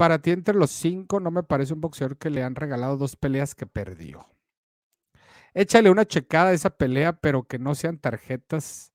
Para 0.00 0.18
ti, 0.22 0.30
entre 0.30 0.54
los 0.54 0.70
cinco, 0.70 1.20
no 1.20 1.30
me 1.30 1.42
parece 1.42 1.74
un 1.74 1.82
boxeador 1.82 2.16
que 2.16 2.30
le 2.30 2.42
han 2.42 2.54
regalado 2.54 2.96
dos 2.96 3.16
peleas 3.16 3.54
que 3.54 3.66
perdió. 3.66 4.26
Échale 5.54 5.90
una 5.90 6.04
checada 6.06 6.50
a 6.50 6.52
esa 6.52 6.70
pelea, 6.70 7.12
pero 7.20 7.44
que 7.44 7.58
no 7.58 7.74
sean 7.74 7.98
tarjetas 7.98 8.92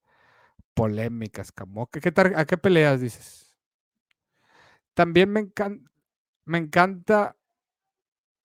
polémicas, 0.76 1.52
Camo. 1.52 1.88
¿Qué, 1.90 2.02
¿A 2.36 2.46
qué 2.46 2.58
peleas 2.58 3.02
dices? 3.02 3.56
También 4.94 5.30
me, 5.32 5.42
encan- 5.42 5.90
me 6.46 6.58
encanta 6.60 7.38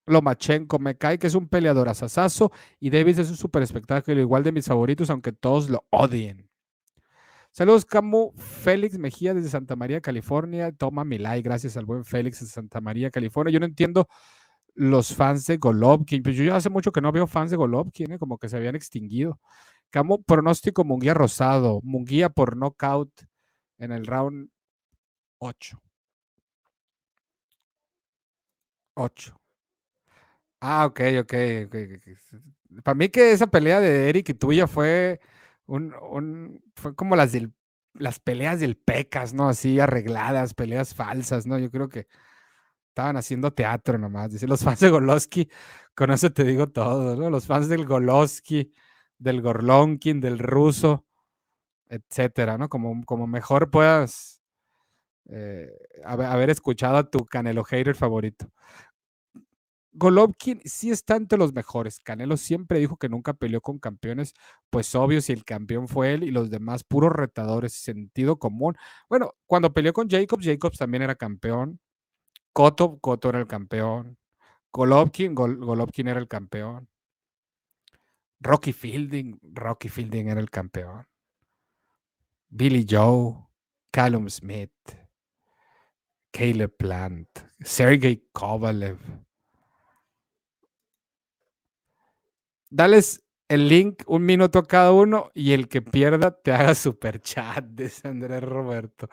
Lomachenko, 0.06 0.78
me 0.78 0.96
cae 0.98 1.18
que 1.18 1.26
es 1.28 1.34
un 1.34 1.48
peleador 1.48 1.88
asasazo 1.88 2.52
y 2.80 2.90
Davis 2.90 3.18
es 3.18 3.30
un 3.30 3.36
super 3.36 3.62
espectáculo, 3.62 4.20
igual 4.20 4.42
de 4.42 4.52
mis 4.52 4.66
favoritos, 4.66 5.08
aunque 5.10 5.32
todos 5.32 5.70
lo 5.70 5.86
odien. 5.90 6.49
Saludos, 7.52 7.84
Camu. 7.84 8.32
Félix 8.36 8.98
Mejía 8.98 9.34
desde 9.34 9.50
Santa 9.50 9.76
María, 9.76 10.00
California. 10.00 10.72
Toma 10.72 11.04
mi 11.04 11.18
like, 11.18 11.42
gracias 11.42 11.76
al 11.76 11.84
buen 11.84 12.04
Félix 12.04 12.40
de 12.40 12.46
Santa 12.46 12.80
María, 12.80 13.10
California. 13.10 13.52
Yo 13.52 13.60
no 13.60 13.66
entiendo 13.66 14.08
los 14.74 15.14
fans 15.14 15.46
de 15.46 15.56
Golovkin. 15.56 16.22
Pues 16.22 16.36
yo 16.36 16.44
ya 16.44 16.56
hace 16.56 16.70
mucho 16.70 16.92
que 16.92 17.00
no 17.00 17.12
veo 17.12 17.26
fans 17.26 17.50
de 17.50 17.56
Golovkin, 17.56 18.12
¿eh? 18.12 18.18
como 18.18 18.38
que 18.38 18.48
se 18.48 18.56
habían 18.56 18.76
extinguido. 18.76 19.40
Camu, 19.90 20.22
pronóstico 20.22 20.84
Munguía 20.84 21.14
Rosado. 21.14 21.80
Munguía 21.82 22.30
por 22.30 22.56
knockout 22.56 23.10
en 23.78 23.92
el 23.92 24.06
round 24.06 24.50
8. 25.38 25.80
8. 28.94 29.40
Ah, 30.60 30.86
ok, 30.86 31.00
ok. 31.20 31.34
Para 32.84 32.94
mí 32.94 33.08
que 33.08 33.32
esa 33.32 33.46
pelea 33.46 33.80
de 33.80 34.08
Eric 34.08 34.28
y 34.28 34.34
tuya 34.34 34.66
fue 34.66 35.20
fue 36.74 36.94
como 36.94 37.16
las 37.16 37.32
del, 37.32 37.52
las 37.94 38.18
peleas 38.20 38.60
del 38.60 38.76
Pecas, 38.76 39.34
¿no? 39.34 39.48
Así 39.48 39.80
arregladas, 39.80 40.54
peleas 40.54 40.94
falsas, 40.94 41.46
¿no? 41.46 41.58
Yo 41.58 41.70
creo 41.70 41.88
que 41.88 42.06
estaban 42.88 43.16
haciendo 43.16 43.52
teatro 43.52 43.98
nomás. 43.98 44.32
Dice 44.32 44.46
los 44.46 44.60
fans 44.64 44.80
de 44.80 44.90
Goloski, 44.90 45.48
con 45.94 46.10
eso 46.10 46.32
te 46.32 46.44
digo 46.44 46.68
todo, 46.68 47.16
¿no? 47.16 47.30
Los 47.30 47.46
fans 47.46 47.68
del 47.68 47.86
Goloski, 47.86 48.72
del 49.18 49.42
Gorlonkin, 49.42 50.20
del 50.20 50.38
ruso, 50.38 51.06
etcétera, 51.88 52.58
¿no? 52.58 52.68
Como, 52.68 53.04
como 53.04 53.26
mejor 53.26 53.70
puedas 53.70 54.40
eh, 55.30 55.70
haber 56.04 56.50
escuchado 56.50 56.96
a 56.96 57.10
tu 57.10 57.24
Canelo 57.26 57.64
hater 57.64 57.94
favorito. 57.94 58.50
Golovkin 59.92 60.60
sí 60.64 60.90
está 60.90 61.16
entre 61.16 61.38
los 61.38 61.52
mejores. 61.52 62.00
Canelo 62.00 62.36
siempre 62.36 62.78
dijo 62.78 62.96
que 62.96 63.08
nunca 63.08 63.34
peleó 63.34 63.60
con 63.60 63.78
campeones, 63.78 64.34
pues 64.70 64.94
obvio 64.94 65.20
si 65.20 65.32
el 65.32 65.44
campeón 65.44 65.88
fue 65.88 66.14
él 66.14 66.24
y 66.24 66.30
los 66.30 66.50
demás 66.50 66.84
puros 66.84 67.12
retadores, 67.12 67.72
sentido 67.72 68.38
común. 68.38 68.76
Bueno, 69.08 69.34
cuando 69.46 69.72
peleó 69.72 69.92
con 69.92 70.08
Jacobs, 70.08 70.44
Jacobs 70.46 70.78
también 70.78 71.02
era 71.02 71.14
campeón. 71.16 71.80
Cotto, 72.52 72.98
Cotto 73.00 73.30
era 73.30 73.40
el 73.40 73.46
campeón. 73.46 74.18
Golovkin, 74.72 75.34
Golovkin 75.34 76.08
era 76.08 76.20
el 76.20 76.28
campeón. 76.28 76.88
Rocky 78.40 78.72
Fielding, 78.72 79.38
Rocky 79.42 79.88
Fielding 79.88 80.28
era 80.28 80.40
el 80.40 80.50
campeón. 80.50 81.06
Billy 82.48 82.86
Joe, 82.88 83.48
Callum 83.92 84.28
Smith, 84.28 84.72
Caleb 86.32 86.76
Plant, 86.76 87.28
Sergey 87.60 88.28
Kovalev. 88.32 88.98
Dales 92.70 93.22
el 93.50 93.68
link 93.68 94.04
un 94.06 94.24
minuto 94.24 94.60
a 94.60 94.66
cada 94.66 94.92
uno 94.92 95.28
y 95.34 95.52
el 95.52 95.68
que 95.68 95.82
pierda 95.82 96.30
te 96.30 96.52
haga 96.52 96.72
super 96.74 97.20
chat, 97.20 97.64
dice 97.70 98.06
Andrés 98.06 98.42
Roberto. 98.42 99.08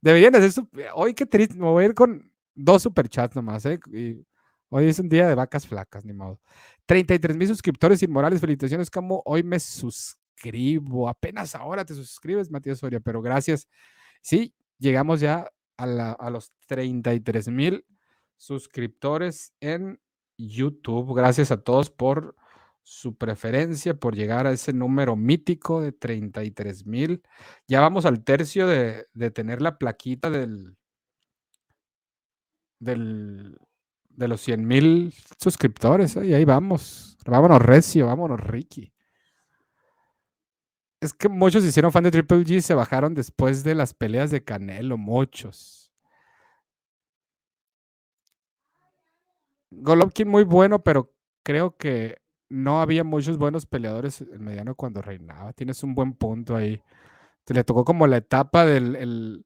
Deberían 0.00 0.34
hacer 0.34 0.50
su... 0.50 0.66
Hoy 0.94 1.12
qué 1.12 1.26
triste, 1.26 1.54
me 1.56 1.66
voy 1.66 1.84
a 1.84 1.88
ir 1.88 1.94
con 1.94 2.32
dos 2.54 2.82
super 2.82 3.06
chats 3.08 3.36
nomás, 3.36 3.66
¿eh? 3.66 3.78
hoy 4.70 4.88
es 4.88 4.98
un 4.98 5.10
día 5.10 5.28
de 5.28 5.34
vacas 5.34 5.66
flacas, 5.66 6.06
ni 6.06 6.14
modo. 6.14 6.40
33 6.86 7.36
mil 7.36 7.48
suscriptores 7.48 8.02
inmorales, 8.02 8.40
felicitaciones, 8.40 8.90
como 8.90 9.22
hoy 9.26 9.42
me 9.42 9.60
suscribo. 9.60 11.06
Apenas 11.06 11.54
ahora 11.54 11.84
te 11.84 11.94
suscribes, 11.94 12.50
Matías 12.50 12.78
Soria, 12.78 12.98
pero 12.98 13.20
gracias. 13.20 13.68
Sí, 14.22 14.54
llegamos 14.78 15.20
ya 15.20 15.50
a, 15.76 16.12
a 16.12 16.30
los 16.30 16.50
33 16.66 17.48
mil 17.48 17.84
suscriptores 18.38 19.52
en 19.60 20.00
YouTube. 20.38 21.14
Gracias 21.14 21.50
a 21.50 21.58
todos 21.62 21.90
por 21.90 22.34
su 22.82 23.16
preferencia 23.16 23.94
por 23.94 24.14
llegar 24.14 24.46
a 24.46 24.52
ese 24.52 24.72
número 24.72 25.16
mítico 25.16 25.80
de 25.80 25.92
33 25.92 26.86
mil. 26.86 27.22
Ya 27.68 27.80
vamos 27.80 28.06
al 28.06 28.24
tercio 28.24 28.66
de, 28.66 29.06
tener 29.32 29.62
la 29.62 29.78
plaquita 29.78 30.30
del, 30.30 30.76
del, 32.78 33.58
de 34.10 34.28
los 34.28 34.40
100 34.40 34.66
mil 34.66 35.14
suscriptores. 35.38 36.16
¿eh? 36.16 36.26
Y 36.26 36.34
ahí 36.34 36.44
vamos. 36.44 37.16
Vámonos, 37.24 37.62
Recio, 37.62 38.06
vámonos, 38.06 38.40
Ricky. 38.40 38.92
Es 41.00 41.12
que 41.12 41.28
muchos 41.28 41.64
hicieron 41.64 41.90
fan 41.90 42.04
de 42.04 42.12
Triple 42.12 42.44
G 42.44 42.56
y 42.56 42.60
se 42.60 42.74
bajaron 42.74 43.14
después 43.14 43.64
de 43.64 43.74
las 43.74 43.92
peleas 43.92 44.30
de 44.30 44.44
Canelo, 44.44 44.96
muchos. 44.96 45.92
Golovkin 49.70 50.28
muy 50.28 50.44
bueno, 50.44 50.82
pero 50.82 51.12
creo 51.42 51.76
que 51.76 52.21
no 52.52 52.82
había 52.82 53.02
muchos 53.02 53.38
buenos 53.38 53.64
peleadores 53.64 54.20
en 54.20 54.44
mediano 54.44 54.74
cuando 54.74 55.00
reinaba. 55.00 55.54
Tienes 55.54 55.82
un 55.82 55.94
buen 55.94 56.12
punto 56.12 56.54
ahí. 56.54 56.82
Se 57.46 57.54
le 57.54 57.64
tocó 57.64 57.84
como 57.84 58.06
la 58.06 58.18
etapa 58.18 58.66
del 58.66 59.44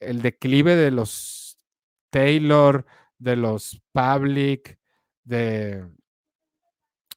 el, 0.00 0.22
declive 0.22 0.74
de 0.74 0.90
los 0.90 1.56
Taylor, 2.10 2.84
de 3.18 3.36
los 3.36 3.80
Public, 3.92 4.78
de, 5.22 5.88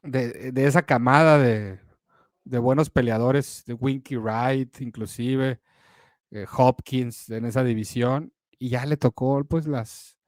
de, 0.04 0.66
esa 0.66 0.84
camada 0.84 1.40
de, 1.40 1.80
buenos 2.44 2.92
peleadores, 2.92 3.64
de 3.66 3.74
Winky 3.74 4.18
Wright, 4.18 4.80
inclusive, 4.80 5.60
eh, 6.30 6.46
Hopkins 6.56 7.32
en 7.32 7.46
esa 7.46 7.64
división. 7.64 8.32
Y 8.60 8.70
ya 8.70 8.86
le 8.86 8.98
tocó 8.98 9.44
pues 9.44 9.66
las 9.66 10.20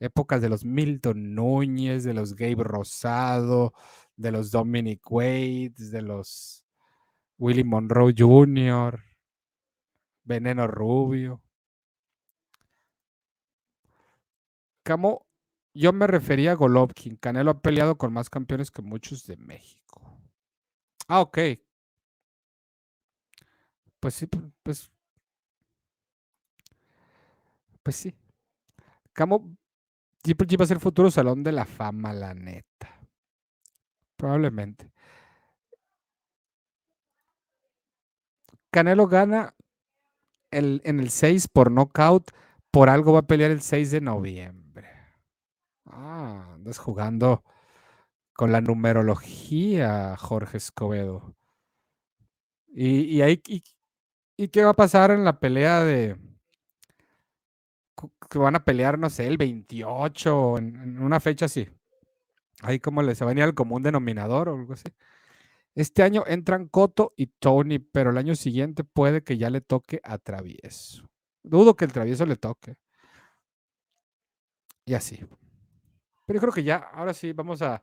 épocas 0.00 0.42
de 0.42 0.50
los 0.50 0.66
Milton 0.66 1.34
Núñez, 1.34 2.04
de 2.04 2.12
los 2.12 2.34
Gabe 2.36 2.62
Rosado, 2.62 3.72
de 4.16 4.32
los 4.32 4.50
Dominic 4.50 5.00
Wade, 5.10 5.74
de 5.76 6.02
los 6.02 6.64
Willie 7.38 7.64
Monroe 7.64 8.14
Jr., 8.16 9.00
Veneno 10.24 10.66
Rubio. 10.66 11.42
Camo, 14.82 15.26
yo 15.74 15.92
me 15.92 16.06
refería 16.06 16.52
a 16.52 16.54
Golovkin. 16.54 17.16
Canelo 17.16 17.50
ha 17.50 17.60
peleado 17.60 17.96
con 17.96 18.12
más 18.12 18.30
campeones 18.30 18.70
que 18.70 18.82
muchos 18.82 19.26
de 19.26 19.36
México. 19.36 20.18
Ah, 21.08 21.20
ok. 21.20 21.38
Pues 24.00 24.14
sí, 24.14 24.26
pues. 24.62 24.90
Pues 27.82 27.96
sí. 27.96 28.14
Camo, 29.12 29.56
Triple 30.22 30.56
va 30.56 30.64
a 30.64 30.68
ser 30.68 30.80
futuro 30.80 31.10
salón 31.10 31.42
de 31.42 31.52
la 31.52 31.66
fama, 31.66 32.12
la 32.12 32.34
neta. 32.34 32.93
Probablemente. 34.24 34.90
Canelo 38.70 39.06
gana 39.06 39.54
el, 40.50 40.80
en 40.86 40.98
el 40.98 41.10
6 41.10 41.46
por 41.48 41.70
knockout. 41.70 42.30
Por 42.70 42.88
algo 42.88 43.12
va 43.12 43.18
a 43.18 43.26
pelear 43.26 43.50
el 43.50 43.60
6 43.60 43.90
de 43.90 44.00
noviembre. 44.00 44.88
Ah, 45.84 46.54
andas 46.54 46.78
jugando 46.78 47.44
con 48.32 48.50
la 48.50 48.62
numerología, 48.62 50.16
Jorge 50.16 50.56
Escobedo. 50.56 51.36
Y, 52.68 53.22
y, 53.22 53.62
y, 54.38 54.48
qué 54.48 54.64
va 54.64 54.70
a 54.70 54.74
pasar 54.74 55.10
en 55.10 55.22
la 55.22 55.38
pelea 55.38 55.84
de 55.84 56.16
que 58.30 58.38
van 58.38 58.56
a 58.56 58.64
pelear, 58.64 58.98
no 58.98 59.10
sé, 59.10 59.26
el 59.26 59.36
28 59.36 60.56
en 60.56 60.98
una 61.02 61.20
fecha 61.20 61.44
así? 61.44 61.68
Ahí 62.62 62.80
como 62.80 63.02
les 63.02 63.20
va 63.20 63.26
a 63.26 63.28
venir 63.28 63.44
al 63.44 63.54
común 63.54 63.82
denominador 63.82 64.48
o 64.48 64.56
algo 64.56 64.72
así. 64.74 64.84
Este 65.74 66.02
año 66.02 66.24
entran 66.26 66.68
Coto 66.68 67.12
y 67.16 67.26
Tony, 67.26 67.78
pero 67.80 68.10
el 68.10 68.18
año 68.18 68.36
siguiente 68.36 68.84
puede 68.84 69.24
que 69.24 69.38
ya 69.38 69.50
le 69.50 69.60
toque 69.60 70.00
a 70.04 70.18
Travieso. 70.18 71.08
Dudo 71.42 71.74
que 71.74 71.84
el 71.84 71.92
Travieso 71.92 72.26
le 72.26 72.36
toque. 72.36 72.76
Y 74.86 74.94
así. 74.94 75.18
Pero 76.26 76.36
yo 76.36 76.40
creo 76.40 76.52
que 76.52 76.62
ya, 76.64 76.76
ahora 76.76 77.12
sí, 77.12 77.32
vamos 77.32 77.60
a 77.62 77.82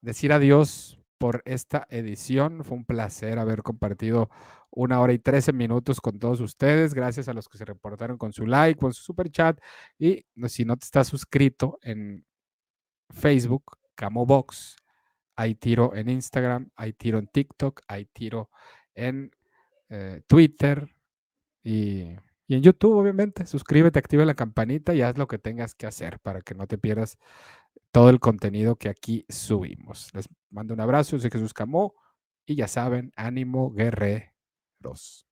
decir 0.00 0.32
adiós 0.32 0.98
por 1.18 1.42
esta 1.44 1.86
edición. 1.90 2.64
Fue 2.64 2.76
un 2.76 2.84
placer 2.84 3.38
haber 3.38 3.62
compartido 3.62 4.30
una 4.70 5.00
hora 5.00 5.12
y 5.12 5.18
trece 5.18 5.52
minutos 5.52 6.00
con 6.00 6.18
todos 6.18 6.40
ustedes. 6.40 6.94
Gracias 6.94 7.28
a 7.28 7.34
los 7.34 7.48
que 7.48 7.58
se 7.58 7.64
reportaron 7.64 8.16
con 8.16 8.32
su 8.32 8.46
like, 8.46 8.80
con 8.80 8.92
su 8.94 9.02
super 9.02 9.30
chat. 9.30 9.58
Y 9.98 10.24
si 10.46 10.64
no 10.64 10.76
te 10.76 10.84
estás 10.84 11.08
suscrito 11.08 11.78
en 11.82 12.24
Facebook, 13.10 13.76
Camobox. 13.96 14.76
Hay 15.34 15.56
tiro 15.56 15.94
en 15.94 16.08
Instagram, 16.08 16.70
hay 16.76 16.92
tiro 16.92 17.18
en 17.18 17.26
TikTok, 17.26 17.82
hay 17.88 18.06
tiro 18.06 18.50
en 18.94 19.32
eh, 19.88 20.22
Twitter 20.26 20.88
y, 21.62 22.16
y, 22.46 22.54
en 22.54 22.62
YouTube, 22.62 22.96
obviamente. 22.96 23.46
Suscríbete, 23.46 23.98
activa 23.98 24.24
la 24.24 24.34
campanita 24.34 24.94
y 24.94 25.02
haz 25.02 25.18
lo 25.18 25.26
que 25.26 25.38
tengas 25.38 25.74
que 25.74 25.86
hacer 25.86 26.20
para 26.20 26.40
que 26.42 26.54
no 26.54 26.66
te 26.66 26.78
pierdas 26.78 27.18
todo 27.90 28.10
el 28.10 28.20
contenido 28.20 28.76
que 28.76 28.88
aquí 28.88 29.26
subimos. 29.28 30.14
Les 30.14 30.28
mando 30.50 30.74
un 30.74 30.80
abrazo, 30.80 31.18
soy 31.18 31.30
Jesús 31.30 31.54
Camó 31.54 31.94
y 32.46 32.54
ya 32.54 32.68
saben, 32.68 33.12
ánimo 33.16 33.72
guerreros. 33.72 35.25